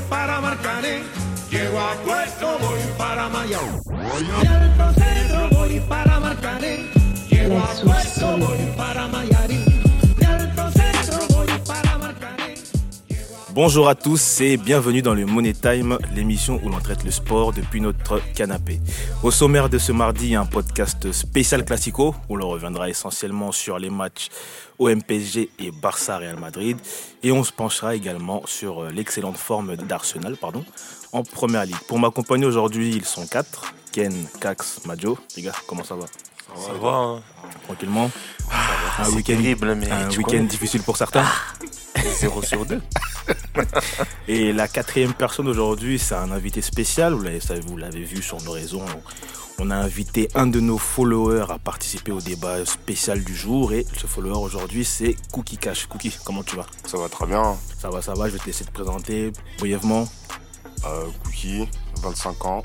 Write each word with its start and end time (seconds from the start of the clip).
voy 0.00 0.08
para 0.08 0.40
Marcané. 0.40 1.02
Llego 1.50 1.80
a 1.80 1.94
puesto, 2.04 2.58
voy 2.60 2.80
para 2.96 3.28
Mayao. 3.28 3.80
Y 4.20 4.46
al 4.46 4.94
centro 4.94 5.48
voy 5.50 5.80
para 5.80 6.20
Marcané. 6.20 6.90
Llego 7.28 7.58
a 7.58 7.68
puesto, 7.82 8.36
voy 8.38 8.58
para 8.76 9.08
Mayarín. 9.08 9.69
Bonjour 13.62 13.90
à 13.90 13.94
tous 13.94 14.40
et 14.40 14.56
bienvenue 14.56 15.02
dans 15.02 15.12
le 15.12 15.26
Money 15.26 15.52
Time, 15.52 15.98
l'émission 16.14 16.58
où 16.64 16.70
l'on 16.70 16.80
traite 16.80 17.04
le 17.04 17.10
sport 17.10 17.52
depuis 17.52 17.82
notre 17.82 18.18
canapé. 18.32 18.80
Au 19.22 19.30
sommaire 19.30 19.68
de 19.68 19.76
ce 19.76 19.92
mardi, 19.92 20.34
un 20.34 20.46
podcast 20.46 21.12
spécial 21.12 21.66
classico 21.66 22.14
où 22.30 22.38
l'on 22.38 22.48
reviendra 22.48 22.88
essentiellement 22.88 23.52
sur 23.52 23.78
les 23.78 23.90
matchs 23.90 24.28
OMPG 24.78 25.50
et 25.58 25.72
Barça 25.72 26.16
Real 26.16 26.40
Madrid 26.40 26.78
et 27.22 27.32
on 27.32 27.44
se 27.44 27.52
penchera 27.52 27.94
également 27.94 28.40
sur 28.46 28.84
euh, 28.84 28.90
l'excellente 28.90 29.36
forme 29.36 29.76
d'Arsenal 29.76 30.38
pardon, 30.38 30.64
en 31.12 31.22
première 31.22 31.66
ligue. 31.66 31.76
Pour 31.86 31.98
m'accompagner 31.98 32.46
aujourd'hui, 32.46 32.94
ils 32.96 33.04
sont 33.04 33.26
quatre 33.26 33.74
Ken, 33.92 34.26
Cax, 34.40 34.86
Majo. 34.86 35.18
Les 35.36 35.42
gars, 35.42 35.52
comment 35.66 35.84
ça 35.84 35.96
va? 35.96 36.06
Ça 36.56 36.72
va, 36.80 36.92
hein. 36.92 37.22
Tranquillement 37.64 38.10
Un 38.98 39.04
c'est 39.04 39.16
week-end 39.16 39.36
terrible, 39.36 39.74
mais 39.74 39.90
un 39.90 40.08
connais. 40.22 40.44
difficile 40.44 40.80
pour 40.80 40.96
certains 40.96 41.26
0 41.96 42.42
sur 42.42 42.66
2. 42.66 42.80
Et 44.28 44.52
la 44.52 44.68
quatrième 44.68 45.14
personne 45.14 45.48
aujourd'hui, 45.48 45.98
c'est 45.98 46.14
un 46.14 46.30
invité 46.30 46.62
spécial. 46.62 47.14
Vous 47.14 47.76
l'avez, 47.76 48.02
vu 48.02 48.22
sur 48.22 48.40
nos 48.42 48.52
réseaux. 48.52 48.82
On 49.58 49.70
a 49.70 49.76
invité 49.76 50.28
un 50.34 50.46
de 50.46 50.58
nos 50.58 50.78
followers 50.78 51.46
à 51.50 51.58
participer 51.58 52.12
au 52.12 52.20
débat 52.20 52.64
spécial 52.64 53.22
du 53.22 53.34
jour. 53.34 53.72
Et 53.72 53.86
ce 53.96 54.06
follower 54.06 54.38
aujourd'hui, 54.38 54.84
c'est 54.84 55.16
Cookie 55.32 55.58
Cash. 55.58 55.86
Cookie, 55.86 56.16
comment 56.24 56.42
tu 56.42 56.56
vas? 56.56 56.66
Ça 56.86 56.96
va 56.96 57.08
très 57.08 57.26
bien. 57.26 57.56
Ça 57.78 57.90
va, 57.90 58.00
ça 58.00 58.14
va. 58.14 58.28
Je 58.28 58.34
vais 58.34 58.38
te 58.38 58.46
laisser 58.46 58.64
te 58.64 58.72
présenter 58.72 59.32
brièvement. 59.58 60.08
Euh, 60.86 61.06
Cookie, 61.24 61.68
25 62.02 62.44
ans, 62.46 62.62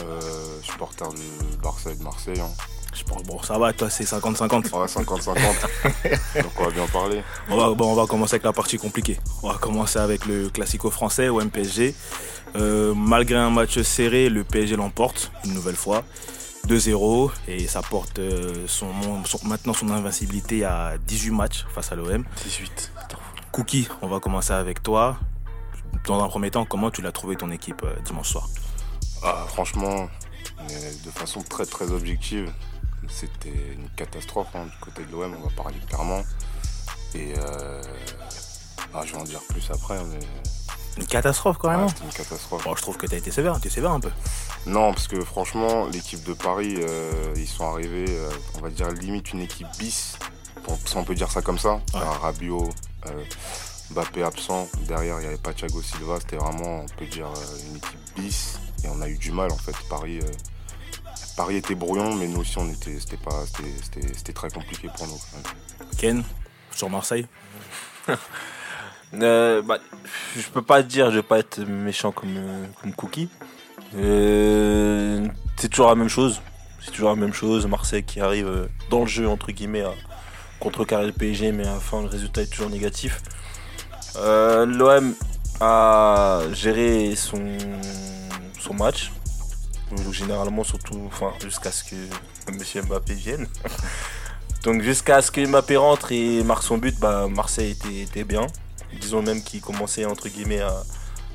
euh, 0.00 0.60
supporter 0.62 1.08
du 1.10 1.56
Barça 1.62 1.92
et 1.92 1.94
de 1.94 2.02
Marseille. 2.02 2.40
Hein. 2.40 2.50
Je 2.98 3.04
pense, 3.04 3.22
bon, 3.22 3.40
ça 3.42 3.56
va, 3.58 3.72
toi, 3.72 3.88
c'est 3.90 4.04
50-50. 4.04 4.72
Ouais, 4.76 4.86
50-50. 4.86 5.34
Donc 6.42 6.52
on 6.58 6.64
va 6.64 6.70
bien 6.70 6.86
parler. 6.88 7.22
On 7.48 7.56
va, 7.56 7.72
bon, 7.74 7.92
on 7.92 7.94
va 7.94 8.06
commencer 8.06 8.34
avec 8.34 8.44
la 8.44 8.52
partie 8.52 8.76
compliquée. 8.76 9.18
On 9.42 9.48
va 9.50 9.54
commencer 9.58 9.98
avec 10.00 10.26
le 10.26 10.48
classico 10.48 10.90
français 10.90 11.28
au 11.28 11.40
MPSG. 11.40 11.94
Euh, 12.56 12.94
malgré 12.96 13.36
un 13.36 13.50
match 13.50 13.80
serré, 13.82 14.28
le 14.28 14.42
PSG 14.42 14.74
l'emporte 14.76 15.30
une 15.44 15.54
nouvelle 15.54 15.76
fois. 15.76 16.02
2-0 16.66 17.30
et 17.46 17.66
ça 17.66 17.80
porte 17.82 18.18
euh, 18.18 18.64
son, 18.66 18.88
son- 19.24 19.40
maintenant 19.46 19.72
son 19.72 19.88
invincibilité 19.90 20.64
à 20.64 20.94
18 21.06 21.30
matchs 21.30 21.64
face 21.74 21.92
à 21.92 21.94
l'OM. 21.94 22.24
18. 22.44 22.92
Cookie, 23.52 23.88
on 24.02 24.08
va 24.08 24.18
commencer 24.20 24.52
avec 24.52 24.82
toi. 24.82 25.16
Dans 26.06 26.22
un 26.22 26.28
premier 26.28 26.50
temps, 26.50 26.64
comment 26.66 26.90
tu 26.90 27.00
l'as 27.00 27.12
trouvé 27.12 27.36
ton 27.36 27.50
équipe 27.50 27.82
euh, 27.84 27.94
dimanche 28.04 28.28
soir? 28.30 28.48
Ah, 29.24 29.44
franchement, 29.48 30.08
de 31.04 31.10
façon 31.10 31.42
très 31.42 31.64
très 31.64 31.90
objective, 31.90 32.52
c'était 33.08 33.48
une 33.74 33.88
catastrophe 33.96 34.48
hein, 34.54 34.64
du 34.66 34.76
côté 34.80 35.04
de 35.04 35.12
l'OM, 35.12 35.34
on 35.38 35.48
va 35.48 35.54
parler 35.56 35.78
clairement. 35.88 36.22
Et 37.14 37.34
euh, 37.38 37.82
ah, 38.94 39.02
je 39.04 39.12
vais 39.12 39.18
en 39.18 39.24
dire 39.24 39.40
plus 39.48 39.70
après, 39.70 40.02
mais 40.04 40.18
Une 40.98 41.06
catastrophe 41.06 41.58
quand 41.58 41.70
même. 41.70 41.86
ouais, 41.86 41.92
une 42.04 42.10
catastrophe. 42.12 42.64
Bon, 42.64 42.74
je 42.76 42.82
trouve 42.82 42.96
que 42.96 43.06
tu 43.06 43.14
as 43.14 43.18
été 43.18 43.30
sévère, 43.30 43.60
tu 43.60 43.68
es 43.68 43.70
sévère 43.70 43.92
un 43.92 44.00
peu. 44.00 44.10
Non, 44.66 44.92
parce 44.92 45.08
que 45.08 45.22
franchement, 45.24 45.86
l'équipe 45.86 46.22
de 46.24 46.32
Paris, 46.34 46.76
euh, 46.78 47.32
ils 47.36 47.46
sont 47.48 47.66
arrivés, 47.70 48.06
euh, 48.08 48.30
on 48.56 48.60
va 48.60 48.70
dire 48.70 48.88
limite 48.90 49.32
une 49.32 49.40
équipe 49.40 49.68
bis, 49.78 50.18
pour- 50.64 50.78
si 50.84 50.96
on 50.96 51.04
peut 51.04 51.14
dire 51.14 51.30
ça 51.30 51.40
comme 51.40 51.58
ça. 51.58 51.74
Ouais. 51.94 52.00
Rabiot, 52.20 52.68
Mbappé 53.90 54.22
absent, 54.22 54.68
derrière 54.86 55.16
il 55.18 55.20
n'y 55.22 55.26
avait 55.28 55.38
pas 55.38 55.54
Thiago 55.54 55.80
Silva, 55.80 56.18
c'était 56.20 56.36
vraiment, 56.36 56.80
on 56.82 56.86
peut 56.98 57.06
dire, 57.06 57.28
une 57.70 57.76
équipe 57.76 57.98
bis. 58.16 58.58
Et 58.84 58.88
on 58.88 59.00
a 59.00 59.08
eu 59.08 59.16
du 59.16 59.32
mal 59.32 59.50
en 59.50 59.56
fait. 59.56 59.74
Paris, 59.88 60.20
Paris 61.38 61.54
était 61.56 61.76
brouillon, 61.76 62.16
mais 62.16 62.26
nous 62.26 62.40
aussi 62.40 62.58
on 62.58 62.68
était, 62.68 62.98
c'était 62.98 63.16
pas, 63.16 63.46
c'était- 63.46 63.70
c'était 63.80 64.08
c'était 64.12 64.32
très 64.32 64.50
compliqué 64.50 64.88
pour 64.96 65.06
nous. 65.06 65.20
Ken, 65.96 66.24
sur 66.72 66.90
Marseille 66.90 67.26
Euh, 69.14 69.62
bah, 69.62 69.78
je 70.36 70.46
peux 70.50 70.60
pas 70.60 70.82
dire, 70.82 71.10
je 71.10 71.16
vais 71.16 71.22
pas 71.22 71.38
être 71.38 71.60
méchant 71.60 72.12
comme, 72.12 72.66
comme 72.82 72.92
Cookie. 72.92 73.30
Euh, 73.96 75.26
c'est 75.56 75.68
toujours 75.70 75.88
la 75.88 75.94
même 75.94 76.10
chose. 76.10 76.42
C'est 76.84 76.90
toujours 76.90 77.08
la 77.08 77.16
même 77.16 77.32
chose. 77.32 77.66
Marseille 77.66 78.04
qui 78.04 78.20
arrive 78.20 78.46
euh, 78.46 78.66
dans 78.90 79.00
le 79.00 79.06
jeu, 79.06 79.26
entre 79.26 79.50
guillemets, 79.50 79.80
à 79.82 79.94
contrecarrer 80.60 81.06
le 81.06 81.12
PSG, 81.12 81.52
mais 81.52 81.66
à 81.66 81.72
la 81.74 81.80
fin, 81.80 82.02
le 82.02 82.08
résultat 82.08 82.42
est 82.42 82.52
toujours 82.52 82.68
négatif. 82.68 83.22
Euh, 84.16 84.66
L'OM 84.66 85.14
a 85.62 86.42
géré 86.52 87.14
son, 87.16 87.56
son 88.60 88.74
match. 88.74 89.10
Généralement, 90.12 90.64
surtout, 90.64 91.00
enfin, 91.06 91.32
jusqu'à 91.40 91.72
ce 91.72 91.84
que 91.84 91.96
M. 92.48 92.84
Mbappé 92.86 93.14
vienne. 93.14 93.46
Donc 94.64 94.82
jusqu'à 94.82 95.22
ce 95.22 95.30
que 95.30 95.46
Mbappé 95.46 95.76
rentre 95.76 96.12
et 96.12 96.42
marque 96.42 96.62
son 96.62 96.78
but, 96.78 96.98
bah, 96.98 97.26
Marseille 97.28 97.70
était, 97.70 98.00
était 98.02 98.24
bien. 98.24 98.46
Disons 99.00 99.22
même 99.22 99.42
qu'il 99.42 99.60
commençait 99.60 100.04
entre 100.04 100.28
guillemets 100.28 100.60
à, 100.60 100.82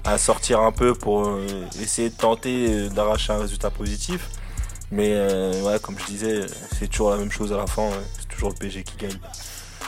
à 0.03 0.17
sortir 0.17 0.59
un 0.61 0.71
peu 0.71 0.93
pour 0.93 1.27
euh, 1.27 1.45
essayer 1.81 2.09
de 2.09 2.15
tenter 2.15 2.67
euh, 2.69 2.89
d'arracher 2.89 3.33
un 3.33 3.39
résultat 3.39 3.69
positif. 3.69 4.29
Mais 4.91 5.09
euh, 5.13 5.61
ouais, 5.63 5.79
comme 5.79 5.97
je 5.97 6.05
disais, 6.05 6.45
c'est 6.77 6.87
toujours 6.87 7.11
la 7.11 7.17
même 7.17 7.31
chose 7.31 7.51
à 7.53 7.57
la 7.57 7.67
fin. 7.67 7.83
ouais. 7.83 8.03
C'est 8.19 8.27
toujours 8.27 8.49
le 8.49 8.55
PSG 8.55 8.83
qui 8.83 8.97
gagne. 8.97 9.19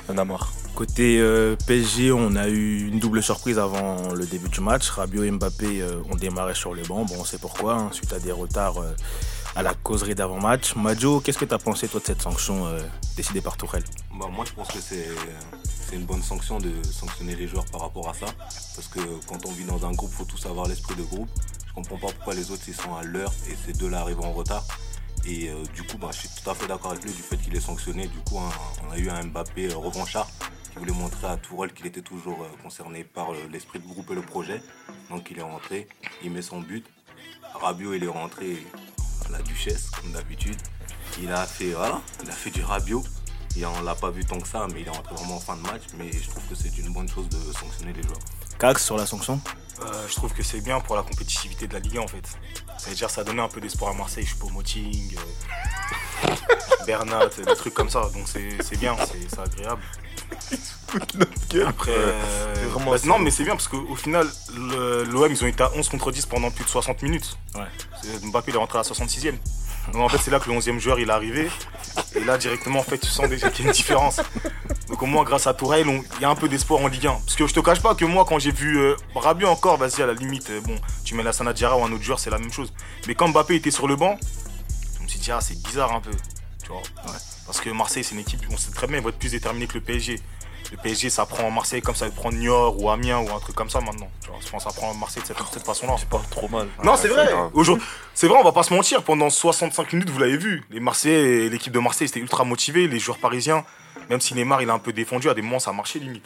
On 0.09 0.17
a 0.17 0.25
marre. 0.25 0.51
Côté 0.75 1.19
euh, 1.21 1.55
PSG, 1.67 2.11
on 2.11 2.35
a 2.35 2.49
eu 2.49 2.89
une 2.89 2.99
double 2.99 3.23
surprise 3.23 3.57
avant 3.57 4.11
le 4.13 4.25
début 4.25 4.49
du 4.49 4.59
match. 4.59 4.89
Rabiot 4.89 5.23
et 5.23 5.31
Mbappé 5.31 5.81
euh, 5.81 6.01
ont 6.11 6.17
démarré 6.17 6.53
sur 6.53 6.73
le 6.73 6.83
banc. 6.83 7.05
Bon, 7.05 7.15
on 7.17 7.23
sait 7.23 7.37
pourquoi, 7.37 7.75
hein, 7.75 7.89
suite 7.93 8.11
à 8.11 8.19
des 8.19 8.33
retards 8.33 8.79
euh, 8.79 8.93
à 9.55 9.63
la 9.63 9.73
causerie 9.73 10.15
d'avant-match. 10.15 10.75
Majo, 10.75 11.21
qu'est-ce 11.21 11.37
que 11.37 11.45
tu 11.45 11.53
as 11.53 11.59
pensé, 11.59 11.87
toi, 11.87 12.01
de 12.01 12.05
cette 12.05 12.21
sanction 12.21 12.67
décidée 13.15 13.39
par 13.39 13.55
Tourelle? 13.55 13.85
Bah, 14.19 14.25
moi, 14.29 14.43
je 14.45 14.51
pense 14.51 14.67
que 14.67 14.79
c'est 14.81 15.95
une 15.95 16.03
bonne 16.03 16.21
sanction 16.21 16.57
de 16.57 16.73
sanctionner 16.91 17.35
les 17.35 17.47
joueurs 17.47 17.65
par 17.71 17.79
rapport 17.79 18.09
à 18.09 18.13
ça. 18.13 18.25
Parce 18.75 18.89
que 18.89 18.99
quand 19.27 19.45
on 19.45 19.53
vit 19.53 19.63
dans 19.63 19.85
un 19.85 19.93
groupe, 19.93 20.11
il 20.11 20.17
faut 20.17 20.25
tous 20.25 20.45
avoir 20.45 20.67
l'esprit 20.67 20.95
de 20.95 21.03
groupe. 21.03 21.29
Je 21.67 21.73
comprends 21.73 21.97
pas 21.97 22.13
pourquoi 22.13 22.33
les 22.33 22.51
autres 22.51 22.63
ils 22.67 22.75
sont 22.75 22.93
à 22.95 23.03
l'heure 23.03 23.31
et 23.49 23.55
ces 23.65 23.71
deux-là 23.71 24.01
arrivent 24.01 24.19
en 24.19 24.33
retard. 24.33 24.65
Et 25.25 25.49
du 25.73 25.83
coup, 25.83 25.97
bah, 25.97 26.09
je 26.11 26.19
suis 26.19 26.29
tout 26.29 26.49
à 26.49 26.53
fait 26.53 26.67
d'accord 26.67 26.91
avec 26.91 27.05
lui 27.05 27.13
du 27.13 27.21
fait 27.21 27.37
qu'il 27.37 27.55
est 27.55 27.61
sanctionné. 27.61 28.07
Du 28.07 28.19
coup, 28.29 28.37
hein, 28.39 28.51
on 28.85 28.91
a 28.91 28.97
eu 28.97 29.09
un 29.09 29.23
Mbappé 29.23 29.69
revanchard 29.69 30.27
qui 30.75 30.79
voulait 30.79 30.99
montrer 30.99 31.27
à 31.27 31.37
Tourelle 31.37 31.71
qu'il 31.71 31.85
était 31.85 32.01
toujours 32.01 32.43
euh, 32.43 32.47
concerné 32.61 33.03
par 33.05 33.31
euh, 33.31 33.37
l'esprit 33.49 33.79
de 33.79 33.87
groupe 33.87 34.11
et 34.11 34.15
le 34.15 34.21
projet. 34.21 34.61
Donc 35.09 35.31
il 35.31 35.39
est 35.39 35.43
rentré, 35.43 35.87
il 36.21 36.31
met 36.31 36.41
son 36.41 36.59
but. 36.59 36.85
Rabiot, 37.53 37.93
il 37.93 38.03
est 38.03 38.07
rentré 38.07 38.57
à 39.25 39.31
la 39.31 39.41
duchesse, 39.41 39.89
comme 39.89 40.11
d'habitude. 40.11 40.57
Il 41.21 41.31
a 41.31 41.45
fait, 41.45 41.71
voilà, 41.71 42.01
il 42.23 42.29
a 42.29 42.33
fait 42.33 42.49
du 42.49 42.61
Rabiot. 42.61 43.03
Et 43.57 43.65
on 43.65 43.81
l'a 43.83 43.95
pas 43.95 44.11
vu 44.11 44.25
tant 44.25 44.37
que 44.37 44.47
ça, 44.47 44.67
mais 44.73 44.81
il 44.81 44.87
est 44.87 44.91
rentré 44.91 45.15
vraiment 45.15 45.37
en 45.37 45.39
fin 45.39 45.55
de 45.55 45.61
match. 45.61 45.83
Mais 45.97 46.11
je 46.11 46.29
trouve 46.29 46.43
que 46.49 46.55
c'est 46.55 46.77
une 46.77 46.91
bonne 46.91 47.07
chose 47.07 47.29
de 47.29 47.37
sanctionner 47.53 47.93
les 47.93 48.03
joueurs. 48.03 48.19
Cax 48.59 48.83
sur 48.83 48.97
la 48.97 49.05
sanction? 49.05 49.39
Euh, 49.81 50.07
je 50.09 50.15
trouve 50.15 50.33
que 50.33 50.43
c'est 50.43 50.59
bien 50.59 50.81
pour 50.81 50.97
la 50.97 51.03
compétitivité 51.03 51.67
de 51.67 51.73
la 51.73 51.79
Ligue 51.79 51.97
1 51.97 52.01
en 52.01 52.07
fait. 52.07 52.37
C'est-à-dire 52.77 53.09
ça 53.09 53.21
a 53.21 53.23
donné 53.23 53.41
un 53.41 53.47
peu 53.47 53.61
d'espoir 53.61 53.91
à 53.91 53.93
Marseille, 53.93 54.25
Choupo-Moting, 54.25 55.15
euh, 55.17 56.35
Bernat, 56.85 57.27
des 57.27 57.55
trucs 57.55 57.73
comme 57.73 57.89
ça. 57.89 58.09
Donc 58.13 58.27
c'est 58.27 58.61
c'est 58.61 58.77
bien, 58.77 58.95
c'est 59.29 59.39
agréable. 59.39 59.81
Après, 61.65 61.91
euh, 61.91 62.53
vraiment 62.71 62.91
bah, 62.91 62.97
non 63.05 63.19
mais 63.19 63.31
c'est 63.31 63.43
bien 63.43 63.55
parce 63.55 63.67
qu'au 63.67 63.95
final, 63.95 64.27
l'OM 64.55 65.31
ils 65.31 65.43
ont 65.43 65.47
été 65.47 65.63
à 65.63 65.71
11 65.75 65.89
contre 65.89 66.11
10 66.11 66.25
pendant 66.25 66.51
plus 66.51 66.63
de 66.63 66.69
60 66.69 67.01
minutes. 67.01 67.37
Ouais. 67.55 68.19
Mbappé 68.23 68.51
il 68.51 68.55
est 68.55 68.57
rentré 68.57 68.77
à 68.79 68.81
la 68.81 68.87
66e. 68.87 69.35
Donc 69.93 70.01
en 70.01 70.09
fait 70.09 70.17
c'est 70.17 70.31
là 70.31 70.39
que 70.39 70.49
le 70.49 70.57
11e 70.57 70.79
joueur 70.79 70.99
il 70.99 71.09
est 71.09 71.11
arrivé. 71.11 71.49
Et 72.15 72.23
là 72.23 72.37
directement 72.37 72.79
en 72.79 72.83
fait 72.83 72.97
tu 72.97 73.07
sens 73.07 73.27
déjà 73.29 73.49
qu'il 73.49 73.65
y 73.65 73.67
a 73.67 73.71
une 73.71 73.75
différence. 73.75 74.21
Donc 74.87 75.01
au 75.01 75.05
moins 75.05 75.23
grâce 75.23 75.47
à 75.47 75.53
Tourelle, 75.53 75.87
il 75.87 76.21
y 76.21 76.25
a 76.25 76.29
un 76.29 76.35
peu 76.35 76.47
d'espoir 76.47 76.81
en 76.81 76.87
Ligue 76.87 77.07
1. 77.07 77.11
Parce 77.11 77.35
que 77.35 77.47
je 77.47 77.53
te 77.53 77.59
cache 77.59 77.81
pas 77.81 77.95
que 77.95 78.05
moi 78.05 78.25
quand 78.27 78.39
j'ai 78.39 78.51
vu 78.51 78.77
euh, 78.77 78.95
Rabiot 79.15 79.47
encore, 79.47 79.77
vas-y 79.77 80.01
à 80.01 80.05
la 80.05 80.13
limite, 80.13 80.49
euh, 80.49 80.61
bon, 80.61 80.75
tu 81.03 81.15
mets 81.15 81.23
la 81.23 81.33
Sanadjara 81.33 81.77
ou 81.77 81.83
un 81.83 81.91
autre 81.91 82.03
joueur, 82.03 82.19
c'est 82.19 82.29
la 82.29 82.37
même 82.37 82.51
chose. 82.51 82.71
Mais 83.07 83.15
quand 83.15 83.27
Mbappé 83.29 83.55
était 83.55 83.71
sur 83.71 83.87
le 83.87 83.95
banc, 83.95 84.17
je 84.97 85.03
me 85.03 85.07
suis 85.07 85.19
dit 85.19 85.31
ah 85.31 85.39
c'est 85.41 85.61
bizarre 85.61 85.93
un 85.93 86.01
peu. 86.01 86.11
Tu 86.65 86.71
vois. 86.71 86.81
Parce 87.45 87.61
que 87.61 87.69
Marseille 87.69 88.03
c'est 88.03 88.15
une 88.15 88.21
équipe, 88.21 88.41
on 88.51 88.57
sait 88.57 88.71
très 88.71 88.87
bien, 88.87 88.97
ils 88.97 89.03
vont 89.03 89.09
être 89.09 89.19
plus 89.19 89.31
déterminés 89.31 89.67
que 89.67 89.75
le 89.75 89.81
PSG. 89.81 90.19
Le 90.71 90.77
PSG 90.77 91.11
ça 91.11 91.27
prend 91.27 91.51
Marseille 91.51 91.81
comme 91.81 91.93
ça 91.93 92.09
prend 92.09 92.31
Niort 92.31 92.81
ou 92.81 92.89
Amiens 92.89 93.19
ou 93.19 93.29
un 93.29 93.39
truc 93.39 93.55
comme 93.55 93.69
ça 93.69 93.81
maintenant. 93.81 94.09
Tu 94.21 94.29
vois, 94.29 94.39
je 94.43 94.49
pense 94.49 94.65
que 94.65 94.71
ça 94.71 94.75
prend 94.75 94.91
Marseille 94.95 95.21
de 95.21 95.27
cette, 95.27 95.65
façon-là. 95.65 95.95
C'est 95.99 96.09
pas 96.09 96.19
trop 96.31 96.47
mal. 96.47 96.67
Non, 96.83 96.93
Ouais, 96.93 96.97
c'est 96.99 97.07
vrai. 97.07 97.29
Aujourd'hui, 97.53 97.85
c'est 98.15 98.27
vrai, 98.27 98.39
on 98.39 98.43
va 98.43 98.51
pas 98.51 98.63
se 98.63 98.73
mentir. 98.73 99.03
Pendant 99.03 99.29
65 99.29 99.93
minutes, 99.93 100.09
vous 100.09 100.17
l'avez 100.17 100.37
vu. 100.37 100.63
Les 100.71 100.79
Marseillais, 100.79 101.49
l'équipe 101.49 101.71
de 101.71 101.79
Marseille, 101.79 102.07
c'était 102.07 102.19
ultra 102.19 102.43
motivé. 102.45 102.87
Les 102.87 102.97
joueurs 102.97 103.19
parisiens, 103.19 103.63
même 104.09 104.19
si 104.19 104.33
Neymar, 104.33 104.63
il 104.63 104.69
a 104.71 104.73
un 104.73 104.79
peu 104.79 104.91
défendu, 104.91 105.29
à 105.29 105.35
des 105.35 105.43
moments, 105.43 105.59
ça 105.59 105.71
marchait 105.71 105.99
limite. 105.99 106.25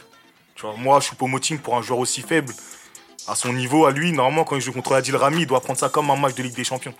Tu 0.54 0.62
vois, 0.62 0.74
moi, 0.76 1.00
je 1.00 1.06
suis 1.06 1.16
pas 1.16 1.26
moting 1.26 1.58
pour 1.58 1.76
un 1.76 1.82
joueur 1.82 1.98
aussi 1.98 2.22
faible. 2.22 2.54
À 3.28 3.34
son 3.34 3.52
niveau, 3.52 3.84
à 3.84 3.90
lui, 3.90 4.10
normalement, 4.12 4.44
quand 4.44 4.56
il 4.56 4.62
joue 4.62 4.72
contre 4.72 4.94
Adil 4.94 5.16
Rami, 5.16 5.42
il 5.42 5.46
doit 5.46 5.60
prendre 5.60 5.78
ça 5.78 5.90
comme 5.90 6.10
un 6.10 6.16
match 6.16 6.34
de 6.34 6.42
Ligue 6.42 6.56
des 6.56 6.64
Champions. 6.64 6.94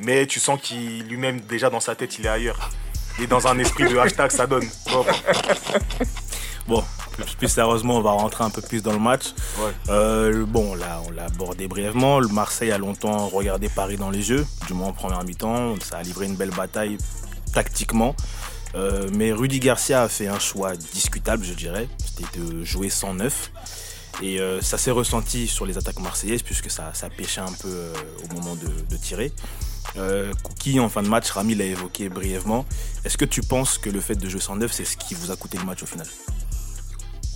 Mais 0.00 0.26
tu 0.26 0.40
sens 0.40 0.60
qu'il 0.60 1.04
lui-même, 1.04 1.40
déjà 1.40 1.70
dans 1.70 1.80
sa 1.80 1.94
tête, 1.94 2.18
il 2.18 2.26
est 2.26 2.28
ailleurs. 2.28 2.70
Il 3.18 3.24
est 3.24 3.28
dans 3.28 3.46
un 3.46 3.58
esprit 3.58 3.84
de 3.84 3.96
hashtag, 3.96 4.30
ça 4.30 4.46
donne. 4.46 4.68
Bon, 6.66 6.82
plus, 7.12 7.34
plus 7.34 7.48
sérieusement, 7.48 7.98
on 7.98 8.00
va 8.00 8.12
rentrer 8.12 8.42
un 8.42 8.48
peu 8.48 8.62
plus 8.62 8.82
dans 8.82 8.92
le 8.92 8.98
match. 8.98 9.34
Ouais. 9.58 9.70
Euh, 9.90 10.46
bon, 10.46 10.74
là, 10.74 11.02
on 11.06 11.10
l'a 11.10 11.26
abordé 11.26 11.68
brièvement. 11.68 12.20
Le 12.20 12.28
Marseille 12.28 12.72
a 12.72 12.78
longtemps 12.78 13.28
regardé 13.28 13.68
Paris 13.68 13.96
dans 13.98 14.10
les 14.10 14.22
jeux, 14.22 14.46
du 14.66 14.72
moins 14.72 14.88
en 14.88 14.92
première 14.92 15.22
mi-temps. 15.24 15.74
Ça 15.82 15.98
a 15.98 16.02
livré 16.02 16.24
une 16.24 16.36
belle 16.36 16.50
bataille 16.50 16.96
tactiquement. 17.52 18.16
Euh, 18.74 19.08
mais 19.14 19.32
Rudy 19.32 19.60
Garcia 19.60 20.02
a 20.02 20.08
fait 20.08 20.26
un 20.26 20.38
choix 20.38 20.74
discutable, 20.74 21.44
je 21.44 21.52
dirais. 21.52 21.86
C'était 21.98 22.38
de 22.38 22.64
jouer 22.64 22.88
109. 22.88 23.50
Et 24.22 24.38
euh, 24.40 24.60
ça 24.60 24.78
s'est 24.78 24.90
ressenti 24.90 25.48
sur 25.48 25.66
les 25.66 25.76
attaques 25.78 25.98
marseillaises, 26.00 26.42
puisque 26.42 26.70
ça, 26.70 26.92
ça 26.94 27.10
pêchait 27.10 27.40
un 27.40 27.52
peu 27.52 27.68
euh, 27.68 27.92
au 28.24 28.34
moment 28.34 28.54
de, 28.54 28.68
de 28.68 28.96
tirer. 28.96 29.32
Euh, 29.96 30.32
Kouki, 30.42 30.80
en 30.80 30.88
fin 30.88 31.02
de 31.02 31.08
match, 31.08 31.30
Rami 31.30 31.54
l'a 31.54 31.64
évoqué 31.64 32.08
brièvement. 32.08 32.64
Est-ce 33.04 33.18
que 33.18 33.24
tu 33.24 33.42
penses 33.42 33.78
que 33.78 33.90
le 33.90 34.00
fait 34.00 34.14
de 34.16 34.28
jouer 34.28 34.40
109, 34.40 34.72
c'est 34.72 34.84
ce 34.84 34.96
qui 34.96 35.14
vous 35.14 35.30
a 35.30 35.36
coûté 35.36 35.58
le 35.58 35.64
match 35.64 35.82
au 35.82 35.86
final? 35.86 36.06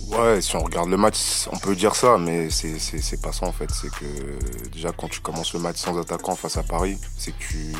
Ouais, 0.07 0.41
si 0.41 0.55
on 0.55 0.63
regarde 0.63 0.89
le 0.89 0.97
match, 0.97 1.17
on 1.51 1.57
peut 1.59 1.75
dire 1.75 1.95
ça, 1.95 2.17
mais 2.17 2.49
c'est- 2.49 3.21
pas 3.21 3.31
ça 3.31 3.45
en 3.45 3.51
fait. 3.51 3.69
C'est 3.69 3.91
que 3.91 4.69
déjà 4.71 4.91
quand 4.91 5.07
tu 5.07 5.19
commences 5.19 5.53
le 5.53 5.59
match 5.59 5.77
sans 5.77 5.99
attaquant 5.99 6.35
face 6.35 6.57
à 6.57 6.63
Paris, 6.63 6.97
c'est 7.17 7.31
que 7.31 7.37
tu, 7.39 7.73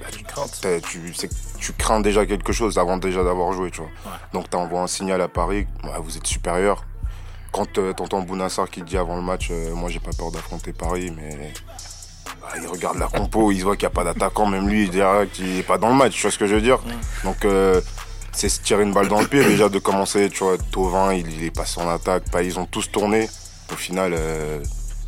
Bah, 0.00 0.06
tu, 0.10 0.22
que 0.24 1.34
tu 1.58 1.72
crains 1.74 2.00
déjà 2.00 2.24
quelque 2.24 2.52
chose 2.52 2.78
avant 2.78 2.96
déjà 2.96 3.22
d'avoir 3.24 3.52
joué, 3.52 3.70
tu 3.70 3.78
vois. 3.82 3.88
Ouais. 4.06 4.18
Donc 4.32 4.48
t'envoies 4.48 4.80
un 4.80 4.86
signal 4.86 5.20
à 5.20 5.28
Paris, 5.28 5.66
vous 6.02 6.16
êtes 6.16 6.26
supérieur. 6.26 6.84
Quand 7.52 7.78
euh, 7.78 7.92
t'entends 7.92 8.20
Bounassar 8.20 8.68
qui 8.70 8.80
te 8.80 8.86
dit 8.86 8.98
avant 8.98 9.16
le 9.16 9.22
match, 9.22 9.48
euh, 9.50 9.74
moi 9.74 9.88
j'ai 9.88 10.00
pas 10.00 10.12
peur 10.16 10.30
d'affronter 10.30 10.72
Paris, 10.72 11.12
mais 11.16 11.52
bah, 12.40 12.48
il 12.60 12.66
regarde 12.66 12.98
la 12.98 13.06
compo, 13.06 13.50
il 13.50 13.62
voit 13.62 13.76
qu'il 13.76 13.88
n'y 13.88 13.92
a 13.92 13.94
pas 13.94 14.04
d'attaquant, 14.04 14.46
même 14.46 14.68
lui 14.68 14.84
il 14.84 14.90
dirait 14.90 15.26
qu'il 15.28 15.58
est 15.58 15.62
pas 15.62 15.78
dans 15.78 15.88
le 15.88 15.94
match, 15.94 16.14
tu 16.14 16.22
vois 16.22 16.30
ce 16.30 16.38
que 16.38 16.46
je 16.46 16.54
veux 16.54 16.60
dire? 16.60 16.78
Donc 17.24 17.44
euh, 17.44 17.80
c'est 18.32 18.48
se 18.48 18.60
tirer 18.60 18.82
une 18.82 18.92
balle 18.92 19.08
dans 19.08 19.20
le 19.20 19.26
pied 19.26 19.42
déjà 19.44 19.68
de 19.68 19.78
commencer, 19.78 20.28
tu 20.30 20.44
vois, 20.44 20.56
Tovin 20.70 21.14
il, 21.14 21.28
il 21.32 21.44
est 21.44 21.50
passé 21.50 21.80
en 21.80 21.88
attaque, 21.88 22.24
ils 22.42 22.58
ont 22.58 22.66
tous 22.66 22.90
tourné, 22.90 23.28
au 23.72 23.76
final 23.76 24.14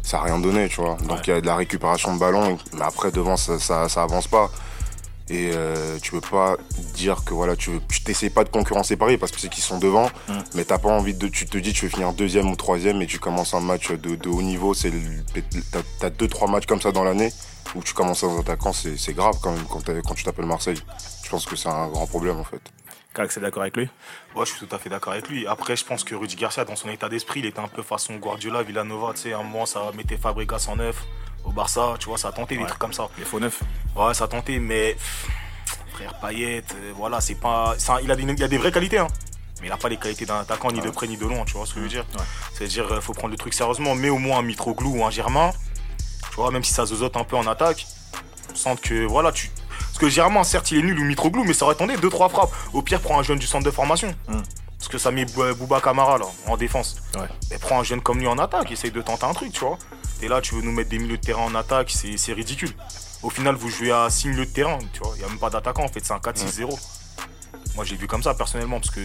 ça 0.02 0.18
a 0.18 0.22
rien 0.22 0.38
donné, 0.38 0.68
tu 0.68 0.80
vois. 0.80 0.96
Donc 1.06 1.26
il 1.26 1.30
y 1.30 1.32
a 1.32 1.40
de 1.40 1.46
la 1.46 1.56
récupération 1.56 2.14
de 2.14 2.18
ballon, 2.18 2.58
mais 2.72 2.82
après 2.82 3.12
devant 3.12 3.36
ça, 3.36 3.58
ça, 3.58 3.88
ça 3.88 4.02
avance 4.02 4.26
pas. 4.26 4.50
Et 5.32 5.52
euh, 5.54 5.96
tu 6.02 6.10
peux 6.10 6.20
pas 6.20 6.56
dire 6.94 7.22
que 7.24 7.32
voilà, 7.34 7.54
tu 7.54 7.70
tu 7.88 8.02
t'essayes 8.02 8.30
pas 8.30 8.42
de 8.42 8.48
concurrencer 8.48 8.96
Paris 8.96 9.16
parce 9.16 9.30
que 9.30 9.38
c'est 9.38 9.48
qu'ils 9.48 9.62
sont 9.62 9.78
devant, 9.78 10.10
Mm. 10.28 10.32
mais 10.54 10.64
t'as 10.64 10.78
pas 10.78 10.88
envie 10.90 11.14
de. 11.14 11.28
Tu 11.28 11.46
te 11.46 11.56
dis 11.56 11.72
tu 11.72 11.84
veux 11.86 11.90
finir 11.90 12.12
deuxième 12.12 12.50
ou 12.50 12.56
troisième 12.56 13.00
et 13.00 13.06
tu 13.06 13.20
commences 13.20 13.54
un 13.54 13.60
match 13.60 13.92
de, 13.92 14.16
de 14.16 14.28
haut 14.28 14.42
niveau. 14.42 14.74
C'est 14.74 14.90
t'as- 15.70 15.78
t'as 16.00 16.10
deux 16.10 16.26
trois 16.26 16.48
matchs 16.48 16.66
comme 16.66 16.80
ça 16.80 16.90
dans 16.90 17.04
l'année 17.04 17.32
où 17.76 17.82
tu 17.84 17.94
commences 17.94 18.18
sans 18.20 18.40
attaquant, 18.40 18.72
c'est 18.72 18.96
c'est 18.96 19.12
grave 19.14 19.36
quand 19.40 19.52
même 19.52 19.64
quand, 19.70 20.14
tu 20.14 20.24
t'appelles 20.24 20.46
Marseille. 20.46 20.80
Je 21.22 21.30
pense 21.30 21.46
que 21.46 21.54
c'est 21.54 21.68
un 21.68 21.86
grand 21.86 22.08
problème 22.08 22.38
en 22.40 22.44
fait. 22.44 22.60
Karak, 23.14 23.30
c'est 23.32 23.40
d'accord 23.40 23.62
avec 23.62 23.76
lui? 23.76 23.88
Ouais, 24.36 24.44
je 24.46 24.50
suis 24.52 24.66
tout 24.66 24.74
à 24.74 24.78
fait 24.78 24.88
d'accord 24.88 25.12
avec 25.12 25.28
lui. 25.28 25.46
Après, 25.46 25.74
je 25.76 25.84
pense 25.84 26.02
que 26.04 26.14
Rudy 26.14 26.36
Garcia, 26.36 26.64
dans 26.64 26.76
son 26.76 26.88
état 26.90 27.08
d'esprit, 27.08 27.40
il 27.40 27.46
était 27.46 27.58
un 27.60 27.66
peu 27.68 27.82
façon 27.82 28.14
Guardiola, 28.16 28.62
Villanova. 28.62 29.12
Tu 29.14 29.22
sais, 29.22 29.32
à 29.32 29.38
un 29.38 29.42
moment, 29.42 29.66
ça 29.66 29.90
mettait 29.96 30.16
Fabregas 30.16 30.66
en 30.68 30.76
neuf. 30.76 31.02
Au 31.44 31.50
Barça, 31.50 31.94
tu 31.98 32.06
vois, 32.08 32.18
ça 32.18 32.28
a 32.28 32.32
tenté 32.32 32.56
des 32.56 32.64
trucs 32.66 32.78
comme 32.78 32.92
ça. 32.92 33.08
Les 33.18 33.24
faux 33.24 33.40
neufs 33.40 33.62
Ouais, 33.96 34.14
ça 34.14 34.24
a 34.24 34.28
tenté, 34.28 34.58
mais 34.58 34.96
frère 35.92 36.14
Payet, 36.20 36.62
euh, 36.74 36.92
voilà, 36.96 37.20
c'est 37.20 37.34
pas. 37.34 37.74
il, 38.02 38.10
a 38.10 38.16
des, 38.16 38.22
il 38.22 38.44
a 38.44 38.48
des 38.48 38.58
vraies 38.58 38.72
qualités, 38.72 38.98
hein. 38.98 39.08
Mais 39.60 39.66
il 39.66 39.72
a 39.72 39.76
pas 39.76 39.88
les 39.90 39.98
qualités 39.98 40.24
d'un 40.24 40.40
attaquant, 40.40 40.70
ni 40.70 40.80
de 40.80 40.88
près 40.88 41.06
ni 41.06 41.18
de 41.18 41.26
loin, 41.26 41.44
tu 41.44 41.52
vois 41.54 41.66
ce 41.66 41.74
que 41.74 41.80
je 41.80 41.84
veux 41.84 41.90
dire. 41.90 42.06
Ouais. 42.16 42.24
C'est-à-dire, 42.54 42.90
euh, 42.92 43.00
faut 43.00 43.12
prendre 43.12 43.30
le 43.32 43.36
truc 43.36 43.52
sérieusement, 43.52 43.94
mais 43.94 44.08
au 44.08 44.16
moins 44.18 44.38
un 44.38 44.42
Mitroglou 44.42 44.96
ou 44.98 45.04
un 45.04 45.10
Germain, 45.10 45.50
tu 46.30 46.36
vois, 46.36 46.50
même 46.50 46.64
si 46.64 46.72
ça 46.72 46.86
zozote 46.86 47.16
un 47.18 47.24
peu 47.24 47.36
en 47.36 47.46
attaque, 47.46 47.86
on 48.50 48.54
sent 48.54 48.76
que, 48.82 49.04
voilà, 49.04 49.32
tu. 49.32 49.50
Parce 49.78 49.98
que 49.98 50.08
Germain, 50.08 50.44
certes, 50.44 50.70
il 50.70 50.78
est 50.78 50.82
nul 50.82 50.98
ou 50.98 51.04
Mitroglou, 51.04 51.44
mais 51.44 51.52
ça 51.52 51.66
aurait 51.66 51.74
tenté 51.74 51.96
2-3 51.96 52.30
frappes. 52.30 52.50
Au 52.72 52.80
pire, 52.80 53.00
prends 53.00 53.18
un 53.18 53.22
jeune 53.22 53.38
du 53.38 53.46
centre 53.46 53.64
de 53.66 53.70
formation. 53.70 54.08
Mm. 54.28 54.40
Parce 54.78 54.88
que 54.88 54.96
ça 54.96 55.10
met 55.10 55.26
Bou- 55.26 55.54
Bouba 55.56 55.82
Kamara, 55.82 56.16
là, 56.16 56.24
en 56.46 56.56
défense. 56.56 56.96
Ouais. 57.16 57.26
Mais 57.50 57.58
prends 57.58 57.80
un 57.80 57.84
jeune 57.84 58.00
comme 58.00 58.18
lui 58.18 58.26
en 58.28 58.38
attaque, 58.38 58.72
essaye 58.72 58.90
de 58.92 59.02
tenter 59.02 59.26
un 59.26 59.34
truc, 59.34 59.52
tu 59.52 59.60
vois. 59.60 59.76
Et 60.22 60.28
là, 60.28 60.40
tu 60.40 60.54
veux 60.54 60.62
nous 60.62 60.72
mettre 60.72 60.90
des 60.90 60.98
milieux 60.98 61.16
de 61.18 61.22
terrain 61.22 61.42
en 61.42 61.54
attaque, 61.54 61.90
c'est 61.90 62.16
c'est 62.16 62.32
ridicule. 62.32 62.70
Au 63.22 63.30
final, 63.30 63.54
vous 63.54 63.68
jouez 63.68 63.90
à 63.92 64.08
6 64.10 64.28
milieux 64.28 64.46
de 64.46 64.50
terrain, 64.50 64.78
tu 64.92 65.00
vois. 65.00 65.12
Il 65.16 65.18
n'y 65.20 65.24
a 65.24 65.28
même 65.28 65.38
pas 65.38 65.50
d'attaquant, 65.50 65.84
en 65.84 65.88
fait, 65.88 66.04
c'est 66.04 66.12
un 66.12 66.18
4-6-0. 66.18 66.78
Moi, 67.76 67.84
j'ai 67.84 67.96
vu 67.96 68.06
comme 68.06 68.22
ça, 68.22 68.34
personnellement, 68.34 68.80
parce 68.80 68.90
que 68.94 69.00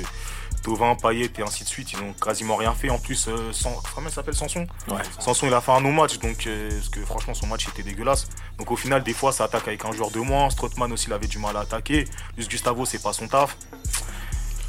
Tovin, 0.63 0.95
Payet 0.95 1.29
et 1.37 1.41
ainsi 1.43 1.63
de 1.63 1.69
suite, 1.69 1.91
ils 1.93 1.99
n'ont 1.99 2.13
quasiment 2.13 2.55
rien 2.55 2.73
fait. 2.73 2.89
En 2.89 2.97
plus, 2.97 3.27
euh, 3.27 3.51
San- 3.51 3.75
comment 3.93 4.07
il 4.09 4.13
s'appelle 4.13 4.33
Sanson? 4.35 4.65
Ouais. 4.87 5.01
Sanson, 5.19 5.45
il 5.47 5.53
a 5.53 5.61
fait 5.61 5.71
un 5.71 5.81
non-match, 5.81 6.17
donc, 6.19 6.47
euh, 6.47 6.69
parce 6.71 6.89
que 6.89 7.05
franchement, 7.05 7.33
son 7.33 7.47
match 7.47 7.67
était 7.67 7.83
dégueulasse. 7.83 8.27
Donc, 8.57 8.71
au 8.71 8.75
final, 8.75 9.03
des 9.03 9.13
fois, 9.13 9.31
ça 9.31 9.43
attaque 9.43 9.67
avec 9.67 9.85
un 9.85 9.91
joueur 9.91 10.09
de 10.11 10.19
moins. 10.19 10.49
Strootman 10.49 10.91
aussi, 10.91 11.07
il 11.07 11.13
avait 11.13 11.27
du 11.27 11.37
mal 11.37 11.55
à 11.57 11.61
attaquer. 11.61 12.05
Luis 12.37 12.47
Gustavo, 12.47 12.85
c'est 12.85 13.01
pas 13.03 13.13
son 13.13 13.27
taf. 13.27 13.55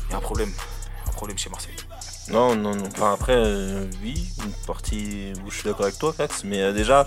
Il 0.08 0.12
y 0.12 0.14
a 0.14 0.19
un 0.19 0.20
problème. 0.20 0.52
Un 1.08 1.12
problème 1.12 1.38
chez 1.38 1.48
Marseille. 1.50 1.75
Non, 2.31 2.56
non, 2.56 2.75
non. 2.75 2.87
Enfin, 2.87 3.12
après, 3.12 3.37
euh, 3.37 3.84
oui, 4.02 4.28
une 4.44 4.52
partie 4.67 5.32
où 5.44 5.50
je 5.50 5.58
suis 5.58 5.64
d'accord 5.64 5.87
avec 5.87 5.99
toi, 5.99 6.12
Cax. 6.17 6.43
Mais 6.44 6.61
euh, 6.61 6.73
déjà, 6.73 7.06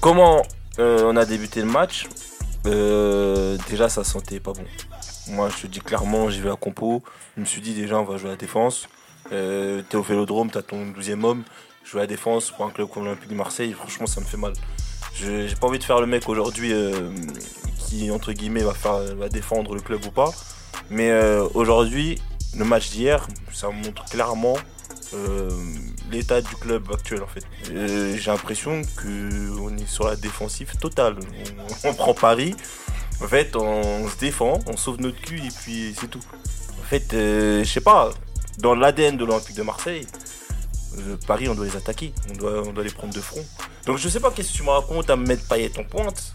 comment 0.00 0.42
euh, 0.78 1.02
on 1.04 1.16
a 1.16 1.26
débuté 1.26 1.60
le 1.60 1.66
match 1.66 2.06
Déjà, 2.64 3.88
ça 3.90 4.04
sentait 4.04 4.40
pas 4.40 4.52
bon. 4.52 4.64
Moi, 5.28 5.50
je 5.50 5.62
te 5.62 5.66
dis 5.66 5.80
clairement, 5.80 6.30
j'y 6.30 6.40
vais 6.40 6.50
à 6.50 6.56
compo. 6.56 7.02
Je 7.36 7.42
me 7.42 7.46
suis 7.46 7.60
dit, 7.60 7.74
déjà, 7.74 7.98
on 7.98 8.04
va 8.04 8.16
jouer 8.16 8.28
à 8.28 8.32
la 8.32 8.38
défense. 8.38 8.88
T'es 9.30 9.96
au 9.96 10.02
vélodrome, 10.02 10.50
t'as 10.50 10.62
ton 10.62 10.86
12e 10.86 11.24
homme. 11.24 11.44
Jouer 11.84 12.00
à 12.00 12.04
la 12.04 12.06
défense 12.06 12.50
pour 12.50 12.64
un 12.64 12.70
club 12.70 12.88
comme 12.88 13.04
l'Olympique 13.04 13.28
de 13.28 13.34
Marseille, 13.34 13.72
franchement, 13.72 14.06
ça 14.06 14.20
me 14.22 14.24
fait 14.24 14.38
mal. 14.38 14.54
J'ai 15.14 15.54
pas 15.60 15.66
envie 15.66 15.78
de 15.78 15.84
faire 15.84 16.00
le 16.00 16.06
mec 16.06 16.26
aujourd'hui 16.26 16.72
qui, 17.78 18.10
entre 18.10 18.32
guillemets, 18.32 18.62
va, 18.62 19.28
défendre 19.28 19.74
le 19.74 19.82
club 19.82 20.02
ou 20.06 20.10
pas. 20.10 20.30
Mais 20.88 21.12
aujourd'hui, 21.52 22.18
le 22.56 22.64
match 22.64 22.90
d'hier, 22.90 23.26
ça 23.52 23.68
montre 23.70 24.04
clairement 24.04 24.56
euh, 25.14 25.50
l'état 26.10 26.40
du 26.40 26.54
club 26.56 26.90
actuel 26.92 27.22
en 27.22 27.26
fait. 27.26 27.44
J'ai 27.66 28.30
l'impression 28.30 28.82
qu'on 29.00 29.76
est 29.76 29.86
sur 29.86 30.06
la 30.06 30.16
défensive 30.16 30.76
totale. 30.76 31.16
On, 31.84 31.94
prend 31.94 32.14
Paris, 32.14 32.54
en 33.20 33.28
fait 33.28 33.54
on 33.56 34.08
se 34.08 34.16
défend, 34.18 34.58
on 34.66 34.76
sauve 34.76 35.00
notre 35.00 35.20
cul 35.20 35.38
et 35.38 35.50
puis 35.62 35.94
c'est 35.98 36.08
tout. 36.08 36.22
En 36.80 36.86
fait, 36.86 37.14
euh, 37.14 37.64
je 37.64 37.68
sais 37.68 37.80
pas, 37.80 38.10
dans 38.58 38.74
l'ADN 38.74 39.16
de 39.16 39.24
l'Olympique 39.24 39.56
de 39.56 39.62
Marseille, 39.62 40.06
euh, 40.98 41.16
Paris 41.26 41.48
on 41.48 41.54
doit 41.54 41.66
les 41.66 41.76
attaquer, 41.76 42.12
on 42.30 42.34
doit, 42.72 42.82
les 42.82 42.90
prendre 42.90 43.14
de 43.14 43.20
front. 43.20 43.44
Donc 43.86 43.98
je 43.98 44.08
sais 44.08 44.20
pas 44.20 44.30
qu'est-ce 44.30 44.52
que 44.52 44.56
tu 44.58 44.62
me 44.62 44.70
racontes 44.70 45.10
à 45.10 45.16
me 45.16 45.26
mettre 45.26 45.46
Payet 45.48 45.72
en 45.78 45.84
pointe? 45.84 46.34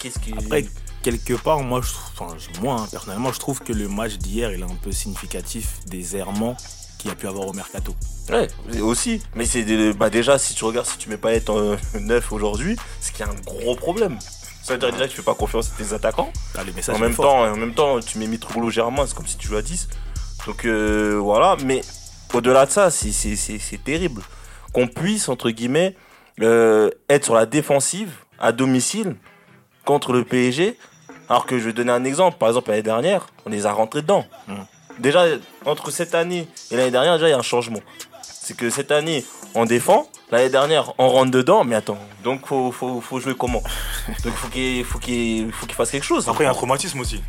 Qu'est-ce 0.00 0.18
que... 0.18 0.38
Après, 0.38 0.64
quelque 1.02 1.34
part, 1.34 1.60
moi, 1.60 1.80
je, 1.82 1.90
enfin, 2.20 2.36
moi 2.60 2.80
hein, 2.80 2.86
personnellement, 2.90 3.32
je 3.32 3.38
trouve 3.38 3.60
que 3.60 3.72
le 3.72 3.88
match 3.88 4.14
d'hier 4.14 4.52
il 4.52 4.60
est 4.60 4.64
un 4.64 4.78
peu 4.82 4.92
significatif 4.92 5.80
des 5.86 6.16
errements 6.16 6.56
qu'il 6.98 7.10
y 7.10 7.12
a 7.12 7.16
pu 7.16 7.26
avoir 7.26 7.46
au 7.46 7.52
mercato. 7.52 7.94
Ouais, 8.28 8.48
aussi. 8.80 9.22
Mais 9.34 9.46
c'est 9.46 9.92
bah 9.92 10.10
déjà, 10.10 10.38
si 10.38 10.54
tu 10.54 10.64
regardes, 10.64 10.86
si 10.86 10.98
tu 10.98 11.08
mets 11.08 11.16
pas 11.16 11.32
être 11.32 11.50
en 11.50 11.76
9 11.98 12.32
aujourd'hui, 12.32 12.76
c'est 13.00 13.12
qu'il 13.12 13.24
y 13.24 13.28
a 13.28 13.32
un 13.32 13.40
gros 13.46 13.76
problème. 13.76 14.18
Ça 14.62 14.74
veut 14.74 14.80
dire 14.80 14.92
déjà 14.92 15.04
que 15.06 15.10
tu 15.10 15.16
fais 15.16 15.22
pas 15.22 15.34
confiance 15.34 15.70
à 15.72 15.82
tes 15.82 15.94
attaquants. 15.94 16.30
Ah, 16.54 16.60
En 16.60 16.94
est 16.96 16.98
même, 16.98 17.14
temps, 17.14 17.44
en 17.44 17.56
même 17.56 17.72
temps, 17.72 18.00
tu 18.00 18.18
mets 18.18 18.26
Mitroglou 18.26 18.70
Germain, 18.70 19.06
c'est 19.06 19.14
comme 19.14 19.26
si 19.26 19.38
tu 19.38 19.48
jouais 19.48 19.58
à 19.58 19.62
10. 19.62 19.88
Donc 20.46 20.64
euh, 20.66 21.18
voilà, 21.18 21.56
mais 21.64 21.80
au-delà 22.34 22.66
de 22.66 22.70
ça, 22.70 22.90
c'est 22.90 23.84
terrible. 23.84 24.22
Qu'on 24.72 24.86
puisse, 24.86 25.28
entre 25.28 25.50
guillemets, 25.50 25.96
euh, 26.40 26.90
être 27.08 27.24
sur 27.24 27.34
la 27.34 27.46
défensive 27.46 28.10
à 28.38 28.52
domicile 28.52 29.16
contre 29.88 30.12
le 30.12 30.22
PSG. 30.22 30.76
Alors 31.30 31.46
que 31.46 31.58
je 31.58 31.64
vais 31.64 31.72
donner 31.72 31.92
un 31.92 32.04
exemple. 32.04 32.36
Par 32.36 32.50
exemple, 32.50 32.68
l'année 32.68 32.82
dernière, 32.82 33.26
on 33.46 33.50
les 33.50 33.64
a 33.64 33.72
rentrés 33.72 34.02
dedans. 34.02 34.26
Mm. 34.46 34.54
Déjà, 34.98 35.24
entre 35.64 35.90
cette 35.90 36.14
année 36.14 36.46
et 36.70 36.76
l'année 36.76 36.90
dernière, 36.90 37.14
déjà, 37.14 37.28
il 37.28 37.30
y 37.30 37.34
a 37.34 37.38
un 37.38 37.50
changement. 37.54 37.80
C'est 38.20 38.54
que 38.54 38.68
cette 38.68 38.92
année, 38.92 39.24
on 39.54 39.64
défend. 39.64 40.06
L'année 40.30 40.50
dernière, 40.50 40.92
on 40.98 41.08
rentre 41.08 41.30
dedans. 41.30 41.64
Mais 41.64 41.74
attends, 41.74 41.98
donc 42.22 42.46
faut, 42.46 42.70
faut, 42.70 43.00
faut 43.00 43.18
jouer 43.18 43.34
comment? 43.34 43.62
Donc 44.24 44.34
faut 44.34 44.48
qu'il 44.48 44.84
faut 44.84 44.98
qu'il 44.98 45.52
faut 45.52 45.64
qu'il 45.64 45.74
fasse 45.74 45.90
quelque 45.90 46.04
chose. 46.04 46.28
Après, 46.28 46.44
il 46.44 46.46
y 46.46 46.48
a 46.48 46.50
un 46.50 46.54
traumatisme 46.54 47.00
aussi. 47.00 47.22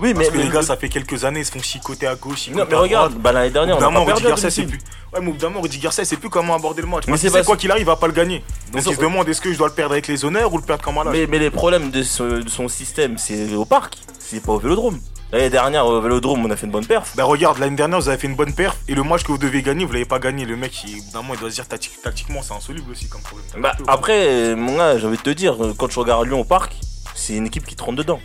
Oui, 0.00 0.12
Parce 0.12 0.26
mais, 0.26 0.32
que 0.32 0.36
mais 0.38 0.44
les 0.44 0.50
gars, 0.50 0.62
ça 0.62 0.76
fait 0.76 0.88
quelques 0.88 1.24
années, 1.24 1.40
ils 1.40 1.44
se 1.46 1.52
font 1.52 1.62
chicoter 1.62 2.06
à 2.08 2.16
gauche, 2.16 2.48
non, 2.50 2.64
mais 2.68 2.74
regarde, 2.76 3.14
bah, 3.14 3.30
l'année 3.32 3.50
dernière, 3.50 3.78
on 3.78 3.82
a 3.82 3.90
pas 3.92 4.04
perdu 4.06 4.24
Garcia, 4.24 4.50
c'est 4.50 4.64
plus. 4.64 4.78
Ouais, 5.12 5.20
mais 5.22 5.30
évidemment, 5.30 5.60
Rudy 5.60 5.78
Garcia, 5.78 6.04
c'est 6.04 6.16
plus 6.16 6.28
comment 6.28 6.54
aborder 6.56 6.82
le 6.82 6.88
match. 6.88 7.04
Mais 7.06 7.12
Parce 7.12 7.22
c'est 7.22 7.30
parce- 7.30 7.46
quoi 7.46 7.56
qu'il 7.56 7.70
arrive, 7.70 7.82
il 7.82 7.86
va 7.86 7.94
pas 7.94 8.08
le 8.08 8.12
gagner. 8.12 8.42
Donc 8.72 8.82
il 8.84 8.94
se 8.96 9.00
demande 9.00 9.28
est-ce 9.28 9.40
que 9.40 9.52
je 9.52 9.56
dois 9.58 9.68
le 9.68 9.74
perdre 9.74 9.92
avec 9.92 10.08
les 10.08 10.24
honneurs 10.24 10.52
ou 10.52 10.58
le 10.58 10.64
perdre 10.64 10.82
comme 10.82 10.98
un. 10.98 11.04
Mais, 11.04 11.26
mais 11.28 11.38
les 11.38 11.50
problèmes 11.50 11.90
de, 11.92 12.02
ce- 12.02 12.42
de 12.42 12.48
son 12.48 12.66
système, 12.66 13.16
c'est 13.18 13.54
au 13.54 13.64
parc, 13.64 13.96
c'est 14.18 14.42
pas 14.42 14.52
au 14.52 14.58
vélodrome. 14.58 14.98
L'année 15.30 15.50
dernière, 15.50 15.86
au 15.86 16.00
vélodrome, 16.00 16.44
on 16.44 16.50
a 16.50 16.56
fait 16.56 16.66
une 16.66 16.72
bonne 16.72 16.86
perf. 16.86 17.12
Bah 17.16 17.24
regarde, 17.24 17.58
l'année 17.58 17.76
dernière, 17.76 18.00
vous 18.00 18.08
avez 18.08 18.18
fait 18.18 18.26
une 18.26 18.36
bonne 18.36 18.52
perf 18.52 18.76
et 18.88 18.94
le 18.96 19.02
match 19.04 19.22
que 19.22 19.28
vous 19.32 19.38
deviez 19.38 19.62
gagner, 19.62 19.84
vous 19.84 19.92
l'avez 19.92 20.04
pas 20.04 20.18
gagné. 20.18 20.44
Le 20.44 20.56
mec, 20.56 20.72
évidemment, 20.84 21.34
il 21.34 21.40
doit 21.40 21.50
se 21.50 21.54
dire 21.54 21.64
tacti- 21.66 21.90
tactiquement, 22.02 22.42
c'est 22.42 22.54
insoluble 22.54 22.90
aussi 22.90 23.08
comme 23.08 23.20
problème. 23.22 23.46
Bah, 23.58 23.72
après, 23.86 24.26
euh, 24.28 24.56
mon 24.56 24.76
gars, 24.76 24.98
j'ai 24.98 25.06
envie 25.06 25.16
de 25.16 25.22
te 25.22 25.30
dire, 25.30 25.64
euh, 25.64 25.74
quand 25.78 25.86
tu 25.88 25.98
regardes 26.00 26.26
Lyon 26.26 26.40
au 26.40 26.44
parc, 26.44 26.74
c'est 27.14 27.34
une 27.34 27.46
équipe 27.46 27.64
qui 27.66 27.74
te 27.76 27.82
rentre 27.82 27.98
dedans. 27.98 28.20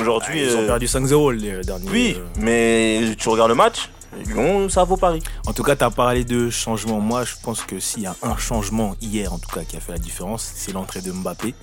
Aujourd'hui, 0.00 0.42
Ils 0.42 0.56
ont 0.56 0.60
euh, 0.60 0.66
perdu 0.66 0.86
5-0 0.86 1.32
le 1.32 1.62
dernier. 1.62 1.88
oui, 1.88 2.14
euh, 2.18 2.24
mais 2.38 3.14
tu 3.16 3.28
regardes 3.28 3.50
le 3.50 3.54
match, 3.54 3.90
Lyon, 4.26 4.68
ça 4.68 4.84
vaut 4.84 4.96
Paris. 4.96 5.22
En 5.46 5.52
tout 5.52 5.62
cas, 5.62 5.76
tu 5.76 5.84
as 5.84 5.90
parlé 5.90 6.24
de 6.24 6.50
changement. 6.50 7.00
Moi, 7.00 7.24
je 7.24 7.34
pense 7.42 7.62
que 7.62 7.80
s'il 7.80 8.02
y 8.02 8.06
a 8.06 8.14
un 8.22 8.36
changement 8.36 8.94
hier, 9.00 9.32
en 9.32 9.38
tout 9.38 9.48
cas, 9.50 9.64
qui 9.64 9.76
a 9.76 9.80
fait 9.80 9.92
la 9.92 9.98
différence, 9.98 10.42
c'est 10.54 10.72
l'entrée 10.72 11.00
de 11.00 11.10
Mbappé. 11.12 11.54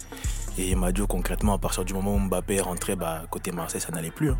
Et 0.58 0.76
Madio, 0.76 1.08
concrètement, 1.08 1.54
à 1.54 1.58
partir 1.58 1.86
du 1.86 1.94
moment 1.94 2.14
où 2.16 2.20
Mbappé 2.20 2.56
est 2.56 2.62
rentré, 2.62 2.96
bah, 2.96 3.24
côté 3.30 3.52
Marseille, 3.52 3.80
ça 3.82 3.92
n'allait 3.92 4.12
plus. 4.12 4.32
hein. 4.32 4.38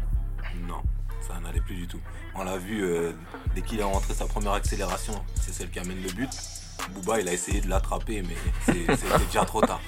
Non, 0.68 0.82
ça 1.26 1.40
n'allait 1.42 1.62
plus 1.62 1.76
du 1.76 1.88
tout. 1.88 2.00
On 2.36 2.44
l'a 2.44 2.58
vu 2.58 2.84
euh, 2.84 3.12
dès 3.56 3.62
qu'il 3.62 3.80
est 3.80 3.84
rentré 3.84 4.14
sa 4.14 4.26
première 4.26 4.54
accélération, 4.54 5.14
c'est 5.40 5.54
celle 5.54 5.70
qui 5.70 5.80
amène 5.80 6.02
le 6.02 6.12
but. 6.12 6.30
Booba, 6.94 7.22
il 7.22 7.30
a 7.30 7.34
essayé 7.34 7.62
de 7.62 7.70
l'attraper, 7.70 8.24
mais 8.24 8.36
c'est- 8.66 8.96
c'était 8.98 9.26
déjà 9.26 9.46
trop 9.46 9.62
tard. 9.62 9.80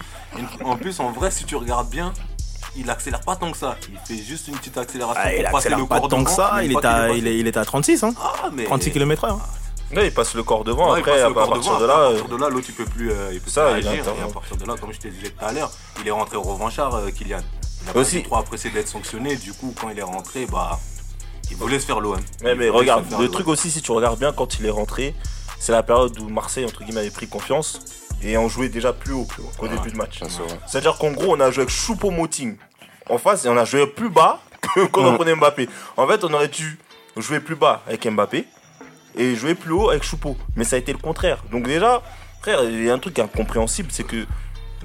En 0.63 0.77
plus, 0.77 0.99
en 1.01 1.11
vrai, 1.11 1.29
si 1.31 1.43
tu 1.43 1.55
regardes 1.57 1.89
bien, 1.89 2.13
il 2.75 2.89
accélère 2.89 3.21
pas 3.21 3.35
tant 3.35 3.51
que 3.51 3.57
ça. 3.57 3.77
Il 3.91 3.97
fait 4.17 4.23
juste 4.23 4.47
une 4.47 4.55
petite 4.57 4.77
accélération 4.77 5.21
Ah, 5.23 5.33
il 5.33 5.43
pour 5.43 5.51
passer 5.53 5.69
le 5.69 5.75
accélère 5.75 5.87
pas 5.89 5.99
corps 5.99 6.09
tant 6.09 6.23
que 6.23 6.29
devant, 6.29 6.35
ça, 6.35 6.51
mais 6.57 6.65
il 6.65 6.71
est, 6.71 6.85
à, 6.85 7.09
il, 7.11 7.27
est, 7.27 7.37
il 7.39 7.47
est 7.47 7.57
à 7.57 7.65
36, 7.65 8.03
hein 8.03 8.13
Ah, 8.21 8.49
mais 8.51 8.63
36 8.65 8.91
km 8.91 9.25
h 9.27 9.37
Là, 9.91 10.03
il 10.05 10.13
passe 10.13 10.33
le 10.33 10.41
corps 10.41 10.63
devant. 10.63 10.91
Ouais, 10.91 10.99
il 10.99 11.01
après, 11.01 11.21
à 11.21 11.27
le 11.27 11.33
corps 11.35 11.49
partir 11.49 11.71
devant, 11.73 11.81
de 11.81 11.85
là. 11.85 11.93
à 11.93 11.97
euh, 11.99 12.09
partir 12.17 12.27
de 12.37 12.41
là, 12.41 12.49
l'autre 12.49 12.65
il 12.69 12.73
peut 12.75 12.85
plus, 12.85 13.11
euh, 13.11 13.29
il 13.31 13.39
peut 13.39 13.51
Ça, 13.51 13.71
plus 13.73 13.81
il 13.81 13.87
agir. 13.87 14.05
Et 14.07 14.21
à 14.23 14.27
partir 14.27 14.57
de 14.57 14.65
là, 14.65 14.73
comme 14.79 14.91
je 14.91 14.99
te 14.99 15.07
disais 15.07 15.29
tout 15.29 15.45
à 15.45 15.51
l'heure, 15.51 15.71
il 16.01 16.07
est 16.07 16.11
rentré 16.11 16.35
au 16.35 16.41
revanchard, 16.41 16.95
euh, 16.95 17.09
Kylian. 17.11 17.39
Il 17.83 17.89
a 17.89 18.01
Aussi- 18.01 18.17
aussi 18.17 18.23
trois 18.23 18.39
apprécié 18.39 18.71
d'être 18.71 18.87
sanctionné. 18.87 19.35
Du 19.35 19.53
coup, 19.53 19.73
quand 19.79 19.89
il 19.89 19.99
est 19.99 20.03
rentré, 20.03 20.47
bah, 20.47 20.79
il 21.51 21.57
voulait 21.57 21.79
se 21.79 21.85
faire 21.85 21.99
l'OM. 21.99 22.17
Ouais, 22.43 22.55
mais 22.55 22.69
regarde, 22.69 23.05
le 23.19 23.29
truc 23.29 23.47
aussi, 23.47 23.69
si 23.69 23.81
tu 23.83 23.91
regardes 23.91 24.17
bien 24.17 24.31
quand 24.31 24.57
il 24.59 24.65
est 24.65 24.71
rentré, 24.71 25.13
c'est 25.59 25.73
la 25.73 25.83
période 25.83 26.17
où 26.19 26.27
Marseille, 26.27 26.65
entre 26.65 26.83
guillemets, 26.83 27.01
avait 27.01 27.11
pris 27.11 27.27
confiance 27.27 27.79
et 28.23 28.37
on 28.37 28.47
jouait 28.47 28.69
déjà 28.69 28.93
plus 28.93 29.13
haut, 29.13 29.25
plus 29.25 29.43
haut 29.43 29.51
qu'au 29.57 29.67
début 29.67 29.91
de 29.91 29.97
match. 29.97 30.19
C'est-à-dire 30.67 30.97
qu'en 30.97 31.11
gros, 31.11 31.35
on 31.35 31.39
a 31.39 31.51
joué 31.51 31.63
avec 31.63 31.73
Choupo-Moting 31.73 32.55
en 33.09 33.17
face 33.17 33.45
et 33.45 33.49
on 33.49 33.57
a 33.57 33.65
joué 33.65 33.85
plus 33.87 34.09
bas 34.09 34.39
que 34.61 34.85
quand 34.87 35.03
on 35.03 35.15
prenait 35.15 35.35
Mbappé. 35.35 35.67
En 35.97 36.07
fait, 36.07 36.23
on 36.23 36.33
aurait 36.33 36.47
dû 36.47 36.79
jouer 37.17 37.39
plus 37.39 37.55
bas 37.55 37.81
avec 37.87 38.07
Mbappé 38.07 38.45
et 39.15 39.35
jouer 39.35 39.55
plus 39.55 39.73
haut 39.73 39.89
avec 39.89 40.03
Choupo. 40.03 40.37
Mais 40.55 40.63
ça 40.63 40.77
a 40.77 40.79
été 40.79 40.93
le 40.93 40.99
contraire. 40.99 41.43
Donc 41.51 41.65
déjà, 41.65 42.01
frère, 42.41 42.63
il 42.63 42.83
y 42.83 42.89
a 42.89 42.93
un 42.93 42.99
truc 42.99 43.19
incompréhensible, 43.19 43.89
c'est 43.91 44.05
que 44.05 44.25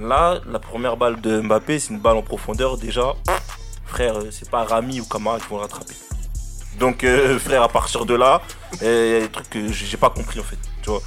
là, 0.00 0.40
la 0.46 0.58
première 0.58 0.96
balle 0.96 1.20
de 1.20 1.40
Mbappé, 1.40 1.78
c'est 1.78 1.92
une 1.92 2.00
balle 2.00 2.16
en 2.16 2.22
profondeur. 2.22 2.76
Déjà, 2.76 3.14
frère, 3.86 4.16
c'est 4.30 4.50
pas 4.50 4.64
Rami 4.64 5.00
ou 5.00 5.04
Kamara 5.04 5.38
qui 5.38 5.46
vont 5.48 5.56
le 5.56 5.62
rattraper. 5.62 5.94
Donc, 6.78 7.04
euh, 7.04 7.38
frère, 7.44 7.62
à 7.62 7.68
partir 7.68 8.04
de 8.04 8.14
là, 8.14 8.42
il 8.80 8.86
y 8.86 9.14
a 9.16 9.20
des 9.20 9.28
trucs 9.28 9.50
que 9.50 9.72
j'ai 9.72 9.96
pas 9.96 10.10
compris 10.10 10.40
en 10.40 10.44
fait. 10.44 10.58
Tu 10.82 10.90
vois, 10.90 11.02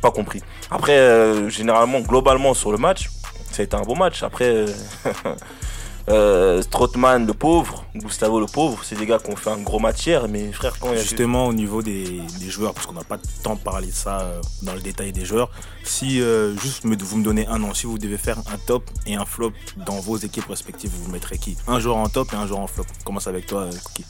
pas 0.00 0.10
compris. 0.10 0.42
Après, 0.70 0.96
euh, 0.96 1.48
généralement, 1.48 2.00
globalement 2.00 2.54
sur 2.54 2.72
le 2.72 2.78
match, 2.78 3.10
ça 3.50 3.62
a 3.62 3.64
été 3.64 3.76
un 3.76 3.82
beau 3.82 3.94
match. 3.94 4.22
Après, 4.22 4.44
euh, 4.46 4.66
euh, 6.08 6.62
le 6.62 7.32
pauvre, 7.32 7.84
Gustavo 7.94 8.40
le 8.40 8.46
pauvre, 8.46 8.80
c'est 8.82 8.96
des 8.96 9.06
gars 9.06 9.18
qui 9.18 9.30
ont 9.30 9.36
fait 9.36 9.50
un 9.50 9.58
gros 9.58 9.78
match 9.78 10.06
hier, 10.06 10.26
mais 10.28 10.50
frère, 10.52 10.74
quand 10.80 10.88
il 10.92 10.96
y 10.96 10.98
a 10.98 11.02
Justement, 11.02 11.46
au 11.46 11.52
niveau 11.52 11.82
des, 11.82 12.20
des 12.40 12.48
joueurs, 12.50 12.72
parce 12.74 12.86
qu'on 12.86 12.94
n'a 12.94 13.04
pas 13.04 13.18
tant 13.42 13.56
parlé 13.56 13.88
de 13.88 13.92
ça 13.92 14.20
euh, 14.20 14.40
dans 14.62 14.74
le 14.74 14.80
détail 14.80 15.12
des 15.12 15.24
joueurs, 15.24 15.50
si 15.84 16.20
euh, 16.20 16.56
juste 16.56 16.84
me- 16.84 16.96
vous 16.96 17.16
me 17.18 17.24
donnez 17.24 17.46
un 17.46 17.58
nom, 17.58 17.74
si 17.74 17.86
vous 17.86 17.98
devez 17.98 18.18
faire 18.18 18.38
un 18.38 18.58
top 18.66 18.84
et 19.06 19.14
un 19.14 19.24
flop 19.24 19.52
dans 19.76 20.00
vos 20.00 20.16
équipes 20.16 20.46
respectives, 20.48 20.90
vous 20.94 21.10
mettrez 21.10 21.38
qui? 21.38 21.56
Un 21.68 21.78
joueur 21.80 21.96
en 21.96 22.08
top 22.08 22.32
et 22.32 22.36
un 22.36 22.46
joueur 22.46 22.60
en 22.60 22.66
flop. 22.66 22.84
On 23.00 23.04
commence 23.04 23.26
avec 23.26 23.46
toi, 23.46 23.68
Cookie. 23.84 24.04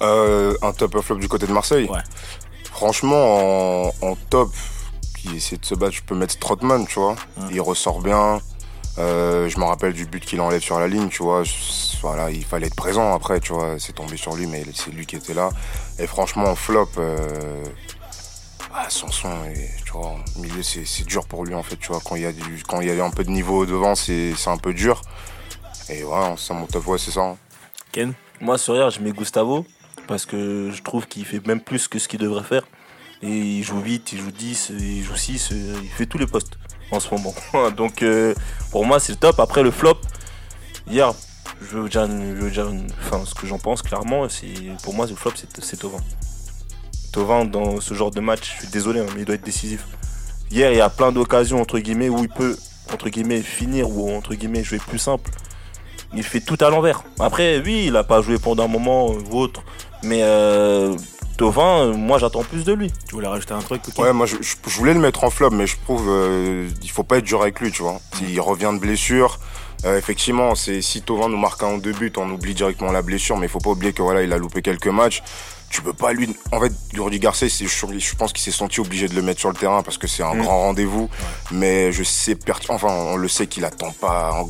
Un 0.00 0.72
top 0.76 0.94
un 0.96 1.02
flop 1.02 1.16
du 1.16 1.28
côté 1.28 1.46
de 1.46 1.52
Marseille? 1.52 1.86
Ouais. 1.88 2.00
Franchement, 2.72 3.86
en, 3.86 3.92
en 4.02 4.16
top, 4.28 4.50
qui 5.26 5.36
essaie 5.36 5.56
de 5.56 5.64
se 5.64 5.74
battre, 5.74 5.94
je 5.94 6.02
peux 6.02 6.14
mettre 6.14 6.34
Strootman, 6.34 6.86
tu 6.86 6.98
vois. 6.98 7.12
Ouais. 7.36 7.48
Il 7.52 7.60
ressort 7.60 8.00
bien. 8.00 8.40
Euh, 8.98 9.48
je 9.48 9.58
me 9.58 9.64
rappelle 9.64 9.92
du 9.92 10.06
but 10.06 10.24
qu'il 10.24 10.40
enlève 10.40 10.62
sur 10.62 10.78
la 10.80 10.88
ligne, 10.88 11.08
tu 11.08 11.22
vois. 11.22 11.42
Voilà, 12.00 12.30
il 12.30 12.44
fallait 12.44 12.68
être 12.68 12.74
présent 12.76 13.14
après, 13.14 13.40
tu 13.40 13.52
vois. 13.52 13.76
C'est 13.78 13.92
tombé 13.92 14.16
sur 14.16 14.34
lui, 14.34 14.46
mais 14.46 14.64
c'est 14.74 14.90
lui 14.90 15.04
qui 15.06 15.16
était 15.16 15.34
là. 15.34 15.50
Et 15.98 16.06
franchement, 16.06 16.44
en 16.44 16.54
flop, 16.54 16.88
euh, 16.98 17.64
ah, 18.74 18.88
Sanson, 18.88 19.28
et, 19.54 19.68
tu 19.84 19.92
vois, 19.92 20.16
au 20.36 20.40
milieu, 20.40 20.62
c'est 20.62 21.04
dur 21.06 21.26
pour 21.26 21.44
lui, 21.44 21.54
en 21.54 21.62
fait, 21.62 21.76
tu 21.76 21.88
vois. 21.88 22.00
Quand 22.04 22.16
il 22.16 22.22
y 22.22 22.26
a, 22.26 22.32
du, 22.32 22.62
quand 22.66 22.80
il 22.80 22.88
y 22.94 23.00
a 23.00 23.04
un 23.04 23.10
peu 23.10 23.24
de 23.24 23.30
niveau 23.30 23.66
devant, 23.66 23.94
c'est 23.94 24.34
un 24.46 24.56
peu 24.56 24.72
dur. 24.72 25.02
Et 25.88 26.02
voilà, 26.02 26.34
c'est 26.38 26.54
mon 26.54 26.66
top, 26.66 26.86
ouais, 26.86 26.98
c'est 26.98 27.10
ça. 27.10 27.20
hein. 27.20 27.36
Ken? 27.92 28.14
Moi, 28.40 28.58
sur 28.58 28.74
hier, 28.76 28.90
je 28.90 29.00
mets 29.00 29.12
Gustavo 29.12 29.64
parce 30.06 30.26
que 30.26 30.70
je 30.72 30.82
trouve 30.82 31.06
qu'il 31.06 31.24
fait 31.24 31.44
même 31.46 31.60
plus 31.60 31.88
que 31.88 31.98
ce 31.98 32.08
qu'il 32.08 32.20
devrait 32.20 32.44
faire. 32.44 32.62
Et 33.22 33.28
il 33.28 33.62
joue 33.62 33.80
vite, 33.80 34.12
il 34.12 34.20
joue 34.20 34.30
10, 34.30 34.72
il 34.78 35.02
joue 35.02 35.16
6, 35.16 35.50
euh, 35.52 35.74
il 35.82 35.88
fait 35.88 36.06
tous 36.06 36.18
les 36.18 36.26
postes 36.26 36.58
en 36.90 37.00
ce 37.00 37.12
moment. 37.14 37.34
Donc, 37.76 38.02
euh, 38.02 38.34
pour 38.70 38.84
moi, 38.84 39.00
c'est 39.00 39.12
le 39.12 39.18
top. 39.18 39.40
Après, 39.40 39.62
le 39.62 39.70
flop, 39.70 39.98
hier, 40.88 41.12
je 41.60 41.78
veux 41.78 41.88
dire, 41.88 42.06
je 42.06 42.42
veux 42.42 42.50
dire 42.50 42.70
enfin, 43.00 43.24
ce 43.24 43.34
que 43.34 43.46
j'en 43.46 43.58
pense 43.58 43.82
clairement, 43.82 44.26
pour 44.82 44.94
moi, 44.94 45.06
le 45.06 45.14
flop, 45.14 45.32
c'est 45.36 45.76
Tovin. 45.78 45.98
Tovin, 47.12 47.44
dans 47.46 47.80
ce 47.80 47.94
genre 47.94 48.10
de 48.10 48.20
match, 48.20 48.52
je 48.54 48.60
suis 48.60 48.68
désolé, 48.68 49.00
hein, 49.00 49.06
mais 49.14 49.22
il 49.22 49.24
doit 49.24 49.34
être 49.34 49.44
décisif. 49.44 49.86
Hier, 50.50 50.70
il 50.70 50.78
y 50.78 50.80
a 50.80 50.90
plein 50.90 51.12
d'occasions, 51.12 51.60
entre 51.60 51.78
guillemets, 51.78 52.08
où 52.08 52.18
il 52.18 52.28
peut, 52.28 52.56
entre 52.92 53.08
guillemets, 53.08 53.40
finir 53.40 53.88
ou, 53.88 54.14
entre 54.14 54.34
guillemets, 54.34 54.62
jouer 54.62 54.78
plus 54.78 54.98
simple 54.98 55.30
il 56.14 56.22
fait 56.22 56.40
tout 56.40 56.56
à 56.60 56.70
l'envers. 56.70 57.02
Après, 57.18 57.58
oui, 57.58 57.86
il 57.88 57.96
a 57.96 58.04
pas 58.04 58.22
joué 58.22 58.38
pendant 58.38 58.64
un 58.64 58.68
moment 58.68 59.10
ou 59.10 59.38
autre, 59.38 59.62
mais 60.02 60.22
euh, 60.22 60.96
Tovin, 61.36 61.80
euh, 61.88 61.94
moi 61.94 62.18
j'attends 62.18 62.42
plus 62.44 62.64
de 62.64 62.72
lui. 62.72 62.90
Tu 63.08 63.14
voulais 63.14 63.28
rajouter 63.28 63.52
un 63.52 63.58
truc, 63.60 63.82
Cookie 63.82 64.00
Ouais, 64.00 64.12
moi 64.12 64.26
je, 64.26 64.36
je- 64.40 64.54
je 64.66 64.76
voulais 64.76 64.94
le 64.94 65.00
mettre 65.00 65.24
en 65.24 65.30
flop, 65.30 65.50
mais 65.50 65.66
je 65.66 65.76
trouve 65.84 66.06
euh, 66.08 66.68
il 66.82 66.90
faut 66.90 67.02
pas 67.02 67.18
être 67.18 67.24
dur 67.24 67.42
avec 67.42 67.60
lui, 67.60 67.70
tu 67.70 67.82
vois. 67.82 68.00
S'il 68.16 68.40
revient 68.40 68.70
de 68.74 68.78
blessure, 68.78 69.38
euh, 69.84 69.98
effectivement, 69.98 70.54
c'est 70.54 70.80
si 70.80 71.02
Tovin 71.02 71.28
nous 71.28 71.36
marque 71.36 71.62
un 71.62 71.74
ou 71.74 71.80
deux 71.80 71.92
buts, 71.92 72.12
on 72.16 72.30
oublie 72.30 72.54
directement 72.54 72.90
la 72.92 73.02
blessure, 73.02 73.36
mais 73.36 73.46
il 73.46 73.50
faut 73.50 73.58
pas 73.58 73.70
oublier 73.70 73.92
que 73.92 74.02
voilà, 74.02 74.22
il 74.22 74.32
a 74.32 74.38
loupé 74.38 74.62
quelques 74.62 74.86
matchs. 74.88 75.22
Tu 75.68 75.82
peux 75.82 75.92
pas 75.92 76.12
lui. 76.12 76.34
En 76.52 76.60
fait, 76.60 76.72
Rudy 76.96 77.18
Garcia, 77.18 77.48
je, 77.48 77.66
je 77.66 78.14
pense 78.14 78.32
qu'il 78.32 78.42
s'est 78.42 78.56
senti 78.56 78.80
obligé 78.80 79.08
de 79.08 79.14
le 79.14 79.20
mettre 79.22 79.40
sur 79.40 79.48
le 79.50 79.56
terrain 79.56 79.82
parce 79.82 79.98
que 79.98 80.06
c'est 80.06 80.22
un 80.22 80.34
Mm. 80.34 80.42
grand 80.42 80.60
rendez-vous. 80.60 81.10
Mais 81.50 81.90
je 81.92 82.02
sais 82.04 82.36
enfin, 82.68 82.86
on 82.88 83.16
le 83.16 83.28
sait 83.28 83.46
qu'il 83.48 83.64
attend 83.64 83.90
pas 83.92 84.44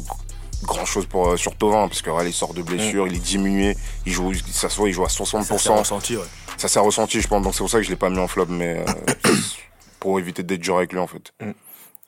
grand 0.63 0.85
chose 0.85 1.07
pour 1.07 1.29
euh, 1.31 1.37
sur 1.37 1.55
Tovin 1.57 1.89
parce 1.89 2.03
que 2.03 2.11
voilà, 2.11 2.29
il 2.29 2.33
sort 2.35 2.53
de 2.55 2.63
blessure, 2.63 3.07
il 3.09 3.17
est 3.17 3.19
diminué, 3.19 3.77
il 4.05 4.13
joue, 4.13 4.33
ça 4.53 4.69
se 4.69 4.77
voit, 4.77 4.89
il 4.89 4.93
joue 4.93 5.05
à 5.05 5.09
60%. 5.09 5.43
Ça 5.45 5.59
s'est 5.59 5.69
ressenti, 5.71 6.17
ouais. 6.17 6.23
Ça 6.57 6.69
s'est 6.69 6.79
ressenti, 6.81 7.21
je 7.21 7.29
pense, 7.29 7.43
donc 7.43 7.53
c'est 7.55 7.59
pour 7.59 7.71
ça 7.71 7.79
que 7.79 7.85
je 7.85 7.91
l'ai 7.91 7.97
pas 7.97 8.09
mis 8.11 8.19
en 8.19 8.29
flop, 8.29 8.47
mais 8.49 8.79
euh, 8.79 8.85
pour 10.01 10.19
éviter 10.19 10.43
d'être 10.43 10.61
dur 10.61 10.79
avec 10.79 10.93
lui, 10.93 10.99
en 10.99 11.07
fait. 11.07 11.33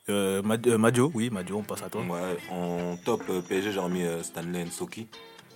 Euh, 0.09 0.41
Mad- 0.41 0.65
euh, 0.67 0.77
Madio, 0.77 1.11
oui, 1.13 1.29
Madio, 1.29 1.57
on 1.57 1.63
passe 1.63 1.83
à 1.83 1.89
toi. 1.89 2.01
Ouais, 2.01 2.37
en 2.51 2.97
top 2.97 3.21
euh, 3.29 3.41
PSG, 3.41 3.71
j'ai 3.71 3.79
remis 3.79 4.03
euh, 4.03 4.23
Stanley 4.23 4.65
Nsoki. 4.65 5.07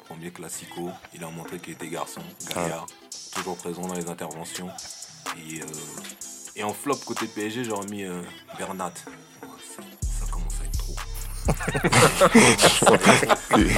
Premier 0.07 0.29
classico. 0.31 0.91
Il 1.15 1.23
a 1.23 1.29
montré 1.29 1.57
qu'il 1.59 1.73
était 1.73 1.88
garçon, 1.88 2.21
gaillard, 2.53 2.85
toujours 3.33 3.55
présent 3.57 3.81
dans 3.88 3.95
les 3.95 4.09
interventions. 4.09 4.69
Et, 5.38 5.62
euh, 5.62 5.65
et 6.57 6.63
en 6.63 6.73
flop 6.73 6.97
côté 7.05 7.25
PSG, 7.25 7.63
j'ai 7.63 7.71
remis 7.71 8.03
euh, 8.03 8.21
Bernat. 8.59 8.93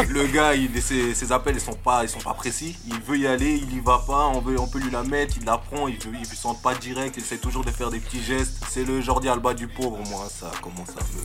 Le 0.09 0.27
gars, 0.27 0.53
il, 0.53 0.81
ses, 0.81 1.13
ses 1.13 1.31
appels 1.31 1.55
ils 1.55 1.61
sont 1.61 1.73
pas, 1.73 2.03
ils 2.03 2.09
sont 2.09 2.19
pas 2.19 2.33
précis. 2.33 2.77
Il 2.87 2.99
veut 3.01 3.17
y 3.17 3.27
aller, 3.27 3.55
il 3.55 3.75
y 3.75 3.79
va 3.79 4.03
pas. 4.05 4.27
On, 4.27 4.41
veut, 4.41 4.59
on 4.59 4.67
peut 4.67 4.79
lui 4.79 4.91
la 4.91 5.03
mettre, 5.03 5.35
il 5.37 5.45
la 5.45 5.57
prend. 5.57 5.87
Il 5.87 5.97
veut, 5.97 6.11
il 6.13 6.25
veut 6.25 6.35
sent 6.35 6.57
pas 6.61 6.75
direct. 6.75 7.15
Il 7.17 7.23
essaie 7.23 7.37
toujours 7.37 7.63
de 7.63 7.71
faire 7.71 7.89
des 7.89 7.99
petits 7.99 8.23
gestes. 8.23 8.63
C'est 8.69 8.83
le 8.83 9.01
Jordi 9.01 9.29
Alba 9.29 9.53
du 9.53 9.67
pauvre, 9.67 9.99
moi. 10.09 10.27
Ça 10.29 10.51
commence 10.61 10.89
à 10.89 11.01
me. 11.15 11.21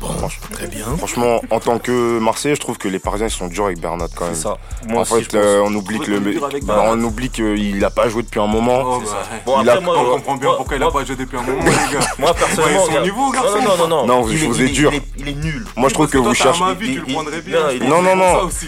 Franchement, 0.00 0.46
Très 0.52 0.66
bien. 0.66 0.84
franchement, 0.98 1.40
en 1.50 1.60
tant 1.60 1.78
que 1.78 2.18
Marseillais, 2.18 2.54
je 2.56 2.60
trouve 2.60 2.76
que 2.76 2.88
les 2.88 2.98
Parisiens 2.98 3.28
ils 3.28 3.30
sont 3.30 3.46
durs 3.46 3.66
avec 3.66 3.80
Bernat 3.80 4.08
quand 4.14 4.26
même. 4.26 4.34
C'est 4.34 4.42
ça. 4.42 4.58
Moi 4.86 4.98
En 4.98 5.02
aussi, 5.02 5.24
fait, 5.24 5.36
euh, 5.36 5.62
on 5.64 5.74
oublie 5.74 5.98
que 5.98 6.10
le, 6.10 6.20
bah, 6.62 6.84
on 6.88 7.00
oublie 7.02 7.30
qu'il 7.30 7.82
a 7.84 7.90
pas 7.90 8.08
joué 8.08 8.22
depuis 8.22 8.40
un 8.40 8.46
moment. 8.46 8.82
Oh, 8.84 9.00
bah. 9.04 9.22
Bon, 9.46 9.56
après, 9.58 9.70
a- 9.76 9.80
moi, 9.80 9.96
On 9.98 10.10
comprend 10.16 10.34
bien 10.36 10.48
moi- 10.48 10.56
pourquoi 10.58 10.76
il 10.76 10.82
a 10.82 10.90
pas 10.90 11.04
joué 11.04 11.16
depuis 11.16 11.38
un 11.38 11.42
moment, 11.42 11.62
les 11.64 11.70
gars. 11.94 12.06
Moi, 12.18 12.34
personnellement. 12.34 12.84
Ouais, 12.84 12.94
son 12.94 13.00
niveau, 13.02 13.30
garçon. 13.30 13.58
Non, 13.62 13.62
non, 13.62 13.76
non, 13.76 13.88
non. 13.88 14.06
Non, 14.22 14.28
Il 14.28 14.36
je 14.36 14.44
est- 14.44 14.48
vous 14.48 14.60
ai 14.60 14.64
il 14.64 14.70
est- 14.70 14.74
dur. 14.74 14.90
Il 14.92 14.96
est, 14.96 15.02
il 15.18 15.28
est 15.28 15.42
nul. 15.44 15.64
Moi, 15.76 15.88
je 15.88 15.94
trouve 15.94 16.08
que 16.08 16.18
vous 16.18 16.34
cherchez. 16.34 16.60
non, 16.60 16.68
non, 16.68 16.74
que 16.74 18.16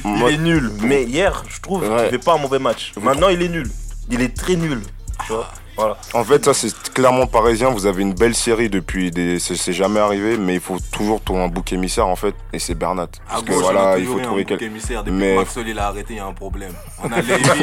non. 0.09 0.28
Il 0.28 0.35
est 0.35 0.38
nul. 0.38 0.73
Mais 0.83 1.04
hier, 1.04 1.42
je 1.49 1.61
trouve 1.61 1.83
qu'il 1.87 2.11
fait 2.11 2.25
pas 2.25 2.35
un 2.35 2.38
mauvais 2.38 2.59
match. 2.59 2.92
Maintenant, 3.00 3.28
il 3.28 3.42
est 3.42 3.49
nul. 3.49 3.71
Il 4.11 4.23
est 4.23 4.35
très 4.35 4.56
nul. 4.56 4.80
Tu 5.26 5.33
vois 5.33 5.49
Voilà. 5.76 5.97
En 6.14 6.25
fait, 6.25 6.45
ça 6.45 6.54
c'est 6.54 6.73
clairement 6.95 7.26
parisien. 7.26 7.68
Vous 7.71 7.87
avez 7.87 8.02
une 8.02 8.14
belle 8.14 8.35
série 8.35 8.68
depuis 8.71 9.11
des. 9.11 9.38
C'est 9.38 9.73
jamais 9.73 10.00
arrivé, 10.00 10.38
mais 10.38 10.54
il 10.54 10.61
faut 10.61 10.78
toujours 10.90 11.23
trouver 11.23 11.42
un 11.42 11.49
bouc 11.49 11.73
émissaire 11.73 12.06
en 12.06 12.16
fait, 12.16 12.35
et 12.52 12.59
c'est 12.59 12.75
Bernat. 12.75 13.02
À 13.02 13.09
Parce 13.28 13.42
que 13.42 13.47
gauche, 13.52 13.59
a 13.59 13.73
voilà, 13.73 13.99
il 13.99 14.06
faut 14.06 14.18
trouver 14.21 14.42
bouc 14.42 14.49
quelqu'un. 14.49 14.66
émissaire. 14.66 15.04
Depuis 15.04 15.16
Mais- 15.18 15.33
que 15.35 15.38
Maxwell 15.40 15.68
il 15.68 15.78
a 15.78 15.87
arrêté, 15.88 16.14
il 16.14 16.16
y 16.16 16.21
a 16.21 16.26
un 16.26 16.33
problème. 16.33 16.73
On 17.04 17.12
a 17.12 17.21
Levin, 17.21 17.54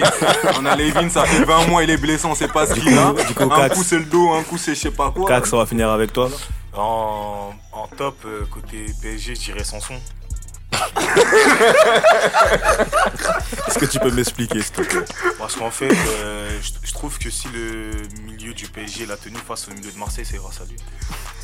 on 0.59 0.65
a 0.65 0.75
Levin, 0.75 1.09
ça 1.09 1.25
fait 1.25 1.43
20 1.43 1.67
mois, 1.67 1.83
il 1.83 1.89
est 1.89 1.97
blessé, 1.97 2.25
on 2.27 2.35
sait 2.35 2.47
pas 2.47 2.67
ce 2.67 2.73
qu'il 2.75 2.97
a. 2.97 3.13
du 3.27 3.33
coup, 3.33 3.43
Un 3.43 3.49
Cax. 3.49 3.75
coup 3.77 3.83
c'est 3.83 3.97
le 3.99 4.05
dos, 4.05 4.29
un 4.31 4.43
coup 4.43 4.57
c'est 4.57 4.75
je 4.75 4.79
sais 4.81 4.91
pas 4.91 5.11
quoi. 5.11 5.27
Cax, 5.27 5.51
on 5.53 5.57
va 5.57 5.65
finir 5.65 5.89
avec 5.89 6.13
toi. 6.13 6.29
En, 6.75 7.51
en 7.71 7.87
top, 7.97 8.15
euh, 8.25 8.41
côté 8.51 8.85
PSG, 9.01 9.35
je 9.35 9.39
dirais 9.41 9.63
Sanson. 9.63 9.93
Est-ce 13.67 13.79
que 13.79 13.85
tu 13.85 13.99
peux 13.99 14.11
m'expliquer, 14.11 14.61
s'il 14.61 14.71
te 14.71 14.81
plaît? 14.81 15.05
Parce 15.37 15.55
qu'en 15.55 15.71
fait, 15.71 15.91
euh, 15.91 16.59
je, 16.61 16.71
je 16.87 16.93
trouve 16.93 17.17
que 17.17 17.29
si 17.29 17.47
le 17.49 17.91
milieu 18.23 18.53
du 18.53 18.67
PSG 18.67 19.05
l'a 19.05 19.17
tenu 19.17 19.37
face 19.37 19.67
au 19.67 19.71
milieu 19.73 19.91
de 19.91 19.97
Marseille, 19.97 20.25
c'est 20.29 20.37
grâce 20.37 20.61
à 20.61 20.65
lui. 20.65 20.75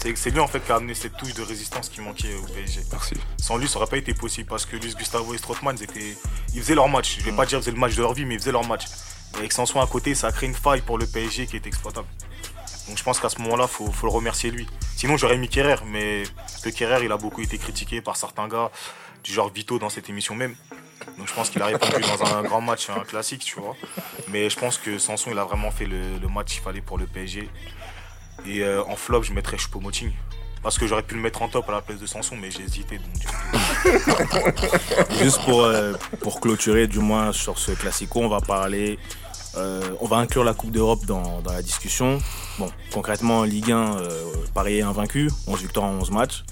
C'est 0.01 0.17
c'est 0.17 0.29
lui 0.29 0.39
en 0.39 0.47
fait 0.47 0.61
qui 0.61 0.71
a 0.71 0.75
amené 0.75 0.93
cette 0.93 1.17
touche 1.17 1.33
de 1.33 1.41
résistance 1.43 1.89
qui 1.89 2.01
manquait 2.01 2.35
au 2.35 2.45
PSG. 2.53 2.81
Merci. 2.91 3.15
Sans 3.37 3.57
lui, 3.57 3.67
ça 3.67 3.77
aurait 3.77 3.87
pas 3.89 3.97
été 3.97 4.13
possible 4.13 4.47
parce 4.49 4.65
que 4.65 4.75
Luis 4.77 4.93
Gustavo 4.97 5.33
et 5.33 5.37
Strootman, 5.37 5.75
ils, 5.77 5.83
étaient- 5.83 6.17
ils 6.53 6.61
faisaient 6.61 6.75
leur 6.75 6.87
match. 6.89 7.17
Je 7.19 7.25
vais 7.25 7.31
pas 7.31 7.45
dire 7.45 7.57
qu'ils 7.59 7.65
faisaient 7.65 7.71
le 7.71 7.79
match 7.79 7.95
de 7.95 8.01
leur 8.01 8.13
vie, 8.13 8.25
mais 8.25 8.35
ils 8.35 8.39
faisaient 8.39 8.51
leur 8.51 8.65
match. 8.65 8.85
Et 9.35 9.39
avec 9.39 9.51
Sanson 9.53 9.79
à 9.81 9.87
côté, 9.87 10.15
ça 10.15 10.27
a 10.27 10.31
créé 10.31 10.47
une 10.49 10.55
faille 10.55 10.81
pour 10.81 10.97
le 10.97 11.05
PSG 11.05 11.47
qui 11.47 11.55
est 11.55 11.67
exploitable. 11.67 12.07
Donc 12.87 12.97
je 12.97 13.03
pense 13.03 13.19
qu'à 13.19 13.29
ce 13.29 13.39
moment-là, 13.41 13.67
faut, 13.67 13.91
faut 13.91 14.07
le 14.07 14.11
remercier 14.11 14.49
lui. 14.49 14.67
Sinon, 14.95 15.15
j'aurais 15.17 15.37
mis 15.37 15.47
Kerrer, 15.47 15.75
mais 15.85 16.23
parce 16.37 16.61
que 16.61 16.69
Kerrer, 16.69 17.05
il 17.05 17.11
a 17.11 17.17
beaucoup 17.17 17.41
été 17.41 17.57
critiqué 17.59 18.01
par 18.01 18.17
certains 18.17 18.47
gars, 18.47 18.71
du 19.23 19.33
genre 19.33 19.51
Vito 19.51 19.79
dans 19.79 19.89
cette 19.89 20.09
émission 20.09 20.35
même. 20.35 20.55
Donc 21.17 21.27
je 21.27 21.33
pense 21.33 21.49
qu'il 21.49 21.61
a 21.61 21.65
répondu 21.67 22.01
dans 22.01 22.35
un 22.35 22.43
grand 22.43 22.61
match, 22.61 22.89
un 22.89 23.01
classique, 23.01 23.43
tu 23.43 23.59
vois. 23.59 23.75
Mais 24.29 24.49
je 24.49 24.57
pense 24.57 24.77
que 24.77 24.97
Sanson, 24.97 25.31
il 25.31 25.37
a 25.37 25.43
vraiment 25.43 25.71
fait 25.71 25.85
le, 25.85 26.27
match 26.27 26.53
qu'il 26.53 26.61
fallait 26.61 26.81
pour 26.81 26.97
le 26.97 27.05
PSG. 27.05 27.49
Et 28.45 28.63
euh, 28.63 28.83
en 28.85 28.95
flop, 28.95 29.23
je 29.23 29.33
mettrais 29.33 29.57
Choupo-Moting. 29.57 30.11
Parce 30.61 30.77
que 30.77 30.87
j'aurais 30.87 31.03
pu 31.03 31.15
le 31.15 31.21
mettre 31.21 31.41
en 31.41 31.47
top 31.47 31.69
à 31.69 31.71
la 31.71 31.81
place 31.81 31.99
de 31.99 32.05
Sanson, 32.05 32.35
mais 32.35 32.51
j'ai 32.51 32.63
hésité. 32.63 32.99
Juste 35.21 35.41
pour, 35.43 35.63
euh, 35.63 35.93
pour 36.21 36.41
clôturer, 36.41 36.87
du 36.87 36.99
moins 36.99 37.31
sur 37.31 37.57
ce 37.57 37.71
classico, 37.71 38.19
on 38.19 38.27
va 38.27 38.41
parler. 38.41 38.99
euh, 39.57 39.81
on 40.01 40.05
va 40.05 40.17
inclure 40.17 40.43
la 40.43 40.53
Coupe 40.53 40.71
d'Europe 40.71 41.05
dans, 41.05 41.41
la 41.45 41.61
discussion. 41.61 42.21
Bon, 42.57 42.69
concrètement, 42.91 43.39
en 43.39 43.43
Ligue 43.43 43.71
1, 43.71 43.97
euh, 43.99 44.09
Paris 44.53 44.79
est 44.79 44.81
invaincu, 44.81 45.31
11 45.47 45.61
victoires 45.61 45.85
en 45.85 45.93
11 45.93 46.11
matchs. 46.11 46.43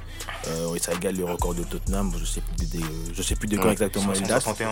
Euh, 0.48 0.68
oui, 0.72 0.80
ça 0.82 0.94
égale 0.94 1.16
le 1.16 1.26
record 1.26 1.54
de 1.56 1.64
Tottenham. 1.64 2.12
Je 2.20 2.26
sais 2.26 2.42
plus 2.42 2.66
de, 2.68 2.78
de- 2.78 3.14
je 3.14 3.22
sais 3.22 3.36
plus 3.36 3.48
de 3.48 3.58
quand 3.58 3.66
Ouais, 3.66 3.72
exactement 3.74 4.14
il 4.14 4.22
date. 4.24 4.42
61. 4.44 4.72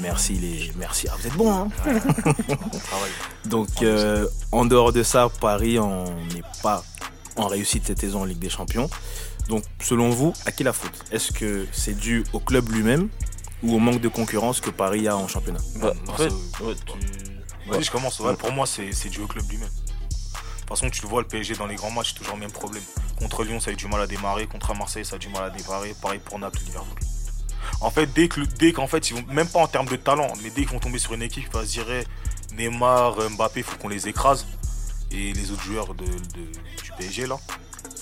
Merci 0.00 0.34
les, 0.34 0.72
merci. 0.76 1.06
Ah, 1.10 1.14
vous 1.20 1.26
êtes 1.26 1.34
bons, 1.34 1.52
hein. 1.52 1.68
On 1.86 2.78
travaille. 2.78 3.10
Donc, 3.46 3.68
euh, 3.82 4.26
en 4.52 4.64
dehors 4.64 4.92
de 4.92 5.02
ça, 5.02 5.28
Paris 5.40 5.78
on 5.78 6.04
n'est 6.34 6.42
pas 6.62 6.82
en 7.36 7.46
réussite 7.48 7.86
cette 7.86 8.00
saison 8.00 8.22
en 8.22 8.24
Ligue 8.24 8.38
des 8.38 8.48
Champions. 8.50 8.88
Donc, 9.48 9.62
selon 9.80 10.10
vous, 10.10 10.32
à 10.46 10.52
qui 10.52 10.64
la 10.64 10.72
faute? 10.72 10.92
Est-ce 11.12 11.30
que 11.32 11.66
c'est 11.72 11.94
dû 11.96 12.24
au 12.32 12.40
club 12.40 12.70
lui-même 12.70 13.08
ou 13.62 13.74
au 13.74 13.78
manque 13.78 14.00
de 14.00 14.08
concurrence 14.08 14.60
que 14.60 14.70
Paris 14.70 15.06
a 15.06 15.16
en 15.16 15.28
championnat? 15.28 15.60
Bah, 15.76 15.92
en 16.08 16.14
fait, 16.14 16.30
ouais, 16.62 16.74
tu- 16.86 17.70
Vas-y, 17.70 17.84
je 17.84 17.90
commence. 17.90 18.20
Ouais, 18.20 18.34
pour 18.36 18.52
moi, 18.52 18.66
c'est 18.66 18.92
c'est 18.92 19.08
dû 19.08 19.20
au 19.20 19.26
club 19.26 19.44
lui-même. 19.50 19.68
De 20.64 20.68
toute 20.68 20.78
façon, 20.78 20.90
tu 20.90 21.02
le 21.02 21.08
vois, 21.08 21.20
le 21.20 21.28
PSG 21.28 21.54
dans 21.56 21.66
les 21.66 21.74
grands 21.76 21.90
matchs, 21.90 22.12
c'est 22.14 22.18
toujours 22.18 22.34
le 22.34 22.40
même 22.40 22.50
problème. 22.50 22.82
Contre 23.18 23.44
Lyon, 23.44 23.60
ça 23.60 23.70
a 23.70 23.72
eu 23.74 23.76
du 23.76 23.86
mal 23.86 24.00
à 24.00 24.06
démarrer. 24.06 24.46
Contre 24.46 24.74
Marseille, 24.74 25.04
ça 25.04 25.16
a 25.16 25.18
du 25.18 25.28
mal 25.28 25.44
à 25.44 25.50
démarrer. 25.50 25.94
Pareil 26.00 26.20
pour 26.24 26.38
Naples, 26.38 26.58
Liverpool. 26.64 26.98
En 27.80 27.90
fait, 27.90 28.06
dès 28.14 28.28
que, 28.28 28.40
dès 28.40 28.72
qu'en 28.72 28.86
fait, 28.86 29.10
ils 29.10 29.16
vont, 29.16 29.24
même 29.32 29.46
pas 29.48 29.58
en 29.60 29.66
termes 29.68 29.86
de 29.88 29.96
talent, 29.96 30.32
mais 30.42 30.48
dès 30.50 30.62
qu'ils 30.62 30.70
vont 30.70 30.78
tomber 30.80 30.98
sur 30.98 31.12
une 31.12 31.22
équipe 31.22 31.44
qui 31.44 31.52
va 31.54 31.64
se 31.66 31.70
dire 31.72 31.86
Neymar, 32.56 33.16
Mbappé, 33.30 33.60
il 33.60 33.62
faut 33.62 33.76
qu'on 33.76 33.88
les 33.88 34.08
écrase. 34.08 34.46
Et 35.10 35.32
les 35.32 35.50
autres 35.50 35.62
joueurs 35.62 35.94
de, 35.94 36.04
de- 36.04 36.52
du 36.82 36.92
PSG, 36.98 37.26
là, 37.26 37.36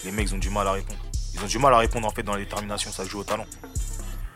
les 0.04 0.12
mecs, 0.12 0.28
ils 0.30 0.34
ont 0.34 0.38
du 0.38 0.50
mal 0.50 0.66
à 0.68 0.72
répondre. 0.72 0.98
Ils 1.34 1.40
ont 1.42 1.46
du 1.46 1.58
mal 1.58 1.74
à 1.74 1.78
répondre, 1.78 2.06
en 2.06 2.10
fait, 2.10 2.22
dans 2.22 2.36
les 2.36 2.46
terminations, 2.46 2.92
ça 2.92 3.04
joue 3.04 3.18
au 3.20 3.24
talent. 3.24 3.46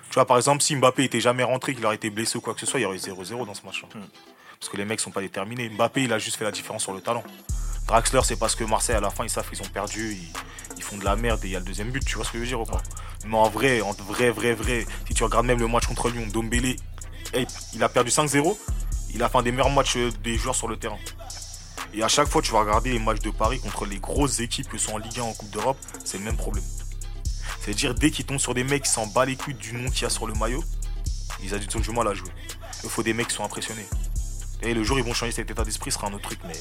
Tu 0.08 0.14
vois, 0.14 0.26
par 0.26 0.36
exemple, 0.36 0.62
si 0.62 0.74
Mbappé 0.76 1.04
était 1.04 1.20
jamais 1.20 1.44
rentré, 1.44 1.74
qu'il 1.74 1.84
aurait 1.86 1.96
été 1.96 2.10
blessé 2.10 2.38
ou 2.38 2.40
quoi 2.40 2.54
que 2.54 2.60
ce 2.60 2.66
soit, 2.66 2.80
il 2.80 2.82
y 2.82 2.86
aurait 2.86 2.96
eu 2.96 3.00
0-0 3.00 3.46
dans 3.46 3.54
ce 3.54 3.64
match. 3.64 3.82
Parce 4.58 4.68
que 4.70 4.76
les 4.76 4.84
mecs 4.84 5.00
sont 5.00 5.10
pas 5.10 5.20
déterminés. 5.20 5.68
Mbappé, 5.68 6.02
il 6.04 6.12
a 6.12 6.18
juste 6.18 6.36
fait 6.36 6.44
la 6.44 6.50
différence 6.52 6.82
sur 6.82 6.92
le 6.92 7.00
talent. 7.00 7.22
Draxler, 7.86 8.20
c'est 8.24 8.36
parce 8.36 8.54
que 8.54 8.64
Marseille, 8.64 8.96
à 8.96 9.00
la 9.00 9.10
fin, 9.10 9.24
ils 9.24 9.30
savent 9.30 9.48
qu'ils 9.48 9.62
ont 9.62 9.68
perdu, 9.68 10.18
ils, 10.76 10.82
font 10.82 10.96
de 10.98 11.04
la 11.04 11.16
merde 11.16 11.44
et 11.44 11.48
il 11.48 11.52
y 11.52 11.56
a 11.56 11.60
le 11.60 11.64
deuxième 11.64 11.90
but, 11.90 12.04
tu 12.04 12.16
vois 12.16 12.24
ce 12.24 12.30
que 12.30 12.38
je 12.38 12.42
veux 12.42 12.48
dire 12.48 12.60
ou 12.60 12.64
pas? 12.64 12.82
Mais 13.26 13.36
en 13.36 13.48
vrai, 13.48 13.80
en 13.80 13.92
vrai, 13.92 14.30
vrai, 14.30 14.54
vrai, 14.54 14.86
si 15.06 15.14
tu 15.14 15.24
regardes 15.24 15.46
même 15.46 15.58
le 15.58 15.68
match 15.68 15.86
contre 15.86 16.08
Lyon, 16.10 16.26
Dombélé, 16.32 16.76
hey, 17.32 17.46
il 17.74 17.82
a 17.82 17.88
perdu 17.88 18.10
5-0, 18.10 18.56
il 19.14 19.22
a 19.22 19.28
fait 19.28 19.38
un 19.38 19.42
des 19.42 19.52
meilleurs 19.52 19.70
matchs 19.70 19.96
euh, 19.96 20.10
des 20.22 20.36
joueurs 20.36 20.54
sur 20.54 20.68
le 20.68 20.76
terrain. 20.76 20.98
Et 21.94 22.02
à 22.02 22.08
chaque 22.08 22.28
fois, 22.28 22.42
tu 22.42 22.52
vas 22.52 22.60
regarder 22.60 22.92
les 22.92 22.98
matchs 22.98 23.20
de 23.20 23.30
Paris 23.30 23.60
contre 23.60 23.86
les 23.86 23.98
grosses 23.98 24.40
équipes 24.40 24.68
que 24.68 24.78
sont 24.78 24.92
en 24.92 24.98
Ligue 24.98 25.18
1 25.18 25.22
en 25.22 25.32
Coupe 25.32 25.50
d'Europe, 25.50 25.78
c'est 26.04 26.18
le 26.18 26.24
même 26.24 26.36
problème. 26.36 26.64
C'est-à-dire, 27.60 27.94
dès 27.94 28.10
qu'ils 28.10 28.26
tombent 28.26 28.38
sur 28.38 28.54
des 28.54 28.64
mecs 28.64 28.82
qui 28.84 28.90
s'en 28.90 29.06
bat 29.06 29.24
les 29.24 29.36
couilles 29.36 29.54
du 29.54 29.72
nom 29.72 29.90
qu'il 29.90 30.02
y 30.02 30.04
a 30.04 30.10
sur 30.10 30.26
le 30.26 30.34
maillot, 30.34 30.62
ils 31.42 31.54
ont 31.54 31.80
du- 31.80 31.90
mal 31.90 32.08
à 32.08 32.14
jouer. 32.14 32.30
Il 32.84 32.90
faut 32.90 33.02
des 33.02 33.12
mecs 33.12 33.28
qui 33.28 33.34
sont 33.34 33.44
impressionnés. 33.44 33.86
Et 34.62 34.74
le 34.74 34.82
jour 34.82 34.98
ils 34.98 35.04
vont 35.04 35.14
changer 35.14 35.32
cet 35.32 35.50
état 35.50 35.64
d'esprit, 35.64 35.90
ce 35.90 35.98
sera 35.98 36.08
un 36.08 36.12
autre 36.12 36.22
truc, 36.22 36.40
mais 36.46 36.54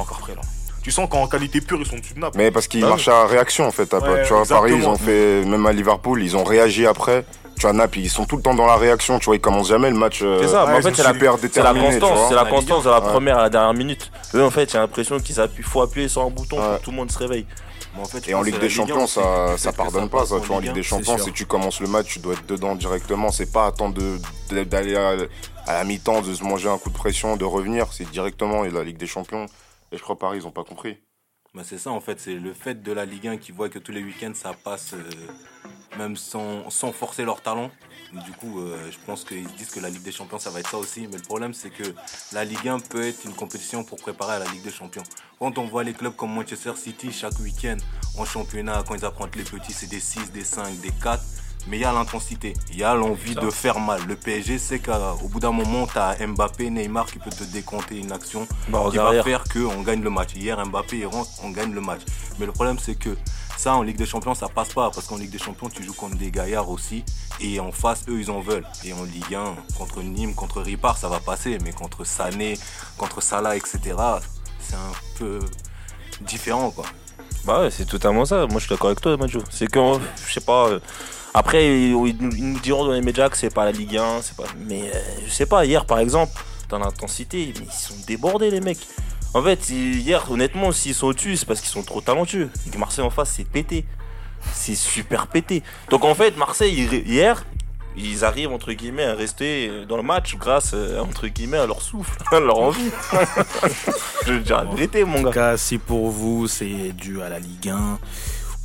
encore 0.00 0.18
prêt 0.18 0.34
là. 0.34 0.40
Tu 0.82 0.90
sens 0.90 1.08
qu'en 1.08 1.28
qualité 1.28 1.60
pure, 1.60 1.78
ils 1.80 1.86
sont 1.86 1.96
dessus 1.98 2.14
de 2.14 2.18
nappe. 2.18 2.34
Mais 2.34 2.50
parce 2.50 2.66
qu'ils 2.66 2.84
Ah 2.84 2.88
marchent 2.88 3.06
à 3.08 3.26
réaction 3.26 3.66
en 3.66 3.70
fait. 3.70 3.92
Ouais, 3.94 4.22
tu 4.26 4.32
vois, 4.32 4.44
Paris, 4.44 4.74
ils 4.76 4.86
ont 4.88 4.96
fait, 4.96 5.44
même 5.44 5.64
à 5.66 5.72
Liverpool, 5.72 6.20
ils 6.22 6.36
ont 6.36 6.42
réagi 6.42 6.86
après. 6.86 7.24
Tu 7.56 7.62
vois, 7.62 7.72
Naples, 7.72 8.00
ils 8.00 8.10
sont 8.10 8.24
tout 8.24 8.36
le 8.36 8.42
temps 8.42 8.54
dans 8.54 8.66
la 8.66 8.74
réaction. 8.74 9.20
Tu 9.20 9.26
vois, 9.26 9.36
ils 9.36 9.40
commencent 9.40 9.68
jamais 9.68 9.90
le 9.90 9.96
match. 9.96 10.20
euh, 10.22 10.38
C'est 10.42 10.48
ça, 10.48 10.64
mais 10.66 10.72
en 10.78 10.82
fait, 10.82 10.94
c'est 10.96 11.02
la, 11.04 11.12
c'est 11.12 11.62
la 11.62 11.72
constance, 11.74 12.18
c'est 12.28 12.34
la 12.34 12.44
constance 12.46 12.84
de 12.84 12.90
la 12.90 13.00
Ouais. 13.00 13.08
première 13.08 13.38
à 13.38 13.42
la 13.42 13.50
dernière 13.50 13.74
minute. 13.74 14.10
Eux, 14.34 14.42
en 14.42 14.50
fait, 14.50 14.72
j'ai 14.72 14.78
l'impression 14.78 15.20
qu'ils 15.20 15.38
appuient, 15.40 15.62
faut 15.62 15.82
appuyer 15.82 16.08
sur 16.08 16.22
un 16.22 16.30
bouton 16.30 16.56
pour 16.56 16.68
Ouais. 16.68 16.78
que 16.80 16.84
tout 16.84 16.90
le 16.90 16.96
monde 16.96 17.12
se 17.12 17.18
réveille. 17.18 17.46
En 18.00 18.04
fait, 18.06 18.26
Et 18.28 18.34
en 18.34 18.42
Ligue 18.42 18.54
des 18.54 18.62
la 18.62 18.66
Ligue 18.68 18.80
1 18.80 18.86
Champions, 18.86 19.06
ça, 19.06 19.56
ça 19.58 19.72
pardonne 19.72 20.08
pas. 20.08 20.24
Ça, 20.26 20.40
tu 20.40 20.46
vois, 20.46 20.56
en 20.56 20.58
Ligue 20.58 20.70
Ligue 20.70 20.78
1. 20.78 20.80
des 20.80 20.82
Champions, 20.82 21.18
si 21.18 21.30
tu 21.32 21.44
commences 21.46 21.78
le 21.80 21.86
match, 21.88 22.06
tu 22.08 22.18
dois 22.18 22.32
être 22.32 22.46
dedans 22.46 22.74
directement. 22.74 23.30
C'est 23.30 23.52
pas 23.52 23.66
attendre 23.66 23.94
d'aller 24.50 24.96
à, 24.96 25.10
à 25.68 25.74
la 25.74 25.84
mi-temps, 25.84 26.22
de 26.22 26.34
se 26.34 26.42
manger 26.42 26.70
un 26.70 26.78
coup 26.78 26.88
de 26.90 26.94
pression, 26.96 27.36
de 27.36 27.44
revenir. 27.44 27.86
C'est 27.92 28.10
directement 28.10 28.64
et 28.64 28.70
la 28.70 28.82
Ligue 28.82 28.96
des 28.96 29.06
Champions. 29.06 29.46
Et 29.92 29.98
je 29.98 30.02
crois 30.02 30.18
Paris, 30.18 30.38
ils 30.38 30.46
ont 30.46 30.52
pas 30.52 30.64
compris. 30.64 30.98
Bah, 31.54 31.62
c'est 31.64 31.76
ça 31.76 31.90
en 31.90 32.00
fait, 32.00 32.18
c'est 32.18 32.34
le 32.34 32.54
fait 32.54 32.82
de 32.82 32.92
la 32.92 33.04
Ligue 33.04 33.28
1 33.28 33.36
qui 33.36 33.52
voit 33.52 33.68
que 33.68 33.78
tous 33.78 33.92
les 33.92 34.02
week-ends 34.02 34.32
ça 34.34 34.54
passe 34.54 34.94
euh, 34.94 35.02
même 35.98 36.16
sans, 36.16 36.70
forcer 36.92 37.26
leur 37.26 37.42
talent. 37.42 37.70
Du 38.24 38.32
coup, 38.32 38.60
euh, 38.60 38.90
je 38.90 38.96
pense 39.04 39.24
qu'ils 39.24 39.46
se 39.46 39.54
disent 39.54 39.70
que 39.70 39.80
la 39.80 39.90
Ligue 39.90 40.02
des 40.02 40.12
Champions 40.12 40.38
ça 40.38 40.48
va 40.48 40.60
être 40.60 40.70
ça 40.70 40.78
aussi. 40.78 41.06
Mais 41.08 41.18
le 41.18 41.22
problème 41.22 41.52
c'est 41.52 41.68
que 41.68 41.82
la 42.32 42.46
Ligue 42.46 42.66
1 42.66 42.78
peut 42.80 43.02
être 43.02 43.26
une 43.26 43.34
compétition 43.34 43.84
pour 43.84 43.98
préparer 43.98 44.32
à 44.36 44.38
la 44.38 44.46
Ligue 44.46 44.62
des 44.62 44.70
Champions. 44.70 45.02
Quand 45.38 45.58
on 45.58 45.66
voit 45.66 45.84
les 45.84 45.92
clubs 45.92 46.16
comme 46.16 46.32
Manchester 46.32 46.74
City 46.74 47.12
chaque 47.12 47.38
week-end 47.38 47.76
en 48.16 48.24
championnat, 48.24 48.82
quand 48.88 48.94
ils 48.94 49.04
affrontent 49.04 49.36
les 49.36 49.44
petits, 49.44 49.74
c'est 49.74 49.88
des 49.88 50.00
6, 50.00 50.32
des 50.32 50.44
5, 50.44 50.80
des 50.80 50.92
4. 51.02 51.22
Mais 51.68 51.76
il 51.76 51.80
y 51.80 51.84
a 51.84 51.92
l'intensité, 51.92 52.54
il 52.70 52.78
y 52.78 52.82
a 52.84 52.92
l'envie 52.94 53.34
de 53.36 53.48
faire 53.50 53.78
mal. 53.78 54.00
Le 54.08 54.16
PSG 54.16 54.58
sait 54.58 54.80
qu'au 54.80 55.28
bout 55.28 55.38
d'un 55.38 55.52
moment, 55.52 55.86
tu 55.86 55.96
as 55.98 56.16
Mbappé, 56.26 56.70
Neymar 56.70 57.06
qui 57.06 57.18
peut 57.20 57.30
te 57.30 57.44
décompter 57.44 57.98
une 57.98 58.10
action 58.10 58.48
Bah, 58.68 58.84
qui 58.90 58.96
va 58.96 59.22
faire 59.22 59.44
qu'on 59.44 59.82
gagne 59.82 60.02
le 60.02 60.10
match. 60.10 60.34
Hier, 60.34 60.64
Mbappé 60.66 60.98
il 60.98 61.06
rentre, 61.06 61.30
on 61.44 61.50
gagne 61.50 61.72
le 61.72 61.80
match. 61.80 62.00
Mais 62.38 62.46
le 62.46 62.52
problème, 62.52 62.78
c'est 62.80 62.96
que 62.96 63.16
ça, 63.56 63.74
en 63.76 63.82
Ligue 63.82 63.96
des 63.96 64.06
Champions, 64.06 64.34
ça 64.34 64.48
passe 64.48 64.70
pas. 64.72 64.90
Parce 64.90 65.06
qu'en 65.06 65.16
Ligue 65.18 65.30
des 65.30 65.38
Champions, 65.38 65.68
tu 65.68 65.84
joues 65.84 65.94
contre 65.94 66.16
des 66.16 66.32
gaillards 66.32 66.68
aussi. 66.68 67.04
Et 67.40 67.60
en 67.60 67.70
face, 67.70 68.02
eux, 68.08 68.18
ils 68.18 68.30
en 68.32 68.40
veulent. 68.40 68.66
Et 68.84 68.92
en 68.92 69.04
Ligue 69.04 69.34
1, 69.34 69.54
contre 69.78 70.02
Nîmes, 70.02 70.34
contre 70.34 70.62
Ripard, 70.62 70.98
ça 70.98 71.08
va 71.08 71.20
passer. 71.20 71.58
Mais 71.64 71.72
contre 71.72 72.04
Sané, 72.04 72.58
contre 72.98 73.22
Salah, 73.22 73.54
etc., 73.56 73.78
c'est 74.58 74.74
un 74.74 74.92
peu 75.16 75.38
différent, 76.22 76.70
quoi. 76.70 76.84
Bah 77.44 77.60
ouais, 77.62 77.70
c'est 77.70 77.86
totalement 77.86 78.24
ça. 78.24 78.46
Moi, 78.46 78.54
je 78.58 78.66
suis 78.66 78.68
d'accord 78.68 78.86
avec 78.88 79.00
toi, 79.00 79.16
Majo. 79.16 79.42
C'est 79.50 79.66
que, 79.68 79.78
je 80.26 80.32
sais 80.32 80.40
pas. 80.40 80.68
euh, 80.68 80.80
après, 81.34 81.66
ils, 81.66 81.92
nous- 82.20 82.58
diront 82.60 82.84
dans 82.84 82.92
les 82.92 83.00
médias 83.02 83.28
que 83.28 83.36
c'est 83.36 83.52
pas 83.52 83.64
la 83.64 83.72
Ligue 83.72 83.96
1, 83.96 84.22
c'est 84.22 84.36
pas. 84.36 84.44
Mais 84.68 84.82
euh, 84.94 84.98
je 85.26 85.30
sais 85.32 85.46
pas. 85.46 85.64
Hier, 85.64 85.84
par 85.86 85.98
exemple, 85.98 86.32
dans 86.68 86.78
l'intensité, 86.78 87.42
ils 87.54 87.72
sont 87.72 87.94
débordés, 88.06 88.50
les 88.50 88.60
mecs. 88.60 88.86
En 89.34 89.42
fait, 89.42 89.70
hier, 89.70 90.30
honnêtement, 90.30 90.72
s'ils 90.72 90.94
sont 90.94 91.06
au-dessus, 91.08 91.36
c'est 91.38 91.46
parce 91.46 91.60
qu'ils 91.60 91.70
sont 91.70 91.82
trop 91.82 92.00
talentueux. 92.02 92.50
Marseille 92.78 93.04
en 93.04 93.10
face, 93.10 93.32
c'est 93.36 93.48
pété. 93.48 93.86
C'est 94.52 94.74
super 94.74 95.26
pété. 95.28 95.62
Donc 95.88 96.04
en 96.04 96.14
fait, 96.14 96.36
Marseille, 96.36 96.74
hier, 97.06 97.44
ils 97.96 98.24
arrivent 98.24 98.52
entre 98.52 98.72
guillemets 98.72 99.04
à 99.04 99.14
rester 99.14 99.70
dans 99.88 99.96
le 99.96 100.02
match 100.02 100.36
grâce 100.36 100.72
euh, 100.74 100.98
entre 101.00 101.28
guillemets 101.28 101.58
à 101.58 101.66
leur 101.66 101.80
souffle, 101.80 102.18
à 102.32 102.40
leur 102.40 102.58
envie. 102.58 102.90
je 104.26 104.32
dire 104.34 104.64
la 104.64 104.64
vérité, 104.64 105.04
mon 105.04 105.18
En 105.18 105.22
gars. 105.22 105.28
tout 105.28 105.34
cas, 105.34 105.56
si 105.56 105.78
pour 105.78 106.10
vous 106.10 106.48
c'est 106.48 106.92
dû 106.92 107.22
à 107.22 107.28
la 107.28 107.38
Ligue 107.38 107.68
1 107.68 107.98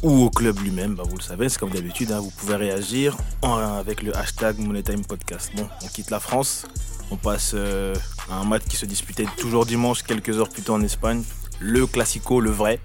ou 0.04 0.26
au 0.26 0.30
club 0.30 0.60
lui-même, 0.60 0.94
bah, 0.96 1.04
vous 1.10 1.18
le 1.18 1.24
savez, 1.24 1.50
c'est 1.50 1.58
comme 1.60 1.72
d'habitude, 1.72 2.12
hein, 2.12 2.20
vous 2.20 2.30
pouvez 2.32 2.56
réagir 2.56 3.18
en- 3.42 3.56
avec 3.58 4.04
le 4.04 4.16
hashtag 4.16 4.60
MoneyTime 4.60 5.04
Podcast. 5.06 5.50
Bon, 5.56 5.68
on 5.84 5.88
quitte 5.88 6.12
la 6.12 6.20
France, 6.20 6.66
on 7.12 7.16
passe 7.18 7.52
euh, 7.56 7.96
à 8.30 8.36
un 8.36 8.44
match 8.44 8.64
qui 8.70 8.76
se 8.78 8.86
disputait 8.86 9.26
toujours 9.38 9.66
dimanche, 9.66 10.04
quelques 10.04 10.38
heures 10.38 10.50
plus 10.50 10.62
tôt 10.62 10.74
en 10.76 10.84
Espagne. 10.84 11.24
Le 11.60 11.88
Classico, 11.88 12.40
le 12.42 12.52
vrai, 12.52 12.80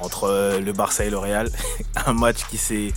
entre 0.00 0.24
euh, 0.24 0.58
le 0.60 0.72
Barça 0.72 1.04
et 1.04 1.10
le 1.10 1.18
Real. 1.18 1.48
un 2.06 2.12
match 2.12 2.38
qui 2.50 2.58
s'est 2.58 2.92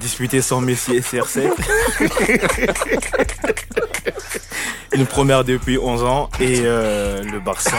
disputé 0.00 0.40
sans 0.40 0.62
Messi 0.62 0.92
et 0.94 1.00
CR7. 1.00 1.50
Une 4.94 5.06
première 5.06 5.44
depuis 5.44 5.76
11 5.78 6.02
ans 6.02 6.28
et 6.40 6.60
euh, 6.64 7.22
le 7.22 7.40
Barça 7.40 7.76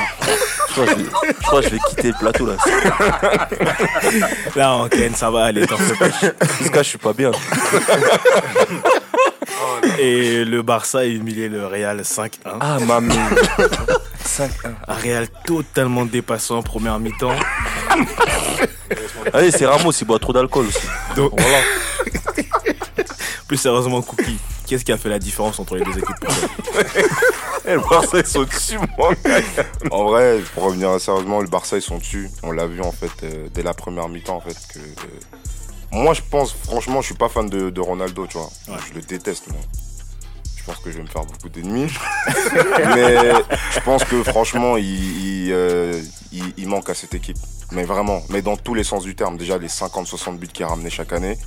crois, 0.73 0.86
que 0.86 0.91
je 0.91 0.95
vais- 0.95 1.09
je 1.39 1.47
crois 1.47 1.62
que 1.62 1.67
je 1.67 1.71
vais 1.73 1.79
quitter 1.89 2.07
le 2.09 2.13
plateau 2.19 2.45
là. 2.47 2.55
Là, 4.55 4.73
en 4.73 4.88
Ken, 4.89 5.13
ça 5.15 5.29
va 5.31 5.45
aller, 5.45 5.65
t'en 5.67 5.77
fais 5.77 5.95
pas. 5.95 6.07
Je 6.83 6.83
suis 6.83 6.97
pas 6.97 7.13
bien. 7.13 7.31
Et 9.99 10.43
le 10.45 10.62
Barça 10.62 10.99
a 10.99 11.05
humilié 11.05 11.49
le 11.49 11.65
Real 11.67 12.01
5-1. 12.01 12.29
Ah, 12.59 12.79
mamie. 12.79 13.15
5 14.25 14.51
Un 14.88 14.93
Real 14.93 15.27
totalement 15.45 16.05
dépassant 16.05 16.57
en 16.57 16.63
première 16.63 16.99
mi-temps. 16.99 17.36
Allez, 19.33 19.51
c'est 19.51 19.65
Ramos, 19.65 19.91
il 19.91 20.07
boit 20.07 20.19
trop 20.19 20.33
d'alcool 20.33 20.65
aussi. 20.67 20.88
Donc, 21.15 21.33
Voilà. 21.39 21.57
plus 23.47 23.57
sérieusement, 23.57 24.01
Cookie, 24.01 24.39
qu'est-ce 24.67 24.84
qui 24.86 24.91
a 24.91 24.97
fait 24.97 25.10
la 25.10 25.19
différence 25.19 25.60
entre 25.60 25.76
les 25.76 25.84
deux 25.84 25.97
équipes 25.97 26.26
Eh, 27.65 27.76
le 27.76 27.80
Barça, 27.80 28.17
ils 28.19 28.26
sont 28.26 28.43
dessus, 28.43 28.78
mon 28.78 29.10
gars. 29.12 29.15
En 29.91 30.04
vrai, 30.06 30.39
pour 30.54 30.63
revenir 30.63 30.99
sérieusement, 30.99 31.39
le 31.39 31.47
Barça 31.47 31.78
ils 31.78 31.82
sont 31.82 31.97
dessus. 31.97 32.30
On 32.43 32.52
l'a 32.52 32.65
vu 32.65 32.82
en 32.82 32.91
fait 32.91 33.12
euh, 33.23 33.47
dès 33.54 33.63
la 33.63 33.73
première 33.73 34.10
mi-temps 34.10 34.36
en 34.36 34.41
fait 34.41 34.58
que. 34.73 34.80
euh, 34.80 35.10
moi 35.93 36.13
je 36.13 36.21
pense, 36.30 36.52
franchement, 36.52 36.99
je 37.02 37.06
suis 37.08 37.15
pas 37.15 37.30
fan 37.30 37.47
de, 37.49 37.69
de 37.69 37.80
Ronaldo, 37.82 38.28
tu 38.28 38.38
vois. 38.38 38.49
Ouais. 38.67 38.76
Je 38.89 38.95
le 38.95 39.02
déteste 39.02 39.47
moi. 39.47 39.60
Je 40.58 40.63
pense 40.65 40.78
que 40.84 40.91
je 40.91 40.97
vais 40.97 41.04
me 41.04 41.08
faire 41.08 41.23
beaucoup 41.26 41.47
d'ennemis. 41.49 41.89
Mais 42.95 43.32
je 43.73 43.80
pense 43.86 44.04
que 44.06 44.23
franchement, 44.23 44.76
il, 44.78 44.86
il, 45.45 45.52
euh, 45.54 46.02
il- 46.32 46.54
il 46.58 46.67
manque 46.67 46.89
à 46.89 46.93
cette 46.93 47.13
équipe. 47.13 47.38
Mais 47.71 47.84
vraiment, 47.84 48.21
mais 48.30 48.41
dans 48.41 48.56
tous 48.58 48.73
les 48.76 48.84
sens 48.84 49.04
du 49.04 49.15
terme. 49.15 49.36
Déjà 49.38 49.58
les 49.58 49.67
50-60 49.67 50.38
buts 50.38 50.47
qu'il 50.47 50.63
a 50.65 50.67
ramenés 50.67 50.89
chaque 50.89 51.12
année. 51.13 51.38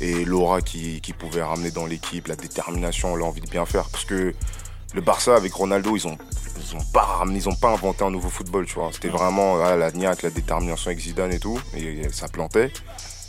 Et 0.00 0.24
l'aura 0.24 0.60
qu'il 0.60 1.00
qui 1.00 1.12
pouvait 1.12 1.42
ramener 1.42 1.70
dans 1.70 1.86
l'équipe, 1.86 2.26
la 2.26 2.36
détermination, 2.36 3.14
l'envie 3.16 3.40
de 3.40 3.48
bien 3.48 3.64
faire. 3.64 3.88
Parce 3.88 4.04
que 4.04 4.34
le 4.94 5.00
Barça 5.00 5.34
avec 5.34 5.52
Ronaldo, 5.52 5.96
ils 5.96 6.06
ont, 6.06 6.18
ils 6.58 6.76
ont 6.76 6.84
pas 6.92 7.02
ramené, 7.02 7.38
ils 7.38 7.48
ont 7.48 7.54
pas 7.54 7.70
inventé 7.70 8.04
un 8.04 8.10
nouveau 8.10 8.28
football, 8.28 8.66
tu 8.66 8.74
vois. 8.74 8.90
C'était 8.92 9.08
vraiment 9.08 9.60
ah, 9.62 9.76
la 9.76 9.90
niaque, 9.90 10.22
la 10.22 10.30
détermination 10.30 10.88
avec 10.88 11.00
Zidane 11.00 11.32
et 11.32 11.38
tout, 11.38 11.60
et 11.76 12.08
ça 12.12 12.28
plantait. 12.28 12.72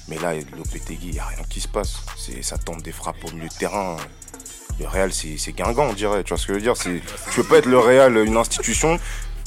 Mais 0.08 0.18
là, 0.20 0.34
Lopetegui, 0.56 1.08
il 1.08 1.14
n'y 1.14 1.20
a 1.20 1.26
rien 1.26 1.44
qui 1.50 1.60
se 1.60 1.68
passe. 1.68 1.96
Ça 2.42 2.58
tombe 2.58 2.82
des 2.82 2.92
frappes 2.92 3.24
au 3.26 3.32
milieu 3.32 3.48
de 3.48 3.54
terrain. 3.54 3.98
Le 4.80 4.88
Real, 4.88 5.12
c'est, 5.12 5.54
Guingamp, 5.54 5.88
on 5.90 5.94
dirait. 5.94 6.24
Tu 6.24 6.30
vois 6.30 6.38
ce 6.38 6.46
que 6.46 6.54
je 6.54 6.60
veux 6.60 6.64
dire 6.64 6.78
Tu 6.78 7.02
peux 7.36 7.44
pas 7.44 7.58
être 7.58 7.66
le 7.66 7.80
Real, 7.80 8.18
une 8.18 8.38
institution. 8.38 9.00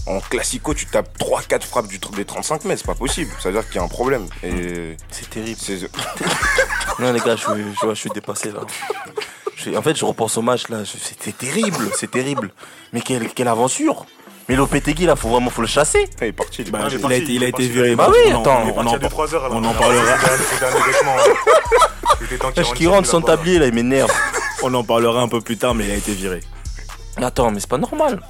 En 0.09 0.21
classico, 0.21 0.73
tu 0.73 0.87
tapes 0.87 1.11
3-4 1.19 1.63
frappes 1.63 1.87
du, 1.89 1.99
des 1.99 2.25
35 2.25 2.65
mètres, 2.65 2.81
c'est 2.81 2.87
pas 2.87 2.95
possible. 2.95 3.31
Ça 3.41 3.51
veut 3.51 3.55
dire 3.61 3.67
qu'il 3.69 3.77
y 3.77 3.79
a 3.79 3.83
un 3.83 3.89
problème. 3.89 4.27
Et 4.43 4.97
C'est 5.11 5.29
terrible. 5.29 5.59
c'est, 5.63 5.79
Non 6.99 7.13
les 7.13 7.21
gars, 7.21 7.37
je, 7.37 7.43
suis- 7.43 7.75
je, 7.79 7.85
vois, 7.85 7.95
je 7.95 8.01
suis 8.01 8.11
dépassé 8.11 8.51
là. 8.51 8.61
Je 9.57 9.77
en 9.77 9.83
fait, 9.83 9.97
je 9.97 10.05
repense 10.05 10.37
au 10.39 10.43
match 10.43 10.69
là. 10.69 10.83
je- 10.85 10.97
C'était 10.99 11.33
terrible, 11.33 11.91
c'est 11.97 12.11
terrible. 12.11 12.51
Mais 12.93 13.01
quelle, 13.03 13.29
quelle 13.35 13.49
aventure 13.49 14.07
Mais 14.49 14.57
Lopetegui 14.57 15.05
là, 15.05 15.15
faut 15.15 15.29
vraiment 15.29 15.51
faut 15.51 15.61
le 15.61 15.67
chasser. 15.69 16.09
il 16.23 16.29
est 16.29 16.33
parti. 16.33 16.63
il 16.63 16.69
est 16.69 16.71
Bah, 16.71 16.79
parti. 16.81 16.97
il 16.97 17.13
a 17.13 17.17
été, 17.17 17.25
il 17.27 17.35
il 17.35 17.45
a 17.45 17.49
été 17.49 17.53
parti. 17.53 17.69
viré. 17.69 17.95
Bah 17.95 18.07
On- 18.09 18.13
oui, 18.13 18.31
attends, 18.33 18.63
on 18.77 18.87
en 18.87 18.95
à 18.95 18.99
2-3 18.99 19.35
heures. 19.35 19.49
on 19.51 19.63
en 19.65 19.75
parlera. 19.75 20.17
Rentre 22.41 22.75
qui 22.75 22.87
rentre 22.87 23.13
là-bas. 23.15 23.27
tablier 23.27 23.59
là, 23.59 23.67
il 23.67 23.75
m'énerve. 23.75 24.11
On 24.63 24.73
en 24.75 24.85
parlera 24.85 25.21
un 25.21 25.29
peu 25.29 25.41
plus 25.41 25.57
tard, 25.57 25.75
mais 25.75 25.85
il 25.87 25.91
a 25.91 25.95
été 25.97 26.13
viré. 26.13 26.41
Attends, 27.17 27.51
mais 27.51 27.61
c'est 27.61 27.69
pas 27.69 27.79
normal. 27.79 28.21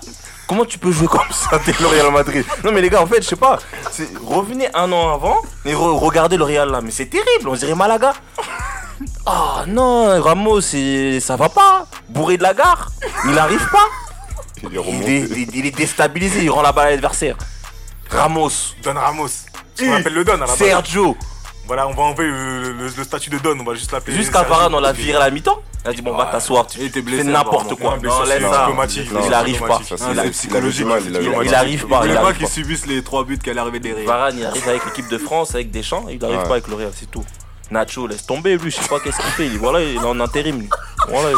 Comment 0.49 0.65
tu 0.65 0.79
peux 0.79 0.91
jouer 0.91 1.07
comme 1.09 1.31
ça 1.31 1.61
dès 1.67 1.75
le 1.79 1.87
Real 1.87 2.11
Madrid 2.11 2.45
Non 2.65 2.73
mais 2.73 2.81
les 2.81 2.89
gars, 2.91 3.03
en 3.03 3.07
fait, 3.07 3.23
je 3.23 3.29
sais 3.29 3.37
pas. 3.37 3.59
c'est- 3.93 4.09
Revenez 4.25 4.69
un 4.75 4.91
an 4.93 5.13
avant 5.15 5.43
et 5.65 5.73
re- 5.75 5.99
regardez 5.99 6.37
le 6.39 6.45
Real 6.45 6.71
là. 6.71 6.81
Mais 6.81 6.91
c'est 6.91 7.07
terrible, 7.07 7.49
on 7.49 7.55
dirait 7.55 7.75
Malaga. 7.75 8.15
Ah 9.27 9.65
non, 9.67 10.21
Ramos, 10.23 10.61
c'est- 10.63 11.21
ça 11.21 11.37
va 11.37 11.49
pas. 11.49 11.87
Bourré 12.09 12.37
de 12.39 12.43
la 12.43 12.55
gare, 12.55 12.91
il 13.29 13.39
arrive 13.39 13.67
pas. 13.71 13.87
Il 14.63 14.69
est 14.69 14.73
Il 14.73 14.79
remonté. 14.81 15.17
est, 15.19 15.21
il- 15.37 15.57
il 15.57 15.67
est 15.67 15.77
déstabilisé, 15.77 16.43
il 16.43 16.51
rend 16.51 16.63
la 16.63 16.73
balle 16.73 16.89
à 16.89 16.91
l'adversaire. 16.93 17.37
Ramos, 18.11 18.51
Don 18.83 18.95
Ramos. 18.95 19.29
Ce 19.75 19.85
qu'on 19.85 19.93
appelle 19.95 20.15
le 20.15 20.25
Don 20.25 20.33
à 20.33 20.37
la 20.39 20.47
base. 20.47 20.57
Sergio, 20.57 21.17
Voilà, 21.69 21.87
on 21.87 21.93
va 21.93 22.03
enlever 22.03 22.27
le, 22.27 22.73
le- 22.73 22.89
le 22.97 23.05
statut 23.05 23.31
de 23.31 23.39
Don, 23.39 23.57
on 23.61 23.63
va 23.65 23.75
juste 23.75 23.93
l'appeler. 23.93 24.17
jusqu'à. 24.17 24.43
Varane, 24.43 24.75
on 24.75 24.81
l'a 24.81 24.93
viré 24.93 25.17
à 25.17 25.21
la 25.21 25.31
mi-temps. 25.31 25.61
Il 25.85 25.91
a 25.91 25.93
dit 25.93 26.03
bon, 26.03 26.17
va 26.17 26.25
t'asseoir, 26.27 26.67
tu 26.67 26.79
Il 26.79 26.85
était 26.87 26.95
fais 26.95 27.03
blessé, 27.03 27.25
n'importe 27.25 27.75
quoi. 27.77 27.97
Non, 28.03 28.23
laisse 28.25 28.39
c'est 28.43 28.49
ça. 28.49 28.59
diplomatique. 28.67 29.11
Il 29.27 29.35
arrive 29.35 29.61
pas. 29.63 29.81
C'est 29.87 30.31
psychologique. 30.31 30.87
il 31.45 31.55
arrive 31.55 31.87
pas, 31.87 32.07
Il 32.07 32.15
pas 32.15 32.33
pas. 32.33 32.47
subissent 32.47 32.87
les 32.87 33.03
trois 33.05 33.25
buts 33.25 33.39
qu'elle 33.39 33.59
arrivait 33.59 33.81
derrière. 33.81 34.07
Varane, 34.07 34.37
il 34.39 34.45
arrive 34.47 34.69
avec 34.69 34.85
l'équipe 34.87 35.09
de 35.09 35.19
France, 35.19 35.55
avec 35.55 35.71
Deschamps, 35.71 36.07
il 36.11 36.25
arrive 36.25 36.39
Ouais. 36.39 36.43
pas 36.45 36.53
avec 36.53 36.69
le 36.69 36.75
Real, 36.75 36.91
c'est 36.95 37.11
tout. 37.11 37.25
Nacho, 37.71 38.07
laisse 38.07 38.25
tomber, 38.27 38.57
lui, 38.57 38.71
je 38.71 38.77
sais 38.77 38.89
pas 38.89 38.99
qu'est-ce 38.99 39.19
qu'il 39.19 39.31
fait. 39.33 39.47
Il, 39.47 39.59
voilà, 39.59 39.83
il 39.83 39.97
est 39.97 39.99
en 39.99 40.19
intérim. 40.21 40.67
Voilà, 41.09 41.31
il, 41.33 41.37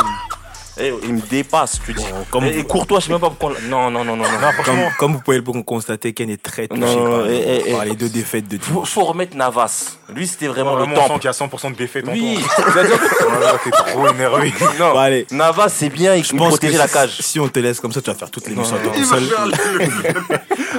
Eh, 0.81 0.95
il 1.05 1.15
me 1.15 1.21
dépasse, 1.21 1.79
tu 1.85 1.93
dis. 1.93 2.05
comme- 2.31 2.45
et, 2.45 2.59
et 2.59 2.65
Courtois, 2.65 3.01
je 3.01 3.07
sais 3.07 3.13
même 3.13 3.21
pas 3.21 3.29
pourquoi. 3.31 3.53
Non, 3.69 3.91
non, 3.91 4.05
non, 4.05 4.17
non. 4.17 4.25
non. 4.25 4.41
Non, 4.41 4.89
Comme, 4.99 5.13
vous 5.15 5.21
pouvez 5.21 5.37
le 5.39 5.63
constater, 5.63 6.13
Ken 6.15 6.31
est 6.31 6.43
très 6.43 6.69
touché 6.69 6.81
Non, 6.81 7.11
par, 7.19 7.27
eh, 7.27 7.35
eh, 7.37 7.63
eh. 7.67 7.73
par 7.73 7.85
les 7.85 7.95
deux 7.97 8.09
défaites 8.09 8.49
de 8.49 8.59
Faut, 8.59 8.85
faut 8.85 9.05
remettre 9.05 9.37
Navas. 9.37 9.97
Lui, 10.15 10.27
c'était 10.27 10.47
vraiment 10.49 10.75
le 10.77 10.85
on 10.85 10.89
sent 10.89 10.95
temple. 10.95 11.21
qu'il 11.21 11.25
y 11.27 11.29
a 11.29 11.33
100% 11.33 11.71
de 11.73 11.77
défaite 11.77 12.09
en 12.09 12.13
Oui, 12.13 12.39
T'es 13.65 13.71
trop 13.71 14.09
énervé. 14.09 14.53
non. 14.79 14.99
Allez, 14.99 15.27
Navas, 15.31 15.69
c'est 15.69 15.89
bien, 15.91 16.15
il 16.15 16.25
je 16.25 16.33
pense 16.35 16.49
protéger 16.49 16.79
la 16.79 16.89
cage. 16.89 17.19
Si 17.21 17.39
on 17.39 17.49
te 17.49 17.59
laisse 17.61 17.81
comme 17.81 17.93
ça, 17.93 18.01
tu 18.01 18.11
vas 18.11 18.17
faire 18.17 18.31
toute 18.31 18.49
l'émission 18.49 18.77
Non, 18.77 18.81
à 18.81 18.85
toi 18.85 18.93
non, 18.97 19.03
tout 19.03 19.09
seul. 19.09 20.25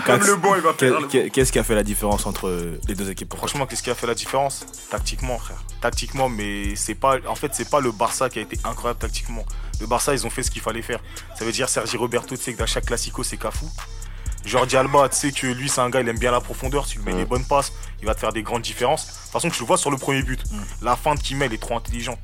Comme 0.06 0.24
le 0.26 0.36
bon, 0.36 0.56
il 0.56 0.62
va 0.62 0.74
faire. 0.74 0.94
Qu'est-ce 1.34 1.52
qui 1.52 1.60
a 1.60 1.64
fait 1.64 1.76
la 1.76 1.84
différence 1.84 2.26
entre 2.26 2.52
les 2.88 2.96
deux 2.96 3.10
équipes 3.10 3.34
Franchement, 3.36 3.66
qu'est-ce 3.66 3.84
qui 3.84 3.90
a 3.92 3.96
fait 3.96 4.08
la 4.08 4.16
différence? 4.16 4.66
Tactiquement, 4.90 5.38
frère. 5.38 5.58
Tactiquement, 5.82 6.30
mais 6.30 6.76
c'est 6.76 6.96
pas. 6.96 7.18
En 7.28 7.36
fait, 7.36 7.50
c'est 7.54 7.70
pas 7.70 7.80
le 7.80 7.92
Barça 7.92 8.30
qui 8.30 8.40
a 8.40 8.42
été 8.42 8.58
incroyable 8.64 9.00
tactiquement. 9.00 9.44
Le 9.80 9.88
Barça, 9.88 10.14
ils 10.14 10.26
ont 10.26 10.30
fait 10.30 10.44
ce 10.44 10.52
qu'il 10.52 10.62
fallait 10.62 10.82
faire. 10.82 11.00
Ça 11.38 11.46
veut 11.46 11.52
dire 11.52 11.70
Sergi 11.70 11.98
Roberto, 11.98 12.36
tu 12.36 12.44
sais 12.44 12.54
que 12.54 12.60
dans 12.60 12.66
chaque 12.68 12.86
classico, 12.86 13.24
c'est 13.24 13.38
Cafou. 13.38 13.70
Jordi 14.46 14.76
Alba, 14.76 15.08
tu 15.10 15.16
sais 15.18 15.32
que 15.32 15.48
lui, 15.48 15.70
c'est 15.70 15.82
un 15.82 15.90
gars, 15.90 16.02
il 16.02 16.10
aime 16.10 16.18
bien 16.18 16.32
la 16.32 16.42
profondeur. 16.42 16.86
Si 16.88 16.94
tu 16.94 16.98
lui 17.00 17.06
mets 17.06 17.14
Mm. 17.14 17.18
les 17.18 17.26
bonnes 17.26 17.46
passes, 17.46 17.72
il 18.00 18.06
va 18.08 18.16
te 18.16 18.20
faire 18.20 18.34
des 18.34 18.42
grandes 18.44 18.64
différences. 18.64 19.06
De 19.06 19.12
toute 19.12 19.32
façon, 19.32 19.50
tu 19.50 19.60
le 19.62 19.68
vois 19.68 19.78
sur 19.78 19.92
le 19.92 19.98
premier 19.98 20.24
but. 20.24 20.42
La 20.82 20.96
feinte 20.96 21.22
qu'il 21.22 21.38
met, 21.38 21.46
elle 21.46 21.54
est 21.54 21.62
trop 21.62 21.78
intelligente. 21.78 22.20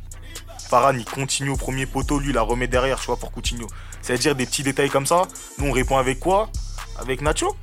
Varane, 0.71 0.99
il 0.99 1.05
continue 1.05 1.49
au 1.51 1.55
premier 1.57 1.85
poteau, 1.85 2.19
lui, 2.19 2.29
il 2.29 2.33
la 2.35 2.41
remet 2.41 2.67
derrière, 2.67 2.99
tu 2.99 3.05
vois, 3.05 3.17
pour 3.17 3.31
Coutinho. 3.31 3.67
Ça 4.01 4.13
veut 4.13 4.19
dire 4.19 4.35
des 4.35 4.45
petits 4.45 4.63
détails 4.63 4.89
comme 4.89 5.05
ça. 5.05 5.23
Nous, 5.59 5.67
on 5.67 5.71
répond 5.71 5.97
avec 5.97 6.19
quoi? 6.19 6.49
Avec 6.99 7.21
Nacho 7.21 7.55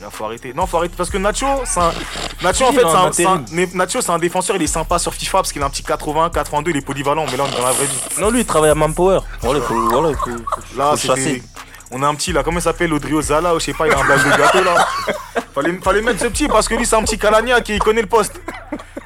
Là, 0.00 0.08
faut 0.10 0.24
arrêter. 0.24 0.52
Non, 0.54 0.66
faut 0.66 0.78
arrêter 0.78 0.94
parce 0.96 1.10
que 1.10 1.18
Nacho, 1.18 1.46
c'est 1.64 1.78
un... 1.78 1.92
Nacho, 2.42 2.64
en 2.64 2.72
fait, 2.72 2.80
c'est 3.12 3.24
un, 3.26 3.44
Nacho, 3.74 4.00
c'est 4.00 4.10
un 4.10 4.18
défenseur, 4.18 4.56
il 4.56 4.62
est 4.62 4.66
sympa 4.66 4.98
sur 4.98 5.14
FIFA 5.14 5.38
parce 5.38 5.52
qu'il 5.52 5.62
a 5.62 5.66
un 5.66 5.70
petit 5.70 5.82
80, 5.84 6.30
82, 6.30 6.70
il 6.70 6.76
est 6.78 6.80
polyvalent, 6.80 7.26
mais 7.30 7.36
là, 7.36 7.44
on 7.46 7.52
est 7.52 7.56
dans 7.60 7.66
la 7.66 7.72
vraie 7.72 7.86
vie. 7.86 7.98
Non, 8.20 8.30
lui, 8.30 8.40
il 8.40 8.46
travaille 8.46 8.70
à 8.70 8.74
Manpower. 8.74 9.20
Voilà, 9.42 9.60
il 9.60 9.64
faut, 9.64 9.88
voilà, 9.90 10.08
il 10.10 10.16
faut, 10.16 10.30
faut- 10.30 10.78
Là, 10.78 10.90
faut 10.96 11.06
chasser. 11.08 11.42
On 11.94 12.02
a 12.02 12.06
un 12.08 12.14
petit 12.14 12.32
là, 12.32 12.42
comment 12.42 12.58
il 12.58 12.62
s'appelle 12.62 12.90
Odrio 12.94 13.20
Zala 13.20 13.54
ou 13.54 13.60
je 13.60 13.66
sais 13.66 13.74
pas, 13.74 13.86
il 13.86 13.92
a 13.92 13.98
un 13.98 14.04
bague 14.08 14.24
de 14.24 14.38
gâteau 14.38 14.64
là. 14.64 14.86
Fallait, 15.54 15.78
fallait 15.84 16.00
mettre 16.00 16.20
ce 16.20 16.26
petit 16.28 16.48
parce 16.48 16.66
que 16.66 16.74
lui 16.74 16.86
c'est 16.86 16.96
un 16.96 17.02
petit 17.02 17.18
Calania 17.18 17.60
qui 17.60 17.78
connaît 17.78 18.00
le 18.00 18.08
poste. 18.08 18.40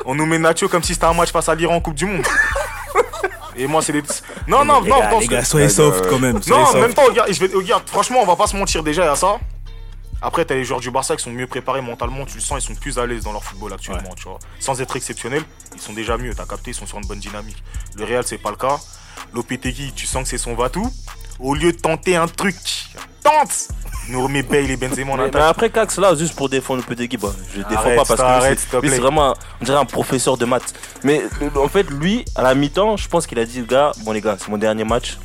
On 0.05 0.14
nous 0.14 0.25
met 0.25 0.38
Nacho 0.38 0.68
comme 0.68 0.85
si 0.85 0.94
c'était 0.94 1.07
un 1.07 1.12
match 1.12 1.33
face 1.33 1.49
à 1.49 1.57
l'Iran 1.57 1.75
en 1.75 1.81
Coupe 1.81 1.96
du 1.96 2.07
Monde. 2.07 2.25
Et 3.57 3.66
moi 3.66 3.83
c'est 3.83 3.92
des. 3.92 4.03
Non, 4.46 4.64
non, 4.64 4.81
les 4.83 4.90
non, 4.90 4.99
gars, 5.01 5.11
dans 5.11 5.18
les 5.18 5.27
gars, 5.27 5.44
soyez 5.44 5.66
Euh, 5.66 5.68
soft 5.68 6.07
quand 6.09 6.20
même. 6.20 6.38
non, 6.46 6.57
en 6.64 6.75
même 6.75 6.94
temps, 6.94 7.07
regarde, 7.09 7.33
je 7.33 7.40
vais, 7.44 7.53
regarde, 7.53 7.83
franchement, 7.87 8.20
on 8.22 8.27
va 8.27 8.37
pas 8.37 8.46
se 8.46 8.55
mentir 8.57 8.85
déjà, 8.85 9.03
il 9.03 9.07
y 9.07 9.09
a 9.09 9.16
ça. 9.16 9.38
Après, 10.27 10.45
t'as 10.45 10.57
les 10.57 10.65
joueurs 10.65 10.81
du 10.81 10.91
Barça 10.91 11.15
qui 11.15 11.23
sont 11.23 11.31
mieux 11.31 11.47
préparés 11.47 11.81
mentalement, 11.81 12.27
tu 12.27 12.35
le 12.35 12.41
sens, 12.41 12.61
ils 12.65 12.67
sont 12.67 12.75
plus 12.75 12.99
à 12.99 13.07
l'aise 13.07 13.23
dans 13.23 13.31
leur 13.33 13.45
football 13.45 13.73
actuellement, 13.73 14.12
tu 14.17 14.25
vois. 14.25 14.41
Sans 14.59 14.81
être 14.81 14.97
exceptionnels, 14.97 15.45
ils 15.73 15.81
sont 15.81 15.93
déjà 15.93 16.17
mieux, 16.19 16.35
t'as 16.35 16.47
capté, 16.47 16.73
ils 16.73 16.75
sont 16.75 16.85
sur 16.85 16.99
une 16.99 17.07
bonne 17.07 17.21
dynamique. 17.21 17.62
Le 17.95 18.05
Real, 18.05 18.25
c'est 18.27 18.37
pas 18.39 18.51
le 18.51 18.57
cas. 18.57 18.77
Lopetegui, 19.33 19.93
tu 19.95 20.05
sens 20.05 20.25
que 20.25 20.29
c'est 20.29 20.37
son 20.39 20.57
Vatou. 20.57 20.93
Au 21.39 21.55
lieu 21.55 21.71
de 21.71 21.79
tenter 21.79 22.17
un 22.17 22.27
truc, 22.27 22.57
tente 23.23 23.69
Il 24.09 24.15
nous 24.15 24.23
remet 24.25 24.43
Bale 24.43 24.69
et 24.71 24.77
Benzema 24.77 25.12
en 25.12 25.17
Mais, 25.17 25.23
mais 25.25 25.29
attaque. 25.29 25.43
après 25.51 25.71
Cax 25.71 25.99
là, 25.99 26.15
juste 26.17 26.35
pour 26.35 26.49
défendre 26.49 26.83
le 26.89 26.95
petit 26.97 27.17
bah, 27.17 27.29
je 27.53 27.59
le 27.59 27.65
défends 27.65 27.83
pas 27.95 28.05
parce 28.05 28.09
que 28.21 28.23
arrête, 28.23 28.59
te 28.71 28.81
c'est- 28.89 28.99
vraiment, 28.99 29.31
un- 29.31 29.35
on 29.61 29.65
dirait 29.65 29.79
un 29.79 29.85
professeur 29.85 30.37
de 30.37 30.45
maths. 30.45 30.75
Mais 31.05 31.23
en 31.57 31.69
fait, 31.69 31.89
lui, 31.91 32.25
à 32.35 32.43
la 32.43 32.55
mi-temps, 32.57 32.97
je 32.97 33.07
pense 33.09 33.27
qu'il 33.29 33.39
a 33.39 33.45
dit, 33.45 33.62
gars, 33.62 33.93
bon 34.05 34.11
les 34.12 34.21
gars, 34.21 34.37
c'est 34.41 34.49
mon 34.49 34.59
dernier 34.59 34.85
match, 34.85 35.19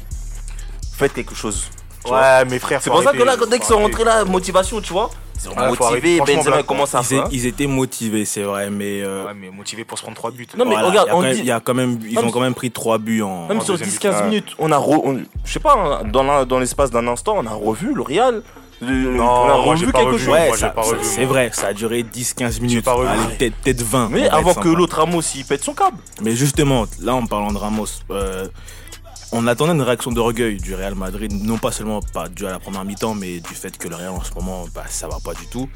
faites 0.96 1.14
quelque 1.14 1.34
chose. 1.36 1.68
Ouais, 2.10 2.46
mes 2.46 2.60
frères, 2.60 2.82
C'est 2.82 2.90
pour 2.90 3.04
ça 3.04 3.12
que 3.12 3.24
là, 3.24 3.36
dès 3.38 3.58
qu'ils 3.58 3.66
sont 3.68 3.78
rentrés 3.80 4.04
là, 4.04 4.26
motivation, 4.26 4.82
tu 4.82 4.92
vois. 4.94 5.10
Ils 5.36 5.50
sont 5.50 5.56
motivés, 5.56 6.20
Benzema 6.20 6.62
commence 6.64 6.94
à 6.94 7.00
Ils, 7.00 7.06
faire. 7.06 7.24
é- 7.26 7.28
ils 7.32 7.46
étaient 7.48 7.66
motivés, 7.66 8.26
c'est 8.26 8.44
vrai, 8.44 8.70
mais. 8.70 9.02
euh, 9.02 9.26
Ouais, 9.26 9.34
mais 9.36 9.50
motivé 9.50 9.84
pour 9.84 9.98
se 9.98 10.04
prendre 10.04 10.16
3 10.18 10.30
buts. 10.32 10.48
Non, 10.56 10.66
mais 10.66 10.72
voilà, 10.76 10.88
regarde, 10.90 11.08
il 11.08 11.10
y 11.10 11.12
a 11.12 11.16
on 11.16 11.20
quand 11.20 11.24
même- 11.24 11.34
dit- 11.34 11.40
il 11.40 11.46
y 11.46 11.52
a 11.52 11.60
quand 11.60 11.74
même, 11.74 12.00
ils 12.08 12.16
Même 12.16 12.26
ont 12.28 12.32
quand 12.32 12.40
même 12.42 12.54
pris 12.54 12.70
3 12.70 13.00
buts 13.00 13.24
en. 13.24 13.48
Même 13.48 13.58
en 13.58 13.62
sur 13.62 13.74
deuxième 13.74 13.90
10-15 13.90 14.16
mi-temps. 14.18 14.26
minutes, 14.28 14.56
on 14.60 14.72
a, 14.72 14.78
re- 14.78 15.02
on- 15.04 15.24
je 15.44 15.52
sais 15.52 15.60
pas, 15.60 15.74
hein, 15.76 16.08
dans 16.12 16.22
la- 16.24 16.46
dans 16.46 16.60
l'espace 16.60 16.92
d'un 16.92 17.08
instant, 17.08 17.36
on 17.38 17.46
a 17.48 17.54
revu 17.54 17.94
le 17.96 18.02
Real. 18.04 18.44
Le- 18.84 19.16
Non, 19.16 19.24
on 19.26 19.44
a 19.50 19.58
moi, 19.64 19.76
j'ai 19.76 19.82
revu 19.86 19.92
pas 19.92 20.00
quelque 20.00 20.12
revu. 20.14 20.20
chose. 20.26 20.34
Ouais, 20.34 20.48
Moi, 20.48 20.56
j'ai 20.56 20.62
ça- 20.62 20.70
pas 20.70 20.84
ça- 20.84 20.90
revu, 20.92 21.00
c'est 21.04 21.22
moi. 21.22 21.30
vrai, 21.30 21.50
ça 21.54 21.68
a 21.68 21.74
duré 21.74 22.02
10-15 22.04 22.60
minutes. 22.62 22.84
pas 22.86 22.94
revu. 22.94 23.08
Allez, 23.10 23.36
peut-être 23.38 23.56
peut-être 23.64 23.82
20. 23.84 24.10
Mais 24.12 24.28
avant 24.30 24.54
que 24.56 24.70
l'autre 24.70 24.98
Ramos 24.98 25.22
il 25.36 25.46
pète 25.46 25.64
son 25.64 25.74
câble. 25.74 25.98
Mais 26.22 26.36
justement, 26.36 26.86
là 27.00 27.14
en 27.16 27.26
parlant 27.28 27.52
de 27.52 27.58
Ramos, 27.60 27.86
euh, 28.10 28.48
on 29.32 29.48
attendait 29.48 29.72
une 29.74 29.82
réaction 29.82 30.12
d'orgueil 30.12 30.58
du 30.58 30.76
Real 30.76 30.96
Madrid, 30.96 31.32
non 31.32 31.58
pas 31.58 31.72
seulement 31.72 32.02
pas 32.02 32.28
dû 32.28 32.46
à 32.46 32.52
la 32.52 32.60
première 32.60 32.84
mi-temps, 32.84 33.14
mais 33.16 33.40
du 33.40 33.54
fait 33.56 33.78
que 33.78 33.88
le 33.88 33.96
Real 33.96 34.10
en 34.10 34.24
ce 34.24 34.34
moment, 34.34 34.66
bah, 34.76 34.84
ça 34.90 35.08
va 35.08 35.18
pas 35.24 35.34
du 35.34 35.48
tout. 35.48 35.70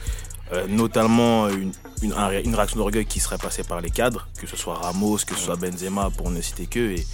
Euh, 0.54 0.68
notamment 0.68 1.50
une, 1.50 1.72
une, 2.04 2.14
un 2.14 2.28
ré- 2.28 2.44
une 2.46 2.54
réaction 2.54 2.78
d'orgueil 2.78 3.06
qui 3.06 3.20
serait 3.20 3.38
passée 3.40 3.64
par 3.64 3.82
les 3.82 3.90
cadres, 3.90 4.28
que 4.40 4.46
ce 4.46 4.56
soit 4.56 4.76
Ramos, 4.76 5.18
que 5.26 5.34
ce 5.36 5.42
soit 5.42 5.56
Benzema, 5.56 6.10
pour 6.16 6.30
ne 6.30 6.40
citer 6.42 6.68
que. 6.68 6.80
Et 6.80 7.08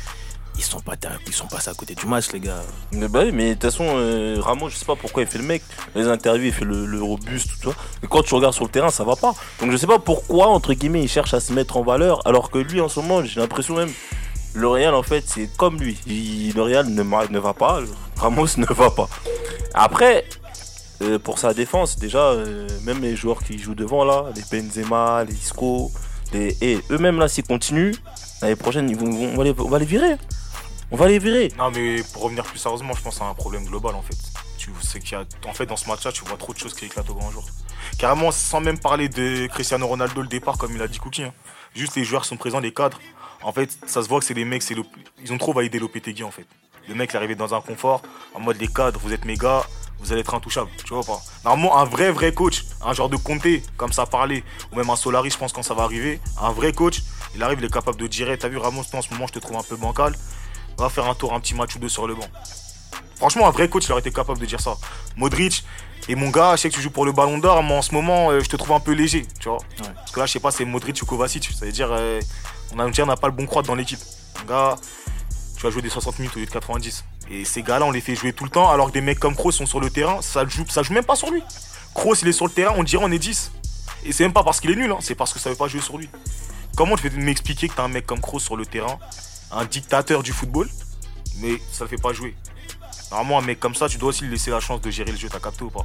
ils 0.58 0.63
sont 0.63 0.82
pas, 0.82 0.95
ils 1.27 1.34
sont 1.34 1.47
passés 1.47 1.69
à 1.69 1.73
côté 1.73 1.95
du 1.95 2.06
match, 2.08 2.25
les 2.34 2.41
gars. 2.41 2.62
Mais 2.91 3.08
bah 3.08 3.23
de 3.23 3.32
toute 3.54 3.62
façon, 3.62 3.86
euh, 3.88 4.36
Ramos, 4.41 4.67
je 4.67 4.75
sais 4.75 4.84
pas 4.84 4.97
pourquoi 4.97 5.23
il 5.23 5.30
fait 5.30 5.38
le 5.38 5.45
mec. 5.45 5.63
Les 5.95 6.08
interviews, 6.10 6.47
il 6.47 6.51
fait 6.54 6.65
le, 6.65 7.01
robuste, 7.01 7.51
tout 7.62 7.69
ça. 7.71 7.77
Mais 8.01 8.10
quand 8.10 8.21
tu 8.23 8.34
regardes 8.36 8.54
sur 8.54 8.65
le 8.65 8.69
terrain, 8.69 8.89
ça 8.89 9.06
va 9.06 9.15
pas. 9.15 9.34
Donc 9.62 9.71
je 9.71 9.77
sais 9.77 9.88
pas 9.88 9.99
pourquoi, 9.99 10.47
entre 10.47 10.73
guillemets, 10.73 11.04
il 11.04 11.08
cherche 11.10 11.34
à 11.34 11.39
se 11.39 11.54
mettre 11.54 11.77
en 11.77 11.84
valeur, 11.84 12.19
alors 12.27 12.51
que 12.51 12.58
lui, 12.58 12.82
en 12.82 12.89
ce 12.89 12.99
moment, 12.99 13.23
j'ai 13.23 13.39
l'impression 13.39 13.75
même. 13.77 13.91
Le 14.53 14.67
Real, 14.67 14.93
en 14.93 15.03
fait, 15.03 15.23
c'est 15.27 15.49
comme 15.57 15.77
lui. 15.79 15.97
Il- 16.07 16.53
le 16.55 16.61
Real 16.63 16.87
ne, 16.87 17.39
va 17.39 17.53
pas, 17.53 17.79
Ramos 18.17 18.47
ne 18.57 18.65
va 18.65 18.91
pas. 18.91 19.07
Après, 19.73 20.25
euh, 21.01 21.17
pour 21.19 21.39
sa 21.39 21.53
défense, 21.53 21.97
déjà, 21.97 22.19
euh, 22.19 22.67
même 22.83 23.01
les 23.01 23.15
joueurs 23.15 23.43
qui 23.43 23.57
jouent 23.57 23.75
devant, 23.75 24.03
là, 24.03 24.25
les 24.35 24.43
Benzema, 24.51 25.23
les 25.23 25.33
Isco, 25.33 25.91
et 26.33 26.79
eux-mêmes, 26.89 27.17
là, 27.19 27.27
s'ils 27.27 27.43
continuent, 27.45 27.93
l'année 28.41 28.55
prochaine, 28.55 28.89
ils 28.89 28.95
vont, 28.95 29.07
on, 29.09 29.37
va 29.37 29.43
les, 29.79 29.85
virer. 29.85 30.15
On 30.91 30.95
va 30.97 31.07
les 31.07 31.19
virer. 31.19 31.49
Non, 31.57 31.71
mais 31.71 32.03
pour 32.13 32.23
revenir 32.23 32.43
plus 32.45 32.57
sérieusement, 32.59 32.93
je 32.93 33.01
pense 33.01 33.21
à 33.21 33.25
un 33.25 33.33
problème 33.33 33.65
global 33.65 33.95
en 33.95 34.01
fait. 34.01 34.15
C'est 34.81 34.99
qu'il 34.99 35.13
y 35.13 35.15
a, 35.15 35.25
en 35.49 35.53
fait, 35.53 35.65
dans 35.65 35.75
ce 35.75 35.87
match-là, 35.89 36.11
tu 36.11 36.23
vois 36.23 36.37
trop 36.37 36.53
de 36.53 36.57
choses 36.59 36.73
qui 36.73 36.85
éclatent 36.85 37.09
au 37.09 37.15
grand 37.15 37.31
jour. 37.31 37.43
Carrément, 37.97 38.31
sans 38.31 38.61
même 38.61 38.77
parler 38.77 39.09
de 39.09 39.47
Cristiano 39.47 39.87
Ronaldo 39.87 40.21
le 40.21 40.27
départ, 40.27 40.57
comme 40.57 40.73
il 40.75 40.81
a 40.81 40.87
dit 40.87 40.99
Cookie. 40.99 41.23
hein. 41.23 41.33
Juste 41.75 41.95
les 41.95 42.03
joueurs 42.03 42.25
sont 42.25 42.37
présents, 42.37 42.59
les 42.59 42.73
cadres. 42.73 42.99
En 43.43 43.51
fait, 43.51 43.69
ça 43.88 44.04
se 44.04 44.08
voit 44.08 44.19
que 44.19 44.25
c'est 44.25 44.34
des 44.34 44.45
mecs, 44.45 44.62
c'est 44.63 44.75
le- 44.75 44.84
ils 45.23 45.32
ont 45.34 45.38
trop 45.38 45.54
validé 45.54 45.80
Lopetegui 45.80 46.23
en 46.23 46.32
fait. 46.32 46.45
Le 46.88 46.95
mec 46.95 47.10
il 47.12 47.13
est 47.13 47.17
arrivé 47.17 47.36
dans 47.36 47.54
un 47.54 47.62
confort, 47.62 48.01
en 48.34 48.39
mode 48.39 48.60
les 48.60 48.67
cadres, 48.67 48.99
vous 49.04 49.13
êtes 49.13 49.25
mes 49.25 49.36
gars, 49.36 49.63
vous 49.99 50.12
allez 50.12 50.21
être 50.21 50.34
intouchables, 50.34 50.69
tu 50.84 50.93
vois 50.93 51.04
pas? 51.04 51.19
Normalement, 51.45 51.77
un 51.77 51.86
vrai, 51.86 52.12
vrai 52.12 52.34
coach, 52.34 52.63
un 52.84 52.93
genre 52.93 53.08
de 53.10 53.17
Conte, 53.17 53.45
comme 53.77 53.93
ça 53.93 54.06
parlait, 54.08 54.43
ou 54.71 54.75
même 54.75 54.89
un 54.89 54.95
Solari, 54.95 55.30
je 55.30 55.38
pense 55.38 55.54
quand 55.54 55.62
ça 55.63 55.73
va 55.75 55.84
arriver, 55.84 56.19
un 56.41 56.51
vrai 56.51 56.71
coach, 56.73 57.01
Il 57.34 57.41
arrive, 57.43 57.60
il 57.60 57.65
est 57.65 57.71
capable 57.73 57.97
de 57.97 58.08
dire 58.08 58.27
T'as 58.38 58.49
vu 58.49 58.58
Ramos, 58.58 58.84
toi, 58.84 58.99
en 58.99 59.01
ce 59.01 59.10
moment, 59.12 59.25
je 59.25 59.32
te 59.32 59.39
trouve 59.39 59.56
un 59.56 59.63
peu 59.63 59.77
bancal. 59.77 60.13
Va 60.77 60.89
faire 60.89 61.06
un 61.08 61.15
tour, 61.15 61.34
un 61.34 61.39
petit 61.39 61.54
match 61.56 61.73
ou 61.75 61.80
deux 61.80 61.88
sur 61.88 62.06
le 62.06 62.13
banc. 62.13 62.27
Franchement, 63.15 63.47
un 63.47 63.51
vrai 63.51 63.69
coach, 63.69 63.86
il 63.86 63.91
aurait 63.93 64.01
été 64.01 64.12
capable 64.12 64.38
de 64.39 64.45
dire 64.45 64.60
ça. 64.60 64.75
Modric, 65.15 65.63
et 66.10 66.15
mon 66.15 66.30
gars, 66.30 66.58
je 66.58 66.62
sais 66.63 66.69
que 66.69 66.75
tu 66.75 66.82
joues 66.82 66.89
pour 66.89 67.06
le 67.06 67.13
ballon 67.13 67.38
d'or, 67.38 67.63
mais 67.63 67.73
en 67.73 67.82
ce 67.82 67.93
moment, 67.93 68.32
euh, 68.32 68.41
je 68.41 68.49
te 68.49 68.58
trouve 68.58 68.73
un 68.73 68.82
peu 68.82 68.91
léger, 68.91 69.25
tu 69.39 69.47
vois. 69.47 69.60
Parce 69.95 70.12
que 70.12 70.19
là, 70.19 70.25
je 70.25 70.34
sais 70.34 70.39
pas, 70.41 70.51
c'est 70.51 70.65
Modric 70.65 71.01
ou 71.01 71.06
Kovacic. 71.06 71.49
Ça 71.58 71.65
veut 71.65 71.71
dire, 71.71 71.88
euh, 71.91 72.19
on 72.73 72.79
a 72.79 72.86
on 72.86 73.05
n'a 73.05 73.15
pas 73.15 73.27
le 73.27 73.34
bon 73.34 73.45
croître 73.45 73.67
dans 73.67 73.75
l'équipe. 73.75 73.99
Gars, 74.47 74.75
tu 75.55 75.63
vas 75.63 75.69
jouer 75.69 75.81
des 75.81 75.89
60 75.89 76.19
minutes 76.19 76.36
au 76.36 76.39
lieu 76.39 76.45
de 76.45 76.51
90. 76.51 77.03
Et 77.29 77.45
ces 77.45 77.63
gars-là, 77.63 77.86
on 77.86 77.91
les 77.91 78.01
fait 78.01 78.15
jouer 78.15 78.34
tout 78.34 78.43
le 78.43 78.49
temps, 78.49 78.69
alors 78.69 78.88
que 78.88 78.93
des 78.93 79.01
mecs 79.01 79.19
comme 79.19 79.36
Kroos 79.36 79.51
sont 79.51 79.65
sur 79.65 79.79
le 79.79 79.89
terrain, 79.89 80.21
ça 80.21 80.45
joue, 80.45 80.65
ça 80.67 80.84
joue 80.84 80.93
même 80.93 81.05
pas 81.05 81.15
sur 81.15 81.31
lui. 81.31 81.41
Kroos, 81.93 82.15
il 82.15 82.27
est 82.27 82.34
sur 82.34 82.45
le 82.45 82.51
terrain, 82.51 82.73
on 82.77 82.84
dirait 82.84 83.03
on 83.03 83.12
est 83.12 83.19
10. 83.19 83.51
Et 84.05 84.12
c'est 84.12 84.23
même 84.23 84.34
pas 84.34 84.43
parce 84.43 84.60
qu'il 84.60 84.71
est 84.71 84.75
nul, 84.75 84.91
hein, 84.91 84.97
c'est 84.99 85.15
parce 85.15 85.31
que 85.31 85.39
ça 85.39 85.49
veut 85.49 85.55
pas 85.55 85.67
jouer 85.67 85.81
sur 85.81 85.97
lui. 85.97 86.10
Comment 86.75 86.95
tu 86.95 87.10
fais 87.10 87.15
m'expliquer 87.17 87.67
que 87.67 87.75
t'as 87.75 87.84
un 87.84 87.89
mec 87.89 88.05
comme 88.05 88.19
Kroos 88.19 88.39
sur 88.39 88.57
le 88.57 88.65
terrain, 88.65 88.97
un 89.51 89.65
dictateur 89.65 90.23
du 90.23 90.31
football, 90.31 90.69
mais 91.38 91.62
ça 91.71 91.84
le 91.84 91.89
fait 91.89 92.01
pas 92.01 92.13
jouer? 92.13 92.36
Normalement, 93.12 93.39
un 93.39 93.41
mec 93.41 93.60
comme 93.60 93.75
ça, 93.75 93.89
tu 93.89 93.97
dois 93.97 94.10
aussi 94.10 94.23
lui 94.23 94.31
laisser 94.31 94.51
la 94.51 94.62
chance 94.62 94.81
de 94.81 94.89
gérer 94.89 95.12
le 95.12 95.17
jeu, 95.17 95.27
t'as 95.29 95.39
capté 95.39 95.63
ou 95.63 95.69
pas? 95.69 95.84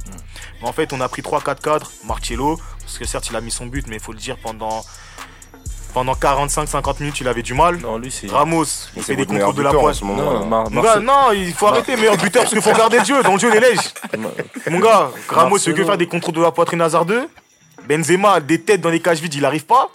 Mais 0.61 0.67
en 0.67 0.73
fait, 0.73 0.93
on 0.93 1.01
a 1.01 1.09
pris 1.09 1.21
3-4 1.21 1.61
cadres, 1.61 1.91
Marcello, 2.05 2.59
parce 2.79 2.97
que 2.97 3.05
certes, 3.05 3.27
il 3.29 3.35
a 3.35 3.41
mis 3.41 3.51
son 3.51 3.65
but, 3.65 3.85
mais 3.87 3.97
il 3.97 4.01
faut 4.01 4.13
le 4.13 4.19
dire, 4.19 4.37
pendant, 4.37 4.83
pendant 5.93 6.13
45-50 6.13 6.99
minutes, 6.99 7.21
il 7.21 7.27
avait 7.27 7.41
du 7.41 7.53
mal. 7.53 7.77
Non, 7.77 7.97
lui, 7.97 8.11
c'est. 8.11 8.29
Ramos, 8.29 8.65
il 8.95 9.03
fait 9.03 9.15
des 9.15 9.25
contrôles 9.25 9.55
de 9.55 9.61
la 9.61 9.93
ce 9.93 10.03
moment. 10.03 10.45
Non, 10.69 10.81
gars, 10.81 10.99
il 11.33 11.53
faut 11.53 11.67
arrêter, 11.67 11.95
meilleur 11.95 12.17
buteur, 12.17 12.43
parce 12.43 12.53
qu'il 12.53 12.61
faut 12.61 12.71
regarder 12.71 12.99
le 12.99 13.05
jeu. 13.05 13.23
Dans 13.23 13.33
le 13.33 13.39
jeu, 13.39 13.51
les 13.51 13.59
lèges. 13.59 13.93
Mon 14.69 14.79
gars, 14.79 15.11
Ramos, 15.27 15.57
il 15.57 15.61
fait 15.61 15.71
que 15.71 15.77
Marcelo. 15.77 15.87
faire 15.87 15.97
des 15.97 16.07
contrôles 16.07 16.35
de 16.35 16.41
la 16.41 16.51
poitrine 16.51 16.81
hasardeux. 16.81 17.27
Benzema, 17.87 18.39
des 18.39 18.61
têtes 18.61 18.81
dans 18.81 18.89
les 18.89 18.99
cages 18.99 19.21
vides, 19.21 19.33
il 19.35 19.45
arrive 19.45 19.65
pas. 19.65 19.89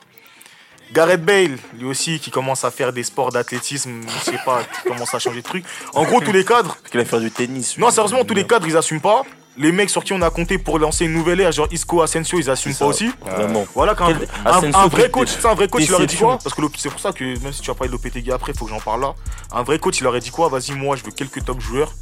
Gareth 0.92 1.24
Bale, 1.24 1.56
lui 1.78 1.86
aussi, 1.86 2.18
qui 2.20 2.30
commence 2.30 2.64
à 2.64 2.70
faire 2.70 2.92
des 2.92 3.02
sports 3.02 3.32
d'athlétisme, 3.32 4.02
je 4.06 4.30
sais 4.32 4.38
pas, 4.44 4.60
qui 4.62 4.88
commence 4.88 5.14
à 5.14 5.18
changer 5.18 5.38
de 5.40 5.46
truc. 5.46 5.64
En 5.94 6.04
gros, 6.04 6.20
tous 6.20 6.32
les 6.32 6.44
cadres, 6.44 6.76
Parce 6.76 6.90
qu'il 6.90 7.00
a 7.00 7.04
fait 7.04 7.20
du 7.20 7.30
tennis. 7.30 7.78
non, 7.78 7.90
sérieusement, 7.90 8.24
tous 8.24 8.34
les 8.34 8.46
cadres, 8.46 8.66
ils 8.66 8.76
assument 8.76 9.00
pas. 9.00 9.22
Les 9.58 9.70
mecs 9.70 9.90
sur 9.90 10.02
qui 10.02 10.12
on 10.14 10.22
a 10.22 10.30
compté 10.30 10.56
pour 10.56 10.78
lancer 10.78 11.04
une 11.04 11.12
nouvelle 11.12 11.40
ère, 11.40 11.52
genre 11.52 11.68
Isco, 11.70 12.00
Asensio, 12.00 12.38
ils 12.38 12.48
assument 12.48 12.72
pas 12.72 12.78
ça. 12.78 12.86
aussi. 12.86 13.10
Vraiment. 13.20 13.66
Voilà 13.74 13.94
qu'un 13.94 14.06
un, 14.46 14.86
vrai 14.86 15.10
coach, 15.10 15.28
c'est 15.28 15.46
un 15.46 15.54
vrai 15.54 15.68
coach, 15.68 15.84
il 15.84 15.92
aurait 15.92 16.06
dit 16.06 16.14
déception. 16.14 16.28
quoi? 16.28 16.38
Parce 16.42 16.54
que 16.54 16.62
c'est 16.78 16.88
pour 16.88 17.00
ça 17.00 17.12
que 17.12 17.22
même 17.24 17.52
si 17.52 17.60
tu 17.60 17.68
vas 17.68 17.74
parler 17.74 17.88
de 17.88 17.92
l'OPTG 17.92 18.32
après, 18.32 18.52
il 18.52 18.58
faut 18.58 18.64
que 18.64 18.70
j'en 18.70 18.80
parle 18.80 19.02
là. 19.02 19.14
Un 19.52 19.62
vrai 19.62 19.78
coach, 19.78 20.00
il 20.00 20.06
aurait 20.06 20.20
dit 20.20 20.30
quoi? 20.30 20.48
Vas-y, 20.48 20.72
moi, 20.72 20.96
je 20.96 21.04
veux 21.04 21.10
quelques 21.10 21.44
top 21.44 21.60
joueurs 21.60 21.92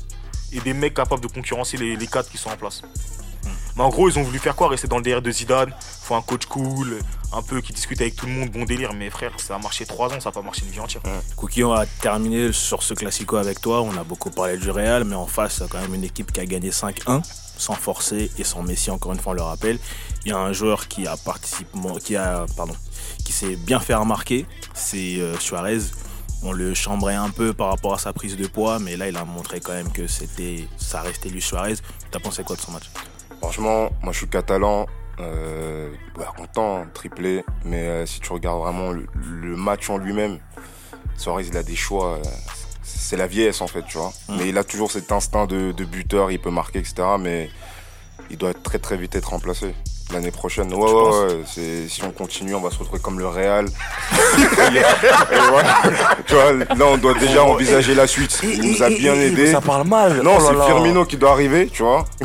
et 0.53 0.61
des 0.61 0.75
mecs 0.75 0.95
capables 0.95 1.23
de 1.23 1.27
concurrencer 1.27 1.77
les, 1.77 1.97
les 1.97 2.07
cadres 2.07 2.29
qui 2.29 2.39
sont 2.39 2.51
en 2.51 2.57
place. 2.57 2.83
En 3.81 3.89
gros, 3.89 4.11
ils 4.11 4.19
ont 4.19 4.23
voulu 4.23 4.39
faire 4.39 4.55
quoi 4.55 4.69
Rester 4.69 4.89
dans 4.89 4.99
le 4.99 5.03
DR 5.03 5.23
de 5.23 5.31
Zidane, 5.31 5.75
faut 5.81 6.15
un 6.15 6.21
coach 6.21 6.45
cool, 6.45 6.99
un 7.33 7.41
peu 7.41 7.63
qui 7.63 7.73
discute 7.73 7.99
avec 8.03 8.15
tout 8.15 8.27
le 8.27 8.33
monde, 8.33 8.51
bon 8.51 8.65
délire. 8.65 8.93
Mais 8.93 9.09
frère, 9.09 9.33
ça 9.39 9.55
a 9.55 9.59
marché 9.59 9.87
3 9.87 10.15
ans, 10.15 10.21
ça 10.21 10.29
a 10.29 10.33
pas 10.33 10.43
marché 10.43 10.65
une 10.67 10.71
vie 10.71 10.81
entière. 10.81 11.03
Cookie, 11.37 11.65
on 11.65 11.71
va 11.71 11.87
terminer 11.87 12.53
sur 12.53 12.83
ce 12.83 12.93
classico 12.93 13.39
avec 13.39 13.63
toi. 13.63 13.81
On 13.81 13.97
a 13.97 14.05
beaucoup 14.05 14.31
parlé 14.31 14.59
du 14.59 14.71
Real, 14.71 15.05
mais 15.05 15.15
en 15.17 15.27
face, 15.27 15.63
a 15.63 15.67
quand 15.67 15.81
même 15.81 15.95
une 15.95 16.05
équipe 16.05 16.31
qui 16.31 16.41
a 16.41 16.45
gagné 16.45 16.71
5-1, 16.71 17.23
sans 17.57 17.73
forcer 17.73 18.31
et 18.37 18.45
sans 18.45 18.63
Messi, 18.63 18.91
encore 18.91 19.15
une 19.15 19.19
fois, 19.19 19.33
on 19.33 19.37
le 19.37 19.43
rappelle. 19.43 19.79
Il 20.27 20.31
y 20.31 20.35
a 20.35 20.39
un 20.39 20.53
joueur 20.53 20.87
qui 20.87 21.07
a 21.07 21.17
participé, 21.17 21.71
qui 22.05 22.17
a, 22.17 22.45
pardon, 22.59 22.77
qui 23.25 23.33
s'est 23.33 23.57
bien 23.57 23.81
fait 23.81 23.95
remarquer, 23.95 24.45
c'est 24.75 25.17
euh, 25.21 25.39
Suarez. 25.39 25.79
On 26.43 26.53
le 26.53 26.75
chambrait 26.75 27.15
un 27.15 27.31
peu 27.31 27.55
par 27.55 27.69
rapport 27.69 27.95
à 27.95 27.99
sa 27.99 28.13
prise 28.13 28.37
de 28.37 28.47
poids, 28.47 28.79
mais 28.79 28.99
là, 28.99 29.09
il 29.09 29.17
a 29.17 29.25
montré 29.25 29.61
quand 29.61 29.73
même 29.73 29.91
que 29.91 30.07
c'était, 30.07 30.69
ça 30.77 31.01
restait 31.01 31.31
lui 31.31 31.41
Suarez. 31.41 31.77
T'as 32.11 32.19
pensé 32.19 32.45
quoi 32.45 32.57
de 32.57 32.61
son 32.61 32.73
match? 32.73 32.91
Franchement, 33.41 33.91
moi 34.03 34.13
je 34.13 34.19
suis 34.19 34.29
catalan. 34.29 34.87
Euh, 35.19 35.91
ouais, 36.17 36.25
content, 36.37 36.87
triplé. 36.95 37.45
Mais 37.65 37.87
euh, 37.87 38.07
si 38.07 38.21
tu 38.21 38.33
regardes 38.33 38.61
vraiment 38.61 38.91
le, 38.91 39.07
le 39.15 39.57
match 39.57 39.91
en 39.91 39.99
lui-même, 39.99 40.39
Suarez 41.17 41.45
il 41.47 41.57
a 41.57 41.63
des 41.63 41.77
choix. 41.77 42.15
euh, 42.15 42.23
c'est 42.83 43.17
la 43.17 43.27
vieillesse 43.27 43.61
en 43.61 43.67
fait, 43.67 43.83
tu 43.83 43.99
vois. 43.99 44.13
Mm. 44.29 44.37
Mais 44.39 44.49
il 44.49 44.59
a 44.59 44.65
toujours 44.65 44.91
cet 44.91 45.13
instinct 45.13 45.47
de, 45.47 45.73
de 45.73 45.85
buteur, 45.85 46.31
il 46.31 46.39
peut 46.41 46.51
marquer, 46.51 46.79
etc. 46.79 46.95
Mais 47.19 47.51
il 48.31 48.39
doit 48.39 48.55
très 48.55 48.79
très 48.79 48.97
vite 48.97 49.15
être 49.15 49.31
remplacé 49.31 49.75
l'année 50.13 50.31
prochaine. 50.31 50.73
Ouais, 50.75 50.91
ouais, 50.91 51.09
ouais. 51.27 51.43
c'est- 51.47 51.89
Si 51.89 52.03
on 52.05 52.11
continue, 52.11 52.55
on 52.55 52.61
va 52.61 52.71
se 52.71 52.79
retrouver 52.79 53.01
comme 53.01 53.19
le 53.19 53.27
Real. 53.29 53.67
Tu 56.27 56.35
vois, 56.35 56.53
là 56.53 56.87
on 56.87 56.97
doit 56.97 57.15
déjà 57.15 57.45
envisager 57.45 57.95
la 57.95 58.07
suite. 58.07 58.39
Il 58.43 58.73
nous 58.73 58.83
a 58.83 58.89
bien 58.89 59.15
aidé. 59.15 59.51
Ça 59.53 59.61
parle 59.61 59.87
mal. 59.87 60.21
Non, 60.23 60.37
Oh 60.39 60.43
c'est. 60.49 60.67
Firmino 60.67 61.05
qui 61.05 61.17
doit 61.17 61.33
arriver, 61.33 61.69
tu 61.73 61.83
vois. 61.83 62.05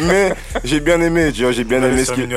Mais 0.00 0.34
j'ai 0.64 0.80
bien 0.80 1.00
aimé, 1.00 1.30
tu 1.32 1.42
vois, 1.42 1.52
j'ai 1.52 1.64
bien 1.64 1.82
aimé 1.82 2.04
ce 2.04 2.12
qu'il. 2.12 2.28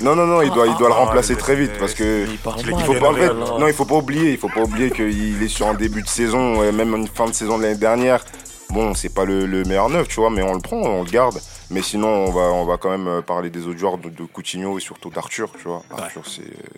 Non, 0.00 0.14
non, 0.16 0.26
non, 0.26 0.42
il 0.42 0.50
doit, 0.50 0.66
il 0.66 0.76
doit 0.76 0.88
le 0.88 0.94
Ah, 0.94 0.98
remplacer 1.04 1.34
très 1.36 1.56
vite 1.56 1.72
parce 1.78 1.94
que. 1.94 2.26
Il 2.28 2.38
faut 2.84 2.94
pas, 2.94 3.10
Oh 3.54 3.58
non, 3.58 3.66
il 3.66 3.74
faut 3.74 3.84
pas 3.84 3.96
oublier, 3.96 4.30
il 4.32 4.38
faut 4.38 4.48
pas 4.48 4.60
oublier 4.62 4.90
qu'il 4.90 5.42
est 5.42 5.48
sur 5.48 5.66
un 5.66 5.74
début 5.74 6.02
de 6.02 6.08
saison, 6.08 6.60
même 6.72 6.94
une 6.94 7.08
fin 7.08 7.26
de 7.26 7.32
saison 7.34 7.58
de 7.58 7.62
l'année 7.64 7.74
dernière. 7.76 8.24
Bon, 8.70 8.94
c'est 8.94 9.12
pas 9.12 9.24
le, 9.24 9.44
le 9.46 9.64
meilleur 9.64 9.90
neuf, 9.90 10.08
tu 10.08 10.20
vois, 10.20 10.30
mais 10.30 10.42
on 10.42 10.54
le 10.54 10.60
prend, 10.60 10.76
on 10.78 11.02
le 11.02 11.10
garde. 11.10 11.38
Mais 11.72 11.82
sinon, 11.82 12.08
on 12.08 12.30
va, 12.32 12.42
on 12.52 12.64
va 12.64 12.76
quand 12.76 12.90
même 12.90 13.08
euh, 13.08 13.22
parler 13.22 13.50
des 13.50 13.66
autres 13.66 13.78
joueurs, 13.78 13.98
de, 13.98 14.08
de 14.10 14.24
Coutinho 14.24 14.78
et 14.78 14.80
surtout 14.80 15.10
d'Arthur, 15.10 15.50
tu 15.58 15.64
vois. 15.68 15.82
Arthur, 15.90 16.22
c'est. 16.26 16.42
euh, 16.42 16.70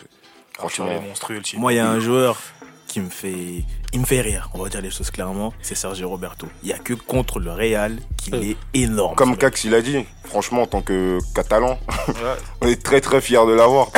Franchement, 0.56 0.88
est 0.90 1.00
monstrueux, 1.00 1.36
le 1.36 1.42
type. 1.42 1.58
Moi, 1.58 1.72
il 1.72 1.76
y 1.76 1.80
a 1.80 1.88
un 1.88 1.98
joueur 1.98 2.38
qui 2.86 3.00
me 3.00 3.10
fait, 3.10 3.64
il 3.92 3.98
me 4.00 4.04
fait 4.06 4.20
rire. 4.20 4.50
On 4.54 4.62
va 4.62 4.68
dire 4.68 4.80
les 4.80 4.90
choses 4.92 5.10
clairement. 5.10 5.52
C'est 5.62 5.74
Sergio 5.74 6.08
Roberto. 6.08 6.46
Il 6.62 6.68
y 6.68 6.72
a 6.72 6.78
que 6.78 6.94
contre 6.94 7.40
le 7.40 7.50
Real 7.50 7.98
qu'il 8.16 8.36
est 8.36 8.56
énorme. 8.72 9.16
Comme 9.16 9.36
Cax, 9.36 9.64
il 9.64 9.74
a 9.74 9.82
dit, 9.82 10.06
franchement, 10.22 10.62
en 10.62 10.66
tant 10.66 10.80
que 10.80 11.18
Catalan, 11.34 11.76
Ouais. 12.06 12.14
on 12.60 12.68
est 12.68 12.80
très 12.80 13.00
très 13.00 13.20
fiers 13.20 13.44
de 13.48 13.52
l'avoir. 13.52 13.88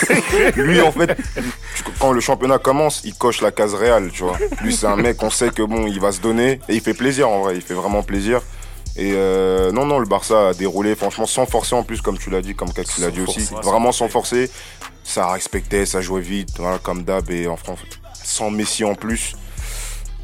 Lui, 0.56 0.80
en 0.80 0.92
fait, 0.92 1.18
quand 1.98 2.12
le 2.12 2.20
championnat 2.20 2.58
commence, 2.58 3.02
il 3.04 3.14
coche 3.14 3.40
la 3.40 3.50
case 3.50 3.74
réelle, 3.74 4.10
tu 4.12 4.22
vois. 4.22 4.36
Lui, 4.62 4.72
c'est 4.74 4.86
un 4.86 4.96
mec, 4.96 5.20
on 5.24 5.30
sait 5.30 5.50
que 5.50 5.62
bon, 5.62 5.86
il 5.88 5.98
va 6.00 6.12
se 6.12 6.20
donner 6.20 6.60
et 6.68 6.74
il 6.76 6.80
fait 6.80 6.94
plaisir 6.94 7.28
en 7.28 7.40
vrai, 7.42 7.56
il 7.56 7.62
fait 7.62 7.74
vraiment 7.74 8.04
plaisir. 8.04 8.40
Et 8.98 9.12
euh, 9.14 9.72
non, 9.72 9.84
non, 9.84 9.98
le 9.98 10.06
Barça 10.06 10.48
a 10.48 10.54
déroulé, 10.54 10.94
franchement, 10.94 11.26
sans 11.26 11.44
forcer 11.46 11.74
en 11.74 11.82
plus, 11.82 12.00
comme 12.00 12.16
tu 12.18 12.30
l'as 12.30 12.40
dit, 12.42 12.54
comme 12.54 12.72
Cax 12.72 12.98
l'a 12.98 13.10
dit 13.10 13.20
aussi. 13.20 13.40
Ouais, 13.54 13.60
Vraiment 13.62 13.92
sans 13.92 14.08
forcer. 14.08 14.50
Ça 15.04 15.30
respectait, 15.30 15.86
ça 15.86 16.00
jouait 16.00 16.20
vite, 16.22 16.50
voilà, 16.58 16.78
comme 16.78 17.04
d'hab, 17.04 17.30
et 17.30 17.46
en 17.46 17.56
France, 17.56 17.78
sans 18.24 18.50
Messi 18.50 18.84
en 18.84 18.94
plus. 18.94 19.34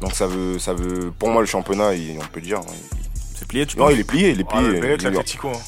Donc 0.01 0.13
ça 0.13 0.27
veut, 0.27 0.59
ça 0.59 0.73
veut, 0.73 1.11
pour 1.17 1.29
moi, 1.29 1.41
le 1.41 1.47
championnat, 1.47 1.93
il- 1.93 2.17
on 2.19 2.25
peut 2.25 2.41
dire, 2.41 2.57
hein, 2.59 2.73
C'est 3.35 3.47
plié, 3.47 3.65
tu 3.65 3.77
non, 3.77 3.89
il 3.89 3.99
est 3.99 4.03
plié, 4.03 4.31
il 4.31 4.41
est 4.41 4.45
Ah, 4.51 4.57
plié. 4.57 4.77
Il- 4.77 5.03
l'Atlético. 5.03 5.49
hein. 5.49 5.59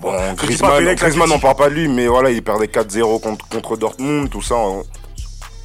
Bon, 0.00 0.12
Je 0.40 0.46
dis 0.46 0.56
pas 0.56 0.80
Griezmann, 0.80 0.94
Griezmann, 0.96 1.32
on 1.32 1.38
parle 1.38 1.56
pas 1.56 1.68
de 1.70 1.74
lui, 1.74 1.86
mais 1.88 2.06
voilà, 2.08 2.30
il 2.30 2.42
perdait 2.42 2.66
4-0 2.68 3.18
contre, 3.20 3.46
contre 3.48 3.76
Dortmund, 3.76 4.28
tout 4.30 4.42
ça. 4.42 4.56
hein. 4.56 4.82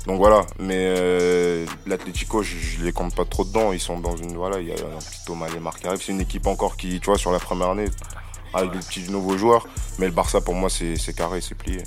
Donc 0.07 0.19
voilà, 0.19 0.45
mais 0.57 0.77
euh, 0.97 1.65
l'Atlético, 1.85 2.41
je, 2.41 2.55
je 2.55 2.81
les 2.81 2.93
compte 2.93 3.13
pas 3.13 3.25
trop 3.25 3.43
dedans. 3.43 3.73
Ils 3.73 3.79
sont 3.81 3.99
dans 3.99 4.15
une. 4.15 4.37
Voilà, 4.37 4.59
il 4.61 4.67
y 4.67 4.71
a 4.71 4.75
un 4.75 4.99
petit 4.99 5.25
Thomas 5.25 5.49
Lemar 5.49 5.77
qui 5.77 5.85
arrive. 5.85 6.01
C'est 6.01 6.13
une 6.13 6.21
équipe 6.21 6.47
encore 6.47 6.77
qui, 6.77 7.01
tu 7.01 7.07
vois, 7.07 7.17
sur 7.17 7.33
la 7.33 7.39
première 7.39 7.71
année, 7.71 7.89
avec 8.53 8.71
des 8.71 8.79
petits 8.79 9.11
nouveaux 9.11 9.37
joueurs. 9.37 9.67
Mais 9.99 10.05
le 10.05 10.13
Barça, 10.13 10.39
pour 10.39 10.53
moi, 10.53 10.69
c'est 10.69 10.95
c'est 10.95 11.13
carré, 11.13 11.41
c'est 11.41 11.55
plié. 11.55 11.83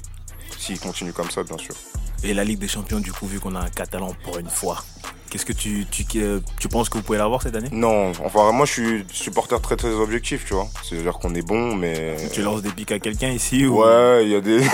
S'il 0.58 0.78
continue 0.78 1.14
comme 1.14 1.30
ça, 1.30 1.42
bien 1.44 1.56
sûr. 1.56 1.74
Et 2.22 2.34
la 2.34 2.44
Ligue 2.44 2.58
des 2.58 2.68
Champions, 2.68 3.00
du 3.00 3.12
coup, 3.12 3.26
vu 3.26 3.40
qu'on 3.40 3.54
a 3.54 3.60
un 3.60 3.70
Catalan 3.70 4.14
pour 4.24 4.38
une 4.38 4.50
fois, 4.50 4.84
qu'est-ce 5.30 5.46
que 5.46 5.54
tu, 5.54 5.86
tu, 5.90 6.04
euh, 6.16 6.40
tu 6.58 6.68
penses 6.68 6.90
que 6.90 6.98
vous 6.98 7.02
pouvez 7.04 7.16
l'avoir 7.18 7.40
cette 7.42 7.56
année? 7.56 7.70
Non, 7.72 8.12
enfin, 8.22 8.52
moi, 8.52 8.66
je 8.66 8.72
suis 8.72 9.04
supporter 9.10 9.58
très 9.62 9.76
très 9.76 9.88
objectif, 9.90 10.44
tu 10.46 10.52
vois. 10.52 10.68
C'est-à-dire 10.86 11.14
qu'on 11.14 11.34
est 11.34 11.40
bon, 11.46 11.74
mais. 11.74 12.16
Tu 12.32 12.42
lances 12.42 12.60
des 12.62 12.70
pics 12.70 12.92
à 12.92 12.98
quelqu'un 12.98 13.30
ici 13.30 13.64
ou... 13.64 13.82
Ouais, 13.82 14.24
il 14.24 14.30
y 14.30 14.34
a 14.34 14.40
des. 14.42 14.60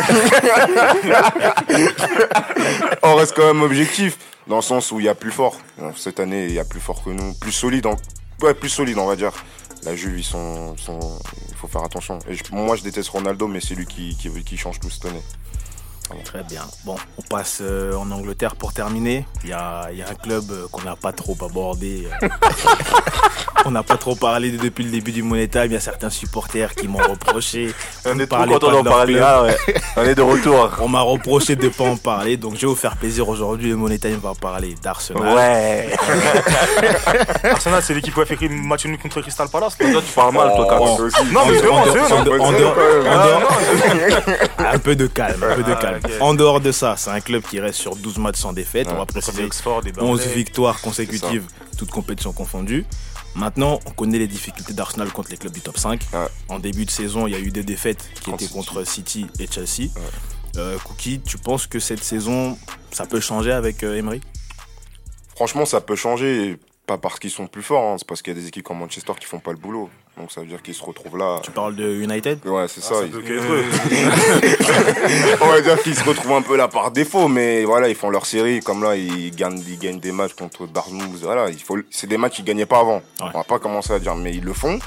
on 3.03 3.15
reste 3.15 3.35
quand 3.37 3.47
même 3.47 3.63
objectif, 3.63 4.19
dans 4.49 4.57
le 4.57 4.63
sens 4.63 4.91
où 4.91 4.99
il 5.01 5.07
y 5.07 5.09
a 5.09 5.15
plus 5.15 5.31
fort. 5.31 5.57
Cette 5.97 6.19
année, 6.21 6.47
il 6.47 6.53
y 6.53 6.59
a 6.59 6.65
plus 6.65 6.81
fort 6.81 7.03
que 7.05 7.11
nous, 7.11 7.33
plus 7.35 7.53
solide, 7.53 7.87
en... 7.87 7.97
ouais, 8.43 8.55
plus 8.55 8.69
solide, 8.71 8.99
on 8.99 9.07
va 9.07 9.17
dire. 9.17 9.33
La 9.85 9.95
Juve, 9.95 10.19
ils 10.19 10.25
sont, 10.25 10.77
sont- 10.77 11.19
il 11.49 11.55
faut 11.55 11.69
faire 11.69 11.85
attention. 11.85 12.19
Et 12.29 12.35
je- 12.35 12.43
moi, 12.51 12.75
je 12.75 12.83
déteste 12.83 13.09
Ronaldo, 13.11 13.47
mais 13.47 13.61
c'est 13.61 13.75
lui 13.77 13.87
qui, 13.87 14.17
qui, 14.17 14.29
qui 14.43 14.57
change 14.57 14.81
tout 14.81 14.91
cette 14.91 15.05
année. 15.05 15.23
Très 16.25 16.43
bien. 16.45 16.63
Bon, 16.85 16.95
on 17.19 17.23
passe 17.23 17.59
euh, 17.63 17.95
en 17.95 18.11
Angleterre 18.11 18.55
pour 18.57 18.73
terminer. 18.73 19.27
Il 19.45 19.51
y 19.51 19.53
a, 19.53 19.89
il 19.93 19.99
y 19.99 20.03
a 20.03 20.09
un 20.09 20.15
club 20.15 20.45
euh, 20.51 20.67
qu'on 20.71 20.83
n'a 20.83 20.95
pas 20.97 21.13
trop 21.13 21.37
abordé. 21.45 22.07
euh. 22.23 22.29
on 23.65 23.71
n'a 23.73 23.83
pas 23.83 23.97
trop 23.97 24.15
parlé 24.15 24.53
de- 24.53 24.59
depuis 24.63 24.85
le 24.85 24.91
début 24.91 25.11
du 25.13 25.23
Money 25.25 25.49
Time. 25.49 25.65
Il 25.67 25.73
y 25.73 25.77
a 25.77 25.81
certains 25.81 26.11
supporters 26.11 26.75
qui 26.75 26.87
m'ont 26.87 26.99
reproché. 26.99 27.73
On 28.05 28.19
est 28.21 28.27
trop 28.29 28.45
content 28.45 28.71
d'en 28.71 28.85
parler. 28.85 29.19
Ah 29.21 29.43
ouais. 29.43 29.57
On 29.97 30.03
est 30.05 30.15
de 30.15 30.23
retour. 30.23 30.71
On 30.81 30.89
m'a 30.89 31.01
reproché 31.01 31.57
de 31.57 31.65
ne 31.65 31.69
pas 31.71 31.85
en 31.85 31.97
parler. 31.97 32.37
Donc 32.37 32.55
je 32.55 32.61
vais 32.63 32.67
vous 32.69 32.77
faire 32.77 32.97
plaisir 32.97 33.29
aujourd'hui. 33.29 33.71
Le 33.71 33.77
Money 33.77 33.99
Time 33.99 34.19
va 34.23 34.33
parler 34.41 34.75
d'Arsenal. 34.81 35.35
Ouais. 35.35 35.91
Arsenal, 37.51 37.83
c'est 37.83 37.95
l'équipe 37.95 38.15
qui 38.15 38.21
a 38.21 38.25
fait 38.27 38.49
match 38.49 38.87
nul 38.87 38.99
contre 38.99 39.21
Crystal 39.23 39.49
Palace. 39.49 39.77
Toi, 39.77 39.89
tu 40.07 40.13
parles 40.13 40.35
mal, 40.35 40.49
toi, 40.55 40.65
Oh, 40.67 40.71
Carlos. 40.71 40.97
ça 40.97 41.03
aussi. 41.21 41.33
Non, 41.33 41.41
mais 41.49 41.59
c'est 41.59 41.67
En 41.69 41.75
bon, 41.75 41.85
dehors- 42.23 42.77
c'est 44.57 44.65
Un 44.67 44.79
peu 44.79 44.97
de 44.97 45.07
calme, 45.07 45.43
un 45.51 45.55
peu 45.55 45.63
de 45.63 45.75
calme. 45.75 45.96
En 46.21 46.35
dehors 46.35 46.61
de 46.61 46.73
ça, 46.73 46.97
c'est 46.97 47.11
un 47.11 47.21
club 47.21 47.43
qui 47.43 47.61
reste 47.61 47.79
sur 47.81 47.97
12 47.97 48.19
matchs 48.19 48.39
sans 48.39 48.53
défaite. 48.53 48.89
On 48.91 48.97
va 48.97 49.07
préciser 49.07 49.45
Oxford 49.45 49.83
et 49.87 49.91
11 49.91 49.95
Burnley. 50.21 50.35
victoires 50.35 50.81
consécutives, 50.81 51.47
toutes 51.79 51.91
compétitions 51.91 52.33
confondues. 52.33 52.85
Maintenant, 53.35 53.81
on 53.87 53.91
connaît 53.91 54.19
les 54.19 54.29
difficultés 54.29 54.73
d'Arsenal 54.73 55.13
contre 55.13 55.31
les 55.31 55.37
clubs 55.37 55.53
du 55.53 55.61
top 55.61 55.77
5. 55.77 56.01
Ouais. 56.13 56.19
En 56.49 56.59
début 56.59 56.87
de 56.87 56.91
saison, 56.91 57.27
il 57.27 57.33
y 57.33 57.37
a 57.37 57.39
eu 57.39 57.51
des 57.51 57.65
défaites 57.65 58.09
qui 58.15 58.31
Contre 58.31 58.43
étaient 58.45 58.53
contre 58.53 58.85
City 58.85 59.27
et 59.39 59.47
Chelsea. 59.47 59.91
Euh, 60.57 60.79
Cookie, 60.79 61.21
tu 61.21 61.37
penses 61.37 61.67
que 61.67 61.79
cette 61.79 62.03
saison, 62.03 62.57
ça 62.91 63.05
peut 63.05 63.21
changer 63.21 63.53
avec 63.53 63.83
euh, 63.83 63.99
Emery? 63.99 64.23
Franchement, 65.35 65.67
ça 65.67 65.81
peut 65.83 65.97
changer. 65.97 66.57
Pas 66.87 66.97
parce 66.99 67.19
qu'ils 67.19 67.31
sont 67.33 67.47
plus 67.49 67.63
forts, 67.65 67.93
hein, 67.93 67.97
c'est 67.99 68.07
parce 68.07 68.23
qu'il 68.23 68.33
y 68.33 68.39
a 68.39 68.41
des 68.41 68.47
équipes 68.47 68.65
comme 68.65 68.79
Manchester 68.79 69.13
qui 69.19 69.27
font 69.27 69.41
pas 69.41 69.51
le 69.51 69.59
boulot. 69.59 69.91
Donc 70.17 70.33
ça 70.33 70.41
veut 70.41 70.47
dire 70.47 70.63
qu'ils 70.63 70.75
se 70.75 70.83
retrouvent 70.83 71.19
là. 71.19 71.41
Tu 71.43 71.51
parles 71.51 71.77
de 71.77 71.93
United? 72.03 72.39
Ouais, 72.47 72.67
c'est 72.69 72.81
Ah, 72.85 72.89
ça. 72.89 72.95
ça 72.95 73.03
ils- 73.05 73.11
peut. 73.11 73.23
On 75.43 75.47
va 75.49 75.61
dire 75.61 75.83
qu'ils 75.83 75.95
se 75.95 76.05
retrouvent 76.05 76.33
un 76.33 76.41
peu 76.43 76.57
là 76.57 76.69
par 76.69 76.91
défaut, 76.91 77.29
mais 77.29 77.65
voilà, 77.65 77.89
ils 77.91 77.95
font 77.95 78.09
leur 78.09 78.25
série. 78.25 78.61
Comme 78.61 78.83
là, 78.83 78.97
ils 78.97 79.31
gagnent, 79.35 79.63
ils 79.69 79.79
gagnent 79.79 80.01
des 80.01 80.13
matchs 80.13 80.33
contre 80.35 80.67
Dartmouth. 80.67 81.21
Voilà, 81.23 81.51
il 81.51 81.63
faut, 81.63 81.77
c'est 81.91 82.07
des 82.07 82.17
matchs 82.17 82.37
qu'ils 82.37 82.47
gagnaient 82.47 82.65
pas 82.67 82.81
avant. 82.81 82.97
Ouais. 83.21 83.27
On 83.35 83.39
va 83.39 83.45
pas 83.45 83.59
commencer 83.59 83.93
à 83.93 83.99
dire, 83.99 84.15
mais 84.15 84.33
ils 84.35 84.43
le 84.45 84.55
font. 84.55 84.79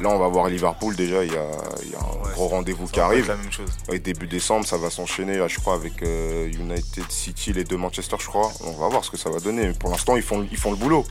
Là, 0.00 0.08
on 0.08 0.18
va 0.18 0.26
voir 0.26 0.48
Liverpool 0.48 0.96
déjà. 0.96 1.22
Il 1.24 1.32
y 1.32 1.36
a, 1.36 1.46
il 1.84 1.92
y 1.92 1.94
a 1.94 1.98
un 2.00 2.24
Ouais, 2.26 2.32
gros 2.34 2.48
rendez-vous 2.48 2.88
qui 2.88 2.98
arrive. 2.98 3.28
la 3.28 3.36
même 3.36 3.52
chose. 3.52 3.70
Ouais, 3.88 4.00
début 4.00 4.26
décembre, 4.26 4.66
ça 4.66 4.76
va 4.76 4.90
s'enchaîner, 4.90 5.40
je 5.46 5.60
crois, 5.60 5.74
avec 5.74 6.02
euh, 6.02 6.48
United 6.48 7.04
City, 7.10 7.52
les 7.52 7.62
deux 7.62 7.76
Manchester, 7.76 8.16
je 8.18 8.26
crois. 8.26 8.50
On 8.64 8.72
va 8.72 8.88
voir 8.88 9.04
ce 9.04 9.10
que 9.12 9.16
ça 9.16 9.30
va 9.30 9.38
donner. 9.38 9.68
Mais 9.68 9.72
pour 9.74 9.90
l'instant, 9.90 10.16
ils 10.16 10.22
font, 10.24 10.44
ils 10.50 10.58
font 10.58 10.70
le 10.72 10.76
boulot. 10.76 11.04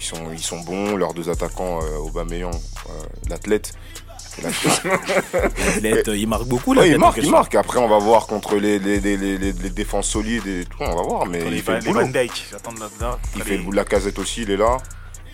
Ils 0.00 0.04
sont, 0.04 0.32
ils 0.32 0.38
sont 0.42 0.60
bons. 0.60 0.96
Leurs 0.96 1.14
deux 1.14 1.28
attaquants, 1.28 1.80
euh, 1.82 1.98
Aubameyang, 1.98 2.54
euh, 2.54 2.90
l'athlète. 3.28 3.72
l'athlète. 4.42 4.82
L'athlète, 5.82 6.10
il 6.14 6.26
marque 6.28 6.44
beaucoup 6.46 6.72
là. 6.74 6.82
Ouais, 6.82 6.88
il 6.90 6.98
marque, 6.98 7.16
il 7.18 7.30
marque. 7.30 7.54
Après, 7.56 7.78
on 7.78 7.88
va 7.88 7.98
voir 7.98 8.26
contre 8.26 8.56
les, 8.56 8.78
les, 8.78 9.00
les, 9.00 9.16
les, 9.16 9.36
les- 9.38 9.52
les 9.52 9.70
défenses 9.70 10.06
solides 10.08 10.46
et 10.46 10.64
tout. 10.64 10.78
On 10.80 10.94
va 10.94 11.02
voir, 11.02 11.26
mais 11.26 11.40
il 11.56 11.62
fait 11.62 11.72
le 11.72 11.78
boulot. 11.92 12.00
Dyke. 12.12 12.46
Il 13.36 13.42
fait 13.42 13.56
le 13.56 13.62
boulot. 13.64 13.76
La 13.76 13.84
casette 13.84 14.18
aussi, 14.18 14.42
il 14.42 14.50
est 14.50 14.56
là. 14.56 14.76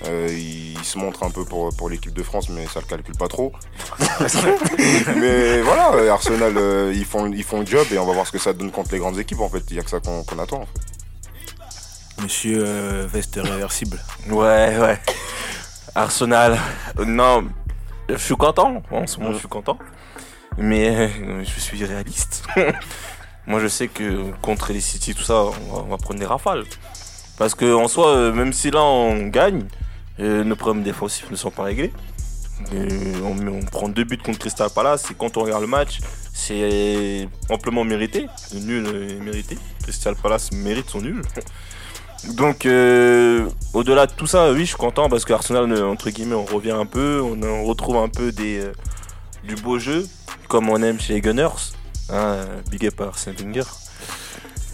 Euh, 0.07 0.27
il, 0.31 0.73
il 0.73 0.85
se 0.85 0.99
montre 0.99 1.23
un 1.23 1.31
peu 1.31 1.45
pour, 1.45 1.75
pour 1.77 1.89
l'équipe 1.89 2.13
de 2.13 2.23
France, 2.23 2.49
mais 2.51 2.67
ça 2.67 2.81
le 2.81 2.87
calcule 2.87 3.17
pas 3.17 3.29
trop. 3.29 3.53
mais 5.17 5.63
voilà, 5.63 5.93
euh, 5.95 6.11
Arsenal, 6.11 6.55
euh, 6.57 6.93
ils, 6.95 7.05
font, 7.05 7.31
ils 7.33 7.45
font 7.45 7.61
le 7.61 7.67
job 7.67 7.87
et 7.93 7.99
on 7.99 8.05
va 8.07 8.13
voir 8.13 8.27
ce 8.27 8.33
que 8.33 8.39
ça 8.39 8.53
donne 8.53 8.71
contre 8.71 8.93
les 8.93 8.99
grandes 8.99 9.19
équipes 9.19 9.41
en 9.41 9.49
fait. 9.49 9.63
Il 9.71 9.75
n'y 9.75 9.79
a 9.81 9.83
que 9.83 9.91
ça 9.91 10.01
qu'on 10.01 10.39
attend 10.39 10.63
en 10.63 10.67
fait. 10.67 10.81
Monsieur 12.23 12.63
euh, 12.65 13.07
Veste 13.11 13.39
réversible. 13.43 13.99
Ouais, 14.29 14.79
ouais. 14.79 15.01
Arsenal. 15.95 16.59
non, 17.07 17.49
je 18.09 18.17
suis 18.17 18.37
content. 18.37 18.83
En 18.91 19.07
je 19.07 19.39
suis 19.39 19.49
content. 19.49 19.79
Mais 20.59 20.89
euh, 20.89 21.45
je 21.45 21.61
suis 21.61 21.85
réaliste. 21.85 22.45
Moi, 23.47 23.61
je 23.61 23.69
sais 23.69 23.89
que 23.89 24.31
contre 24.41 24.73
les 24.73 24.81
City, 24.81 25.15
tout 25.15 25.23
ça, 25.23 25.45
on 25.71 25.83
va, 25.83 25.97
prendre 25.97 26.19
des 26.19 26.27
rafales. 26.27 26.65
Parce 27.37 27.55
que 27.55 27.75
en 27.75 27.89
soi, 27.89 28.09
euh, 28.09 28.33
même 28.33 28.53
si 28.53 28.71
là 28.71 28.83
on 28.83 29.27
gagne, 29.27 29.65
euh, 30.21 30.45
nos 30.45 30.57
problèmes 30.57 30.85
défensifs 30.85 31.31
ne 31.31 31.37
sont 31.37 31.51
pas 31.51 31.65
réglés. 31.65 31.93
On, 32.73 33.37
on 33.49 33.61
prend 33.61 33.89
deux 33.89 34.05
buts 34.05 34.17
contre 34.17 34.39
Crystal 34.39 34.71
Palace 34.71 35.11
et 35.11 35.15
quand 35.15 35.37
on 35.37 35.43
regarde 35.43 35.63
le 35.63 35.67
match, 35.67 35.99
c'est 36.33 37.29
amplement 37.51 37.85
mérité. 37.85 38.29
Nul 38.55 38.87
et 38.87 39.15
mérité. 39.21 39.59
Crystal 39.83 40.15
Palace 40.15 40.53
mérite 40.53 40.89
son 40.89 41.01
nul. 41.01 41.23
Donc, 42.33 42.65
euh, 42.65 43.49
au-delà 43.75 44.07
de 44.07 44.13
tout 44.13 44.27
ça, 44.27 44.51
oui, 44.53 44.61
je 44.61 44.65
suis 44.67 44.77
content 44.77 45.09
parce 45.09 45.25
qu'Arsenal, 45.25 45.71
euh, 45.71 45.87
entre 45.87 46.11
guillemets, 46.11 46.35
on 46.35 46.45
revient 46.45 46.71
un 46.73 46.87
peu, 46.87 47.21
on, 47.21 47.65
retrouve 47.65 47.97
un 47.97 48.09
peu 48.09 48.33
des, 48.33 48.61
euh, 48.61 48.73
du 49.45 49.55
beau 49.57 49.79
jeu, 49.79 50.07
comme 50.49 50.71
on 50.71 50.83
aime 50.83 50.99
chez 50.99 51.15
les 51.15 51.21
Gunners. 51.21 51.73
Hein, 52.11 52.45
big 52.71 52.87
up 52.87 53.01
à 53.01 53.05
Arsène 53.05 53.35
Wenger. 53.37 53.65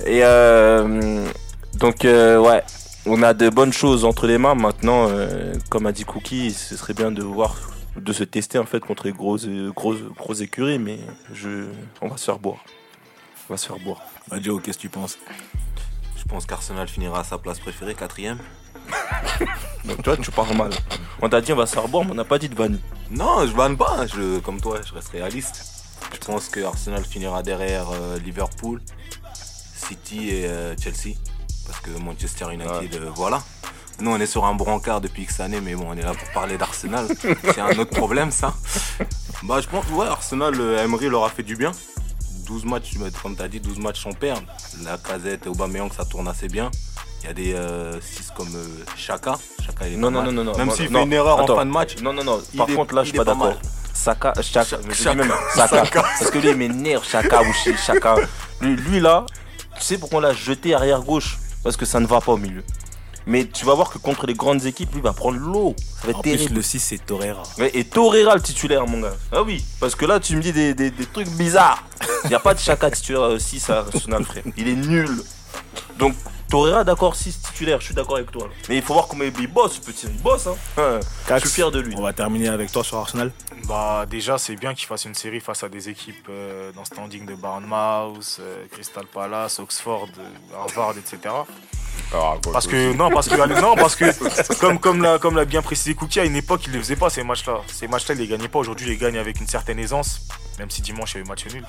Et 0.07 0.21
euh, 0.23 1.27
donc, 1.75 1.99
ouais, 2.05 2.63
on 3.07 3.23
a 3.23 3.35
de 3.35 3.49
bonnes 3.49 3.73
choses 3.73 4.05
entre 4.05 4.27
les 4.27 4.39
mains. 4.39 4.55
Maintenant, 4.55 5.09
comme 5.69 5.87
a 5.87 5.93
dit 5.93 6.05
Cookie, 6.05 6.53
ce 6.53 6.77
serait 6.77 6.95
bien 6.95 7.11
de 7.11 7.23
voir, 7.23 7.57
de 7.97 8.13
se 8.13 8.25
tester 8.25 8.59
en 8.59 8.67
fait 8.67 8.81
contre 8.81 9.07
les 9.07 9.13
grosses, 9.13 9.47
grosses, 9.75 10.03
grosses 10.17 10.41
écuries, 10.41 10.79
mais 10.79 10.99
je, 11.33 11.67
on 12.01 12.09
va 12.09 12.17
se 12.17 12.25
faire 12.25 12.39
boire. 12.39 12.65
On 13.49 13.55
va 13.55 13.57
se 13.57 13.67
faire 13.67 13.79
boire. 13.79 14.01
Joe, 14.41 14.61
qu'est-ce 14.63 14.79
que 14.79 14.83
tu 14.83 14.89
penses? 14.89 15.19
Je 16.21 16.25
pense 16.27 16.45
qu'Arsenal 16.45 16.87
finira 16.87 17.21
à 17.21 17.25
sa 17.25 17.39
place 17.39 17.59
préférée, 17.59 17.95
quatrième. 17.95 18.39
Donc, 19.87 19.97
tu 19.97 20.03
vois, 20.05 20.17
tu 20.19 20.31
parles 20.31 20.55
mal. 20.55 20.71
On 21.23 21.29
t'a 21.29 21.41
dit 21.41 21.53
on 21.53 21.57
va 21.57 21.67
se 21.67 21.75
faire 21.75 21.89
boire, 21.89 22.05
mais 22.05 22.13
on 22.13 22.15
n'a 22.15 22.25
pas 22.25 22.39
dit 22.39 22.49
de 22.49 22.55
vanne. 22.55 22.79
Non, 23.11 23.47
je 23.47 23.53
vanne 23.53 23.77
pas. 23.77 24.07
Je, 24.07 24.39
comme 24.41 24.61
toi, 24.61 24.81
je 24.87 24.93
reste 24.93 25.09
réaliste. 25.09 25.65
Je 26.13 26.19
pense 26.19 26.49
que 26.49 26.61
Arsenal 26.61 27.05
finira 27.05 27.43
derrière 27.43 27.87
euh, 27.91 28.19
Liverpool, 28.19 28.83
City 29.75 30.31
et 30.31 30.47
euh, 30.47 30.75
Chelsea? 30.77 31.17
Parce 31.67 31.81
que 31.81 31.91
Manchester 31.91 32.53
United, 32.53 32.95
euh, 32.97 33.11
voilà. 33.15 33.43
Nous, 34.01 34.11
on 34.11 34.21
est 34.21 34.27
sur 34.27 34.45
un 34.45 34.55
brancard 34.55 35.01
depuis 35.01 35.23
X 35.23 35.41
années, 35.41 35.61
mais 35.61 35.75
bon, 35.75 35.87
on 35.89 35.97
est 35.97 36.03
là 36.03 36.13
pour 36.13 36.29
parler 36.33 36.59
d'Arsenal. 36.59 37.07
C'est 37.45 37.61
un 37.61 37.79
autre 37.79 37.97
problème, 37.97 38.31
ça. 38.31 38.55
Bah, 39.43 39.61
je 39.61 39.69
pense, 39.69 39.87
ouais, 39.91 40.07
Arsenal, 40.07 40.55
Emery 40.61 41.09
leur 41.09 41.25
a 41.25 41.31
fait 41.31 41.43
du 41.43 41.57
bien. 41.57 41.73
12 42.51 42.65
matchs, 42.65 42.91
comme 43.23 43.37
tu 43.37 43.43
as 43.43 43.49
dit, 43.49 43.61
12 43.61 43.79
matchs 43.79 44.03
sans 44.03 44.13
perdre. 44.13 44.43
La 44.85 44.99
casette 44.99 45.47
et 45.47 45.49
Aubameyang, 45.49 45.93
ça 45.93 46.05
tourne 46.05 46.27
assez 46.27 46.49
bien. 46.49 46.69
Il 47.23 47.27
y 47.27 47.31
a 47.31 47.33
des 47.33 47.55
6 48.01 48.33
comme 48.37 48.49
euh, 48.57 48.67
Chaka. 48.97 49.37
Chaka, 49.65 49.87
il 49.87 49.95
est 49.95 49.97
Non, 49.97 50.11
non, 50.11 50.23
non, 50.25 50.33
non, 50.33 50.43
non. 50.45 50.57
Même 50.57 50.71
s'il 50.71 50.87
fait 50.87 50.93
non, 50.93 51.05
une 51.05 51.13
erreur 51.13 51.41
attends. 51.41 51.53
en 51.53 51.57
fin 51.59 51.67
de 51.67 51.71
match. 51.71 51.97
Non, 52.03 52.13
non, 52.13 52.25
non. 52.25 52.41
Par 52.57 52.69
est- 52.69 52.75
contre, 52.75 52.95
là, 52.95 53.05
je 53.05 53.11
suis 53.11 53.17
pas 53.19 53.25
d'accord. 53.25 53.55
Saka, 53.93 54.33
Chaka, 54.43 54.79
dis 54.79 54.95
Chaka. 54.95 55.15
même 55.15 55.33
Saka. 55.55 55.85
Saka. 55.85 56.03
Parce 56.19 56.31
que 56.31 56.39
lui, 56.39 56.49
il 56.51 56.57
m'énerve, 56.57 57.05
Chaka 57.07 57.43
ou 57.43 57.53
Chaka. 57.77 58.17
Lui, 58.61 58.75
lui, 58.77 59.01
là, 59.01 59.27
tu 59.77 59.83
sais 59.83 59.99
pourquoi 59.99 60.19
on 60.19 60.23
l'a 60.23 60.33
jeté 60.33 60.75
arrière 60.75 61.03
gauche? 61.03 61.39
Parce 61.63 61.77
que 61.77 61.85
ça 61.85 62.01
ne 62.01 62.07
va 62.07 62.21
pas 62.21 62.33
au 62.33 62.37
milieu. 62.37 62.65
Mais 63.27 63.47
tu 63.47 63.65
vas 63.65 63.75
voir 63.75 63.91
que 63.91 63.99
contre 63.99 64.27
les 64.27 64.35
grandes 64.35 64.65
équipes, 64.67 64.91
lui, 64.93 64.99
il 65.01 65.03
va 65.03 65.13
prendre 65.13 65.39
l'eau. 65.39 65.75
Ça 65.79 66.05
va 66.05 66.11
être 66.11 66.19
En 66.19 66.23
plus, 66.23 66.31
terrible. 66.33 66.55
le 66.57 66.63
6, 66.63 66.79
c'est 66.81 66.99
Torreira. 67.05 67.43
Ouais, 67.59 67.71
et 67.75 67.85
Torreira 67.85 68.35
le 68.35 68.41
titulaire, 68.43 68.87
mon 68.87 69.01
gars. 69.01 69.15
Ah 69.33 69.43
oui, 69.43 69.65
parce 69.79 69.95
que 69.95 70.05
là, 70.07 70.19
tu 70.21 70.37
me 70.37 70.43
dis 70.43 70.53
des, 70.53 70.75
des- 70.75 70.91
des 70.91 71.07
trucs 71.07 71.29
bizarres. 71.31 71.85
Il 72.25 72.29
n'y 72.29 72.35
a 72.35 72.41
pas 72.41 72.55
de 72.55 72.59
Chaka 72.61 72.91
titulaire 72.91 73.23
aussi, 73.23 73.61
ça, 73.61 73.81
Arsenal, 73.93 74.25
frère. 74.25 74.43
Il 74.57 74.69
est 74.69 74.75
nul. 74.77 75.23
Donc, 75.99 76.15
Torreira, 76.49 76.83
d'accord, 76.83 77.15
6 77.15 77.41
titulaire, 77.43 77.79
je 77.81 77.87
suis 77.87 77.95
d'accord 77.95 78.17
avec 78.17 78.33
toi. 78.33 78.49
Mais 78.69 78.77
il 78.77 78.83
faut 78.83 78.95
voir 78.95 79.07
comment 79.07 79.23
il 79.25 79.47
bosse, 79.47 79.75
ce 79.75 79.81
petit. 79.81 80.07
Il 80.09 80.21
bosse, 80.21 80.47
hein. 80.49 80.57
Ouais. 80.79 81.01
Je 81.29 81.39
suis 81.41 81.49
fier 81.51 81.71
de 81.71 81.79
lui. 81.79 81.95
On 81.97 82.03
va 82.03 82.13
terminer 82.13 82.49
avec 82.49 82.73
toi 82.73 82.83
sur 82.83 82.97
Arsenal. 82.97 83.31
Bah 83.69 84.05
déjà 84.11 84.39
c'est 84.39 84.57
bien 84.57 84.75
qu'il 84.75 84.87
fasse 84.87 85.05
une 85.05 85.15
série 85.15 85.39
face 85.39 85.63
à 85.63 85.69
des 85.69 85.91
équipes 85.91 86.27
euh, 86.31 86.73
dans 86.73 86.81
le 86.81 86.87
standing 86.87 87.27
de 87.27 87.35
Bournemouth, 87.35 88.39
euh, 88.41 88.65
Crystal 88.73 89.05
Palace, 89.07 89.61
Oxford, 89.61 90.09
euh, 90.19 90.57
Harvard, 90.57 90.95
etc. 90.99 91.19
Ah, 92.13 92.35
Parce 92.53 92.67
que 92.67 92.93
non, 92.95 93.09
parce 93.11 93.29
que 93.29 93.61
non, 93.61 93.75
parce 93.77 93.95
que 93.95 94.05
comme 94.61 94.79
comme 94.81 95.01
l'a 95.03 95.19
comme 95.19 95.37
l'a 95.37 95.45
bien 95.45 95.63
précisé 95.63 95.95
Cookie 95.95 96.19
à 96.21 96.25
une 96.25 96.35
époque 96.37 96.63
il 96.67 96.73
les 96.73 96.79
faisait 96.81 96.97
pas 96.97 97.09
ces 97.09 97.23
matchs-là. 97.23 97.61
Ces 97.73 97.87
matchs-là 97.87 98.15
il 98.17 98.21
les 98.23 98.27
gagnait 98.27 98.49
pas. 98.49 98.59
Aujourd'hui 98.59 98.87
il 98.87 98.91
les 98.91 98.97
gagne 98.97 99.17
avec 99.19 99.41
une 99.41 99.47
certaine 99.47 99.79
aisance, 99.79 100.23
même 100.59 100.71
si 100.71 100.83
dimanche 100.83 101.13
il 101.15 101.19
y 101.19 101.21
a 101.21 101.25
eu 101.25 101.29
match 101.29 101.47
nul. 101.47 101.65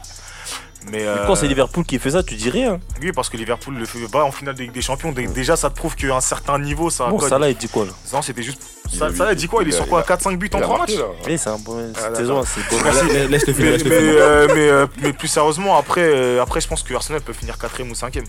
Mais, 0.86 0.92
Mais 0.94 1.06
euh, 1.06 1.28
quand 1.28 1.36
c'est 1.36 1.48
Liverpool 1.48 1.86
qui 1.86 2.00
fait 2.00 2.10
ça, 2.10 2.24
tu 2.24 2.34
dis 2.34 2.50
rien. 2.50 2.80
oui 3.00 3.12
parce 3.12 3.30
que 3.30 3.38
Liverpool 3.38 3.76
le 3.78 3.86
fait 3.86 4.00
va 4.08 4.26
en 4.26 4.32
finale 4.32 4.56
de 4.56 4.62
Ligue 4.64 4.72
des 4.72 4.82
Champions. 4.82 5.12
Dé- 5.12 5.28
Déjà 5.28 5.56
ça 5.56 5.70
te 5.70 5.76
prouve 5.76 5.96
qu'à 5.96 6.16
un 6.16 6.22
certain 6.22 6.58
niveau 6.58 6.90
ça. 6.90 7.08
Bon, 7.08 7.20
ça 7.20 7.38
là, 7.38 7.48
il 7.50 7.56
dit 7.56 7.70
quoi 7.70 7.86
là? 7.86 7.92
Non 8.12 8.24
c'était 8.24 8.42
juste. 8.42 8.62
Il 8.92 8.98
Ça, 8.98 9.14
ça, 9.16 9.32
il 9.32 9.36
dit 9.36 9.48
quoi? 9.48 9.62
Il 9.62 9.70
est 9.70 9.74
sur 9.74 9.88
quoi? 9.88 10.04
il 10.08 10.12
a- 10.12 10.16
4-5 10.18 10.38
buts 10.38 10.50
en 10.54 10.58
Il 10.58 10.64
a 10.64 10.66
3 10.66 10.78
marqué, 10.80 10.94
matchs? 10.98 11.02
là. 11.04 11.08
Oui, 11.28 11.38
c'est 11.38 11.50
un 11.50 11.58
bon. 11.60 11.94
Ah, 11.96 12.16
saison, 12.16 12.44
c'est 12.44 12.68
bon. 12.76 12.84
Laisse- 12.84 13.30
Laisse-le 13.30 13.54
finir, 13.54 13.78
mais, 13.86 13.92
euh, 13.92 14.48
mais, 14.56 14.70
euh, 14.70 14.88
mais 15.04 15.14
plus 15.14 15.28
sérieusement, 15.28 15.78
après, 15.78 16.02
euh, 16.04 16.42
après 16.42 16.60
je 16.62 16.68
pense 16.68 16.82
que 16.82 16.94
Arsenal 16.96 17.22
peut 17.22 17.32
finir 17.34 17.60
4 17.60 17.84
ou 17.84 17.94
5 17.96 18.12
4 18.12 18.26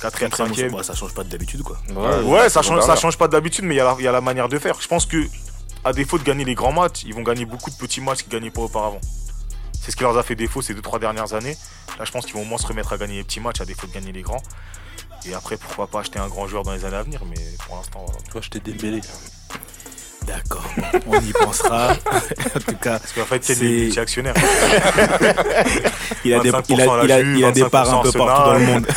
Quatrième, 0.00 0.30
5 0.32 0.48
bah, 0.72 0.82
ça 0.82 0.94
change 0.94 1.12
pas 1.14 1.24
d'habitude 1.24 1.62
quoi. 1.62 1.78
Ouais. 1.90 2.22
Ouais, 2.22 2.48
ça 2.48 2.62
change, 2.62 2.80
ça 2.82 2.96
change 2.96 3.18
pas 3.18 3.28
d'habitude, 3.28 3.64
mais 3.64 3.74
il 3.74 3.78
y, 3.78 3.80
a 3.80 3.84
la- 3.84 3.96
il 3.98 4.04
y 4.04 4.08
a 4.08 4.12
la 4.12 4.20
manière 4.20 4.48
de 4.48 4.58
faire. 4.58 4.80
Je 4.80 4.88
pense 4.88 5.04
que, 5.06 5.26
à 5.84 5.92
défaut 5.92 6.18
de 6.18 6.22
gagner 6.24 6.44
les 6.44 6.54
grands 6.54 6.72
matchs, 6.72 7.02
ils 7.04 7.14
vont 7.14 7.22
gagner 7.22 7.44
beaucoup 7.44 7.70
de 7.70 7.76
petits 7.76 8.00
matchs 8.00 8.22
qu'ils 8.22 8.32
gagnaient 8.32 8.50
pas 8.50 8.62
auparavant. 8.62 9.00
C'est 9.82 9.90
ce 9.90 9.96
qui 9.96 10.02
leur 10.02 10.16
a 10.16 10.22
fait 10.22 10.34
défaut 10.36 10.62
ces 10.62 10.74
2-3 10.74 10.98
dernières 11.00 11.32
années. 11.34 11.56
Là, 11.98 12.04
je 12.04 12.10
pense 12.12 12.24
qu'ils 12.26 12.34
vont 12.34 12.42
au 12.42 12.44
moins 12.44 12.58
se 12.58 12.66
remettre 12.66 12.92
à 12.92 12.98
gagner 12.98 13.16
les 13.16 13.24
petits 13.24 13.40
matchs 13.40 13.60
à 13.60 13.64
défaut 13.64 13.86
de 13.86 13.92
gagner 13.92 14.12
les 14.12 14.22
grands. 14.22 14.42
Et 15.26 15.34
après, 15.34 15.56
pourquoi 15.56 15.86
pas 15.86 16.00
acheter 16.00 16.18
un 16.18 16.28
grand 16.28 16.46
joueur 16.46 16.62
dans 16.62 16.72
les 16.72 16.84
années 16.84 16.96
à 16.96 17.02
venir, 17.02 17.20
mais 17.26 17.36
pour 17.66 17.76
l'instant, 17.76 18.04
voilà. 18.06 18.20
Toi, 18.30 18.40
je 18.42 18.48
t'ai 18.50 18.60
débellé. 18.60 19.00
D'accord, 20.30 20.64
on 21.08 21.20
y 21.20 21.32
pensera. 21.32 21.90
en 22.56 22.60
tout 22.60 22.76
cas, 22.80 22.98
Parce 23.00 23.12
qu'en 23.12 23.24
fait, 23.24 23.42
C'est- 23.42 23.54
est 23.54 23.62
multi-actionnaire. 23.62 24.34
il 26.24 26.34
a 26.34 26.38
des, 26.38 26.50
25% 26.52 26.64
il 26.68 26.80
a, 26.80 26.84
il 27.04 27.12
a- 27.12 27.20
il 27.20 27.44
a 27.44 27.50
des 27.52 27.64
parts 27.64 27.92
un 27.92 28.02
peu 28.02 28.10
25% 28.10 28.18
partout 28.18 28.42
dans 28.50 28.54
le 28.54 28.66
monde. 28.66 28.86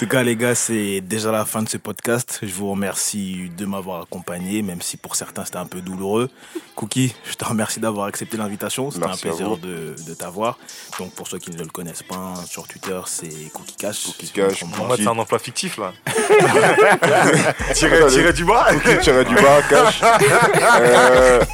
En 0.00 0.06
tout 0.06 0.08
cas, 0.08 0.22
les 0.22 0.34
gars, 0.34 0.54
c'est 0.54 1.02
déjà 1.02 1.30
la 1.30 1.44
fin 1.44 1.62
de 1.62 1.68
ce 1.68 1.76
podcast. 1.76 2.38
Je 2.42 2.54
vous 2.54 2.70
remercie 2.70 3.50
de 3.54 3.66
m'avoir 3.66 4.00
accompagné, 4.00 4.62
même 4.62 4.80
si 4.80 4.96
pour 4.96 5.14
certains 5.14 5.44
c'était 5.44 5.58
un 5.58 5.66
peu 5.66 5.82
douloureux. 5.82 6.30
Cookie, 6.74 7.14
je 7.28 7.34
te 7.34 7.44
remercie 7.44 7.80
d'avoir 7.80 8.06
accepté 8.06 8.38
l'invitation. 8.38 8.90
C'était 8.90 9.04
un 9.04 9.14
plaisir 9.14 9.58
de, 9.58 9.94
de 10.02 10.14
t'avoir. 10.14 10.56
Donc, 10.98 11.12
pour 11.12 11.28
ceux 11.28 11.36
qui 11.36 11.50
ne 11.50 11.58
le 11.58 11.66
connaissent 11.66 12.02
pas, 12.02 12.16
hein, 12.16 12.34
sur 12.48 12.66
Twitter, 12.66 12.98
c'est 13.04 13.28
Cookie 13.52 13.76
Cash. 13.76 14.06
Cookie 14.06 14.26
si 14.28 14.32
Cash, 14.32 14.64
mode, 14.64 14.96
Qui- 14.96 15.02
c'est 15.02 15.08
un 15.10 15.18
emploi 15.18 15.38
fictif, 15.38 15.76
là. 15.76 15.92
Tirer, 17.74 18.06
tirer 18.06 18.32
du 18.32 18.46
bras. 18.46 18.74
Qui 18.74 18.98
tirait 19.00 19.26
du 19.26 19.34
bas, 19.34 19.60
cash. 19.68 20.00
Euh, 20.80 21.44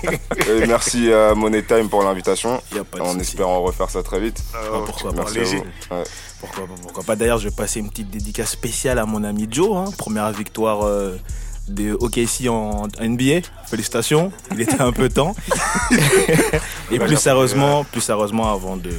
et 0.48 0.66
merci 0.66 1.12
à 1.12 1.34
Money 1.34 1.62
Time 1.64 1.88
pour 1.88 2.02
l'invitation. 2.04 2.62
En 3.00 3.18
espérant 3.18 3.62
refaire 3.62 3.90
ça 3.90 4.02
très 4.04 4.20
vite. 4.20 4.40
Euh, 4.54 4.84
pourquoi 4.84 5.10
pas. 5.12 5.22
Merci 5.22 5.38
à 5.38 5.40
léger. 5.40 5.56
vous. 5.90 5.96
Ouais. 5.96 6.04
Pourquoi 6.46 6.66
pas, 6.66 6.82
pourquoi 6.82 7.04
pas. 7.04 7.16
D'ailleurs, 7.16 7.38
je 7.38 7.48
vais 7.48 7.54
passer 7.54 7.80
une 7.80 7.90
petite 7.90 8.10
dédicace 8.10 8.50
spéciale 8.50 8.98
à 8.98 9.06
mon 9.06 9.24
ami 9.24 9.46
Joe. 9.50 9.76
hein. 9.76 9.90
Première 9.96 10.30
victoire 10.32 10.84
euh, 10.84 11.16
de 11.68 11.92
OKC 11.92 12.48
en 12.48 12.86
NBA. 13.00 13.40
Félicitations. 13.66 14.32
Il 14.52 14.60
était 14.60 14.80
un 14.80 14.92
peu 14.92 15.08
temps. 15.08 15.34
Et 16.90 16.98
plus 16.98 17.16
sérieusement, 17.16 17.84
plus 17.84 18.00
sérieusement, 18.00 18.52
avant 18.52 18.76
de, 18.76 18.90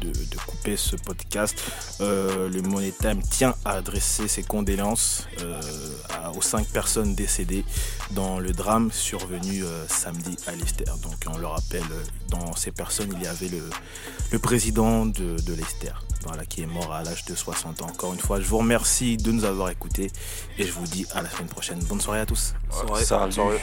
de, 0.00 0.08
de 0.08 0.36
ce 0.76 0.96
podcast, 0.96 1.56
euh, 2.00 2.48
le 2.48 2.62
Money 2.62 2.92
Time 3.00 3.20
tient 3.22 3.54
à 3.64 3.72
adresser 3.72 4.28
ses 4.28 4.42
condoléances 4.42 5.26
euh, 5.42 5.60
à- 6.10 6.30
aux 6.32 6.42
cinq 6.42 6.66
personnes 6.68 7.14
décédées 7.14 7.64
dans 8.10 8.38
le 8.40 8.52
drame 8.52 8.90
survenu 8.92 9.64
euh, 9.64 9.86
samedi 9.88 10.36
à 10.46 10.52
Leicester. 10.52 10.84
Donc 11.02 11.14
on 11.32 11.36
le 11.38 11.46
rappelle, 11.46 11.82
dans 12.28 12.54
ces 12.56 12.70
personnes, 12.70 13.10
il 13.16 13.22
y 13.22 13.26
avait 13.26 13.48
le, 13.48 13.62
le 14.32 14.38
président 14.38 15.06
de, 15.06 15.36
de 15.40 15.52
Leicester, 15.54 15.92
voilà, 16.24 16.44
qui 16.46 16.62
est 16.62 16.66
mort 16.66 16.92
à 16.92 17.02
l'âge 17.02 17.24
de 17.24 17.34
60 17.34 17.82
ans. 17.82 17.86
Encore 17.86 18.12
une 18.14 18.20
fois, 18.20 18.40
je 18.40 18.46
vous 18.46 18.58
remercie 18.58 19.16
de 19.16 19.32
nous 19.32 19.44
avoir 19.44 19.70
écoutés 19.70 20.10
et 20.58 20.64
je 20.64 20.72
vous 20.72 20.86
dis 20.86 21.06
à 21.14 21.22
la 21.22 21.30
semaine 21.30 21.48
prochaine. 21.48 21.78
Bonne 21.84 22.00
soirée 22.00 22.20
à 22.20 22.26
tous. 22.26 22.54
Salut. 22.70 22.88
Soirée. 23.32 23.60